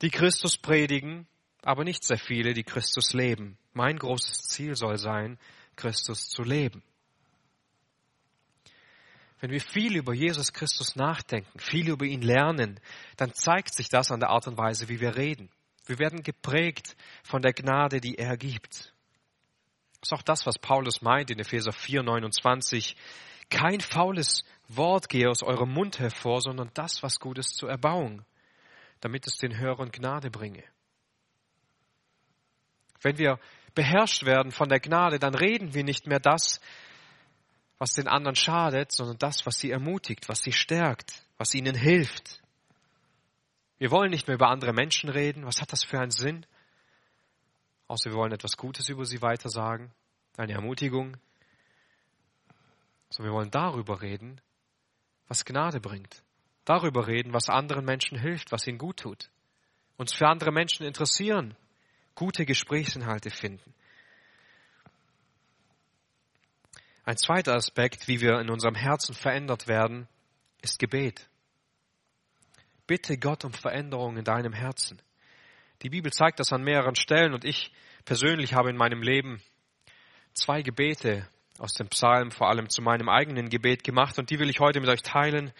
die 0.01 0.11
Christus 0.11 0.57
predigen, 0.57 1.27
aber 1.63 1.83
nicht 1.83 2.05
sehr 2.05 2.19
viele, 2.19 2.55
die 2.55 2.63
Christus 2.63 3.15
leben. 3.15 3.59
Mein 3.73 3.99
großes 3.99 4.43
Ziel 4.43 4.77
soll 4.77 4.97
sein, 4.97 5.41
Christus 5.75 6.29
zu 6.29 6.45
leben. 6.45 6.85
Wenn 9.41 9.51
wir 9.51 9.61
viel 9.61 9.97
über 9.97 10.15
Jesus 10.15 10.53
Christus 10.53 10.95
nachdenken, 10.95 11.59
viel 11.59 11.89
über 11.89 12.05
ihn 12.05 12.23
lernen, 12.23 12.79
dann 13.17 13.35
zeigt 13.35 13.75
sich 13.75 13.89
das 13.89 14.13
an 14.13 14.21
der 14.21 14.31
Art 14.31 14.47
und 14.47 14.57
Weise, 14.57 14.89
wie 14.89 15.01
wir 15.01 15.17
reden. 15.17 15.51
Wir 15.87 15.99
werden 15.99 16.23
geprägt 16.23 16.95
von 17.25 17.43
der 17.43 17.55
Gnade, 17.55 18.01
die 18.01 18.19
er 18.19 18.37
gibt. 18.37 18.95
Das 20.01 20.09
ist 20.09 20.13
auch 20.13 20.23
das, 20.23 20.47
was 20.47 20.59
Paulus 20.59 21.03
meint 21.03 21.31
in 21.31 21.39
Epheser 21.39 21.73
4, 21.73 22.03
29. 22.03 22.97
Kein 23.51 23.81
faules 23.81 24.45
Wort 24.69 25.09
gehe 25.09 25.29
aus 25.29 25.43
eurem 25.43 25.73
Mund 25.73 25.99
hervor, 25.99 26.41
sondern 26.41 26.71
das, 26.75 27.03
was 27.03 27.21
Gutes 27.21 27.49
zur 27.49 27.71
Erbauung, 27.71 28.25
damit 29.01 29.27
es 29.27 29.37
den 29.37 29.59
Hörern 29.59 29.91
Gnade 29.91 30.31
bringe. 30.31 30.65
Wenn 33.03 33.19
wir 33.19 33.39
beherrscht 33.75 34.25
werden 34.25 34.53
von 34.53 34.69
der 34.69 34.81
Gnade, 34.81 35.19
dann 35.19 35.35
reden 35.35 35.75
wir 35.75 35.85
nicht 35.85 36.07
mehr 36.07 36.21
das, 36.21 36.61
was 37.79 37.95
den 37.95 38.09
anderen 38.09 38.37
schadet, 38.37 38.93
sondern 38.93 39.19
das, 39.19 39.47
was 39.47 39.59
sie 39.59 39.71
ermutigt, 39.71 40.29
was 40.29 40.43
sie 40.43 40.53
stärkt, 40.53 41.23
was 41.39 41.55
ihnen 41.55 41.75
hilft. 41.75 42.41
Wir 43.79 43.91
wollen 43.91 44.11
nicht 44.11 44.29
mehr 44.29 44.35
über 44.35 44.51
andere 44.51 44.75
Menschen 44.75 45.09
reden. 45.09 45.47
Was 45.47 45.63
hat 45.63 45.73
das 45.73 45.85
für 45.85 45.99
einen 45.99 46.11
Sinn? 46.11 46.45
Außer 47.91 48.13
wir 48.13 48.19
wollen 48.19 48.31
etwas 48.31 48.57
Gutes 48.57 48.89
über 48.89 49.05
sie 49.05 49.21
weitersagen, 49.21 49.91
eine 50.37 50.53
Ermutigung. 50.53 51.17
Sondern 53.09 53.33
wir 53.33 53.37
wollen 53.37 53.51
darüber 53.51 54.01
reden, 54.01 54.41
was 55.27 55.45
Gnade 55.45 55.81
bringt. 55.81 56.23
Darüber 56.65 57.09
reden, 57.09 57.33
was 57.33 57.49
anderen 57.49 57.85
Menschen 57.85 58.17
hilft, 58.17 58.53
was 58.53 58.65
ihnen 58.69 58.79
gut 58.79 58.99
tut. 58.99 59.29
Uns 59.97 60.15
für 60.15 60.29
andere 60.29 60.53
Menschen 60.53 60.87
interessieren, 60.87 61.57
gute 62.15 62.47
Gesprächsinhalte 62.47 63.31
finden. 63.31 63.75
Ein 67.05 67.17
zweiter 67.17 67.57
Aspekt, 67.57 68.07
wie 68.07 68.21
wir 68.21 68.39
in 68.39 68.51
unserem 68.51 68.77
Herzen 68.77 69.17
verändert 69.17 69.67
werden, 69.67 70.07
ist 70.63 70.79
Gebet. 70.79 71.29
Bitte 72.87 73.19
Gott 73.19 73.45
um 73.45 73.53
Veränderung 73.53 74.17
in 74.17 74.23
deinem 74.23 74.53
Herzen. 74.53 75.03
Die 75.83 75.89
Bibel 75.89 76.13
zeigt 76.13 76.41
das 76.41 76.53
an 76.53 76.63
mehreren 76.63 76.95
Stellen 76.95 77.33
und 77.33 77.45
ich 77.45 77.73
persönlich 78.05 78.53
habe 78.53 78.69
in 78.69 78.77
meinem 78.77 79.03
Leben 79.03 79.41
zwei 80.35 80.61
Gebete 80.63 81.27
aus 81.59 81.73
dem 81.73 81.89
Psalm 81.89 82.31
vor 82.31 82.49
allem 82.49 82.69
zu 82.69 82.83
meinem 82.83 83.09
eigenen 83.09 83.49
Gebet 83.49 83.83
gemacht 83.83 84.19
und 84.19 84.31
die 84.31 84.39
will 84.39 84.51
ich 84.51 84.61
heute 84.61 84.81
mit 84.81 84.91
euch 84.91 85.03
teilen, 85.03 85.53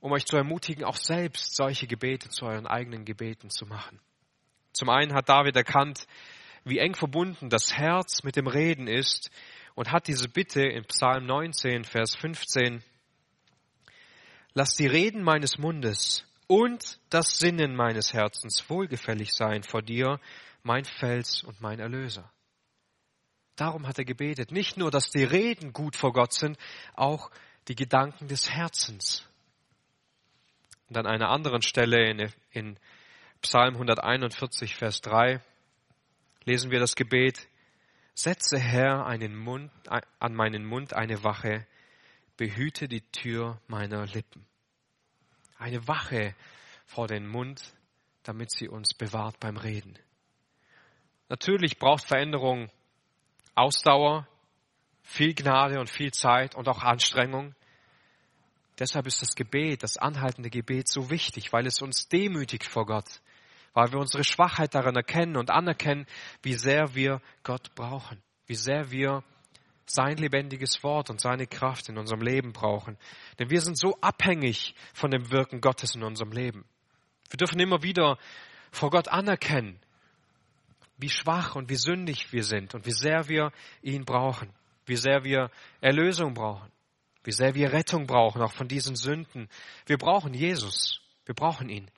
um 0.00 0.12
euch 0.12 0.24
zu 0.24 0.36
ermutigen, 0.36 0.84
auch 0.84 0.96
selbst 0.96 1.56
solche 1.56 1.86
Gebete 1.86 2.30
zu 2.30 2.46
euren 2.46 2.66
eigenen 2.66 3.04
Gebeten 3.04 3.50
zu 3.50 3.66
machen. 3.66 4.00
Zum 4.72 4.88
einen 4.88 5.12
hat 5.12 5.28
David 5.28 5.56
erkannt, 5.56 6.06
wie 6.64 6.78
eng 6.78 6.94
verbunden 6.94 7.50
das 7.50 7.76
Herz 7.76 8.22
mit 8.22 8.36
dem 8.36 8.46
Reden 8.46 8.86
ist 8.86 9.30
und 9.74 9.92
hat 9.92 10.08
diese 10.08 10.28
Bitte 10.28 10.62
in 10.62 10.84
Psalm 10.84 11.26
19, 11.26 11.84
Vers 11.84 12.16
15, 12.16 12.82
Lass 14.54 14.74
die 14.74 14.86
Reden 14.86 15.22
meines 15.22 15.58
Mundes 15.58 16.27
und 16.48 16.98
das 17.10 17.38
Sinnen 17.38 17.76
meines 17.76 18.12
Herzens 18.12 18.68
wohlgefällig 18.68 19.32
sein 19.32 19.62
vor 19.62 19.82
dir, 19.82 20.18
mein 20.64 20.84
Fels 20.84 21.44
und 21.44 21.60
mein 21.60 21.78
Erlöser. 21.78 22.32
Darum 23.54 23.86
hat 23.86 23.98
er 23.98 24.04
gebetet. 24.04 24.50
Nicht 24.50 24.76
nur, 24.76 24.90
dass 24.90 25.10
die 25.10 25.24
Reden 25.24 25.72
gut 25.72 25.94
vor 25.94 26.12
Gott 26.12 26.32
sind, 26.32 26.58
auch 26.94 27.30
die 27.68 27.74
Gedanken 27.74 28.28
des 28.28 28.50
Herzens. 28.50 29.28
Und 30.88 30.96
an 30.96 31.06
einer 31.06 31.28
anderen 31.28 31.62
Stelle 31.62 32.10
in, 32.10 32.32
in 32.50 32.78
Psalm 33.42 33.74
141, 33.74 34.74
Vers 34.74 35.00
3 35.02 35.40
lesen 36.44 36.70
wir 36.70 36.80
das 36.80 36.96
Gebet, 36.96 37.46
Setze 38.14 38.58
Herr 38.58 39.06
Mund, 39.36 39.70
an 39.86 40.34
meinen 40.34 40.64
Mund 40.64 40.92
eine 40.92 41.22
Wache, 41.22 41.66
behüte 42.36 42.88
die 42.88 43.02
Tür 43.12 43.60
meiner 43.68 44.06
Lippen. 44.06 44.44
Eine 45.58 45.86
Wache 45.86 46.34
vor 46.86 47.08
den 47.08 47.26
Mund, 47.26 47.60
damit 48.22 48.50
sie 48.50 48.68
uns 48.68 48.94
bewahrt 48.94 49.38
beim 49.40 49.56
Reden. 49.56 49.98
Natürlich 51.28 51.78
braucht 51.78 52.04
Veränderung 52.04 52.70
Ausdauer, 53.54 54.26
viel 55.02 55.34
Gnade 55.34 55.80
und 55.80 55.90
viel 55.90 56.12
Zeit 56.12 56.54
und 56.54 56.68
auch 56.68 56.82
Anstrengung. 56.82 57.54
Deshalb 58.78 59.06
ist 59.06 59.20
das 59.20 59.34
Gebet, 59.34 59.82
das 59.82 59.96
anhaltende 59.96 60.48
Gebet 60.48 60.88
so 60.88 61.10
wichtig, 61.10 61.52
weil 61.52 61.66
es 61.66 61.82
uns 61.82 62.08
demütigt 62.08 62.64
vor 62.64 62.86
Gott, 62.86 63.20
weil 63.72 63.90
wir 63.90 63.98
unsere 63.98 64.22
Schwachheit 64.22 64.74
darin 64.74 64.94
erkennen 64.94 65.36
und 65.36 65.50
anerkennen, 65.50 66.06
wie 66.42 66.54
sehr 66.54 66.94
wir 66.94 67.20
Gott 67.42 67.74
brauchen, 67.74 68.22
wie 68.46 68.54
sehr 68.54 68.92
wir 68.92 69.24
sein 69.90 70.16
lebendiges 70.16 70.82
Wort 70.82 71.10
und 71.10 71.20
seine 71.20 71.46
Kraft 71.46 71.88
in 71.88 71.98
unserem 71.98 72.20
Leben 72.20 72.52
brauchen. 72.52 72.96
Denn 73.38 73.50
wir 73.50 73.60
sind 73.60 73.78
so 73.78 73.96
abhängig 74.00 74.74
von 74.94 75.10
dem 75.10 75.30
Wirken 75.30 75.60
Gottes 75.60 75.94
in 75.94 76.02
unserem 76.02 76.32
Leben. 76.32 76.64
Wir 77.30 77.36
dürfen 77.36 77.60
immer 77.60 77.82
wieder 77.82 78.18
vor 78.70 78.90
Gott 78.90 79.08
anerkennen, 79.08 79.78
wie 80.96 81.10
schwach 81.10 81.54
und 81.54 81.68
wie 81.68 81.76
sündig 81.76 82.32
wir 82.32 82.44
sind 82.44 82.74
und 82.74 82.86
wie 82.86 82.92
sehr 82.92 83.28
wir 83.28 83.52
ihn 83.82 84.04
brauchen, 84.04 84.52
wie 84.86 84.96
sehr 84.96 85.24
wir 85.24 85.50
Erlösung 85.80 86.34
brauchen, 86.34 86.70
wie 87.24 87.32
sehr 87.32 87.54
wir 87.54 87.72
Rettung 87.72 88.06
brauchen, 88.06 88.42
auch 88.42 88.52
von 88.52 88.68
diesen 88.68 88.96
Sünden. 88.96 89.48
Wir 89.86 89.98
brauchen 89.98 90.34
Jesus, 90.34 91.00
wir 91.24 91.34
brauchen 91.34 91.68
ihn. 91.68 91.90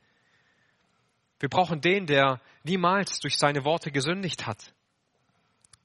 Wir 1.39 1.49
brauchen 1.49 1.81
den, 1.81 2.07
der 2.07 2.41
niemals 2.65 3.19
durch 3.21 3.39
seine 3.39 3.65
Worte 3.65 3.91
gesündigt 3.91 4.47
hat. 4.47 4.75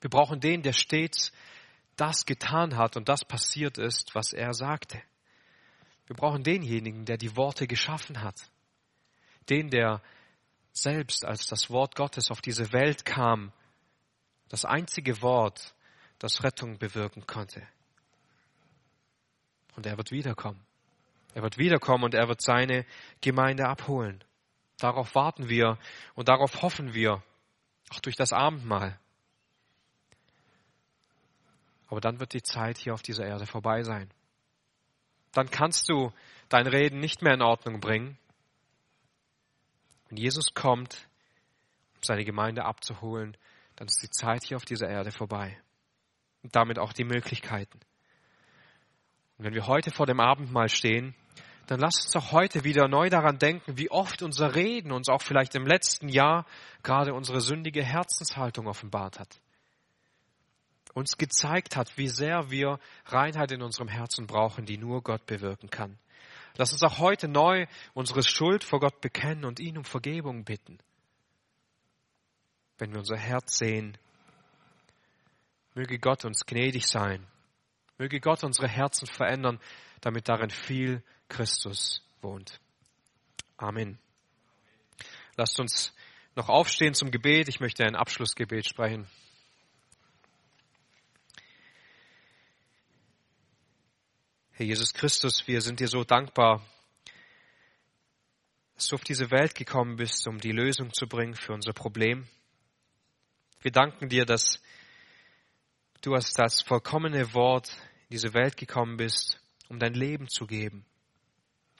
Wir 0.02 0.10
brauchen 0.10 0.40
den, 0.42 0.62
der 0.62 0.74
stets 0.74 1.32
das 1.96 2.26
getan 2.26 2.78
hat 2.78 2.98
und 2.98 3.10
das 3.10 3.26
passiert 3.26 3.78
ist, 3.78 4.16
was 4.16 4.34
er 4.34 4.54
sagte. 4.54 5.02
Wir 6.08 6.16
brauchen 6.16 6.44
denjenigen, 6.44 7.06
der 7.06 7.18
die 7.18 7.36
Worte 7.36 7.68
geschaffen 7.68 8.22
hat. 8.22 8.50
Den, 9.50 9.70
der 9.70 10.02
selbst, 10.72 11.26
als 11.26 11.48
das 11.48 11.70
Wort 11.70 11.96
Gottes 11.96 12.32
auf 12.32 12.42
diese 12.42 12.72
Welt 12.74 13.06
kam, 13.06 13.52
das 14.50 14.66
einzige 14.66 15.22
Wort, 15.22 15.74
das 16.20 16.44
Rettung 16.44 16.78
bewirken 16.78 17.26
konnte. 17.26 17.66
Und 19.76 19.86
er 19.86 19.98
wird 19.98 20.12
wiederkommen. 20.12 20.66
Er 21.34 21.42
wird 21.42 21.58
wiederkommen 21.58 22.04
und 22.04 22.14
er 22.14 22.28
wird 22.28 22.42
seine 22.42 22.86
Gemeinde 23.22 23.68
abholen. 23.68 24.24
Darauf 24.78 25.16
warten 25.16 25.50
wir 25.50 25.78
und 26.14 26.30
darauf 26.30 26.62
hoffen 26.62 26.94
wir, 26.94 27.24
auch 27.90 28.00
durch 28.00 28.16
das 28.16 28.34
Abendmahl. 28.34 29.00
Aber 31.88 32.02
dann 32.02 32.20
wird 32.20 32.34
die 32.34 32.42
Zeit 32.42 32.78
hier 32.78 32.94
auf 32.94 33.02
dieser 33.02 33.26
Erde 33.26 33.46
vorbei 33.46 33.84
sein. 33.84 34.10
Dann 35.32 35.50
kannst 35.50 35.90
du 35.90 36.12
dein 36.50 36.68
Reden 36.68 37.00
nicht 37.00 37.22
mehr 37.22 37.34
in 37.34 37.42
Ordnung 37.42 37.80
bringen. 37.80 38.18
Wenn 40.10 40.18
Jesus 40.18 40.54
kommt, 40.54 41.08
um 41.96 42.04
seine 42.04 42.26
Gemeinde 42.26 42.66
abzuholen, 42.66 43.36
dann 43.76 43.88
ist 43.88 44.02
die 44.02 44.10
Zeit 44.10 44.44
hier 44.44 44.58
auf 44.58 44.66
dieser 44.66 44.88
Erde 44.88 45.12
vorbei. 45.12 45.58
Und 46.44 46.56
damit 46.56 46.80
auch 46.80 46.94
die 46.94 47.04
Möglichkeiten. 47.04 47.80
Und 49.38 49.46
wenn 49.46 49.54
wir 49.54 49.68
heute 49.68 49.92
vor 49.92 50.06
dem 50.06 50.20
Abendmahl 50.20 50.70
stehen, 50.70 51.16
dann 51.68 51.80
lasst 51.80 52.06
uns 52.06 52.16
auch 52.16 52.32
heute 52.32 52.64
wieder 52.64 52.88
neu 52.88 53.10
daran 53.10 53.40
denken, 53.40 53.78
wie 53.78 53.90
oft 53.90 54.22
unser 54.22 54.56
Reden 54.56 54.92
uns 54.92 55.10
auch 55.10 55.22
vielleicht 55.22 55.56
im 55.56 55.66
letzten 55.66 56.10
Jahr 56.10 56.46
gerade 56.84 57.14
unsere 57.14 57.42
sündige 57.42 57.84
Herzenshaltung 57.84 58.68
offenbart 58.68 59.20
hat. 59.20 59.42
Uns 60.96 61.18
gezeigt 61.18 61.76
hat, 61.76 61.98
wie 61.98 62.08
sehr 62.08 62.50
wir 62.50 62.80
Reinheit 63.06 63.52
in 63.52 63.62
unserem 63.62 63.90
Herzen 63.90 64.26
brauchen, 64.26 64.66
die 64.66 64.78
nur 64.78 65.04
Gott 65.04 65.26
bewirken 65.28 65.70
kann. 65.70 66.00
Lass 66.56 66.72
uns 66.72 66.82
auch 66.84 67.00
heute 67.00 67.28
neu 67.28 67.68
unsere 67.94 68.24
Schuld 68.24 68.64
vor 68.64 68.80
Gott 68.80 69.02
bekennen 69.02 69.44
und 69.44 69.60
ihn 69.60 69.78
um 69.78 69.84
Vergebung 69.84 70.46
bitten. 70.46 70.80
Wenn 72.78 72.92
wir 72.92 73.00
unser 73.00 73.18
Herz 73.18 73.58
sehen, 73.58 73.98
möge 75.74 76.00
Gott 76.00 76.24
uns 76.24 76.46
gnädig 76.46 76.88
sein. 76.88 77.28
Möge 77.98 78.22
Gott 78.22 78.46
unsere 78.46 78.70
Herzen 78.70 79.06
verändern, 79.06 79.60
damit 80.00 80.30
darin 80.30 80.50
viel 80.50 81.04
Christus 81.28 82.02
wohnt. 82.22 82.62
Amen. 83.58 84.00
Lasst 85.36 85.60
uns 85.60 85.94
noch 86.36 86.48
aufstehen 86.48 86.94
zum 86.94 87.12
Gebet. 87.12 87.50
Ich 87.50 87.60
möchte 87.60 87.84
ein 87.84 87.96
Abschlussgebet 87.96 88.66
sprechen. 88.66 89.08
Herr 94.58 94.66
Jesus 94.66 94.94
Christus, 94.94 95.46
wir 95.48 95.60
sind 95.60 95.82
dir 95.82 95.90
so 95.90 96.06
dankbar, 96.06 96.66
dass 98.74 98.88
du 98.88 98.96
auf 98.96 99.04
diese 99.04 99.30
Welt 99.30 99.54
gekommen 99.54 99.98
bist, 99.98 100.26
um 100.30 100.40
die 100.40 100.54
Lösung 100.54 100.94
zu 100.94 101.08
bringen 101.08 101.36
für 101.36 101.52
unser 101.52 101.74
Problem. 101.74 102.26
Wir 103.60 103.72
danken 103.72 104.08
dir, 104.08 104.24
dass 104.24 104.62
du 106.02 106.14
als 106.14 106.32
das 106.32 106.62
vollkommene 106.62 107.34
Wort 107.34 107.68
in 108.04 108.12
diese 108.12 108.34
Welt 108.34 108.56
gekommen 108.56 108.96
bist, 108.96 109.42
um 109.68 109.78
dein 109.78 109.94
Leben 109.94 110.30
zu 110.30 110.48
geben 110.48 110.86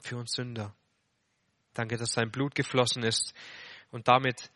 für 0.02 0.18
uns 0.18 0.32
Sünder. 0.32 0.76
Danke, 1.72 1.96
dass 1.96 2.12
dein 2.12 2.30
Blut 2.30 2.54
geflossen 2.54 3.04
ist 3.04 3.32
und 3.90 4.06
damit 4.06 4.50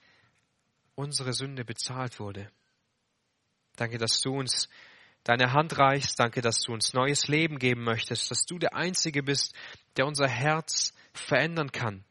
unsere 0.94 1.32
Sünde 1.32 1.64
bezahlt 1.64 2.20
wurde. 2.20 2.52
Danke, 3.76 3.96
dass 3.96 4.20
du 4.20 4.38
uns 4.38 4.68
deine 5.24 5.52
Hand 5.52 5.78
reichst. 5.78 6.18
Danke, 6.18 6.40
dass 6.40 6.60
du 6.60 6.72
uns 6.72 6.92
neues 6.92 7.28
Leben 7.28 7.58
geben 7.58 7.84
möchtest, 7.84 8.30
dass 8.30 8.44
du 8.44 8.58
der 8.58 8.74
Einzige 8.74 9.22
bist, 9.22 9.54
der 9.96 10.06
unser 10.06 10.28
Herz 10.28 10.94
verändern 11.12 11.72
kann. 11.72 12.04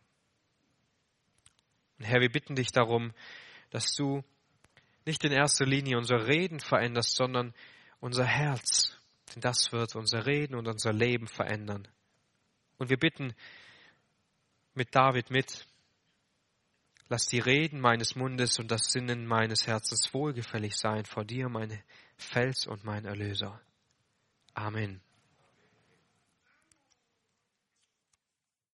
Und 1.98 2.06
Herr, 2.06 2.22
wir 2.22 2.32
bitten 2.32 2.56
dich 2.56 2.72
darum, 2.72 3.14
dass 3.72 3.94
du 3.94 4.24
nicht 5.06 5.24
in 5.24 5.32
erster 5.32 5.66
Linie 5.66 5.98
unser 5.98 6.28
Reden 6.28 6.60
veränderst, 6.60 7.16
sondern 7.16 7.54
unser 8.00 8.26
Herz. 8.26 8.98
Denn 9.34 9.42
das 9.42 9.72
wird 9.72 9.96
unser 9.96 10.26
Reden 10.26 10.56
und 10.56 10.68
unser 10.68 10.94
Leben 10.94 11.28
verändern. 11.28 11.88
Und 12.78 12.90
wir 12.90 12.98
bitten 12.98 13.34
mit 14.74 14.96
David 14.96 15.30
mit, 15.30 15.68
Lass 17.12 17.26
die 17.26 17.40
Reden 17.40 17.82
meines 17.82 18.16
Mundes 18.16 18.60
und 18.60 18.70
das 18.70 18.92
Sinnen 18.92 19.26
meines 19.26 19.66
Herzens 19.66 20.14
wohlgefällig 20.14 20.78
sein 20.78 21.06
vor 21.06 21.26
dir, 21.26 21.50
mein 21.50 21.82
Fels 22.20 22.68
und 22.68 22.84
mein 22.84 23.06
Erlöser. 23.06 23.60
Amen. 24.54 25.02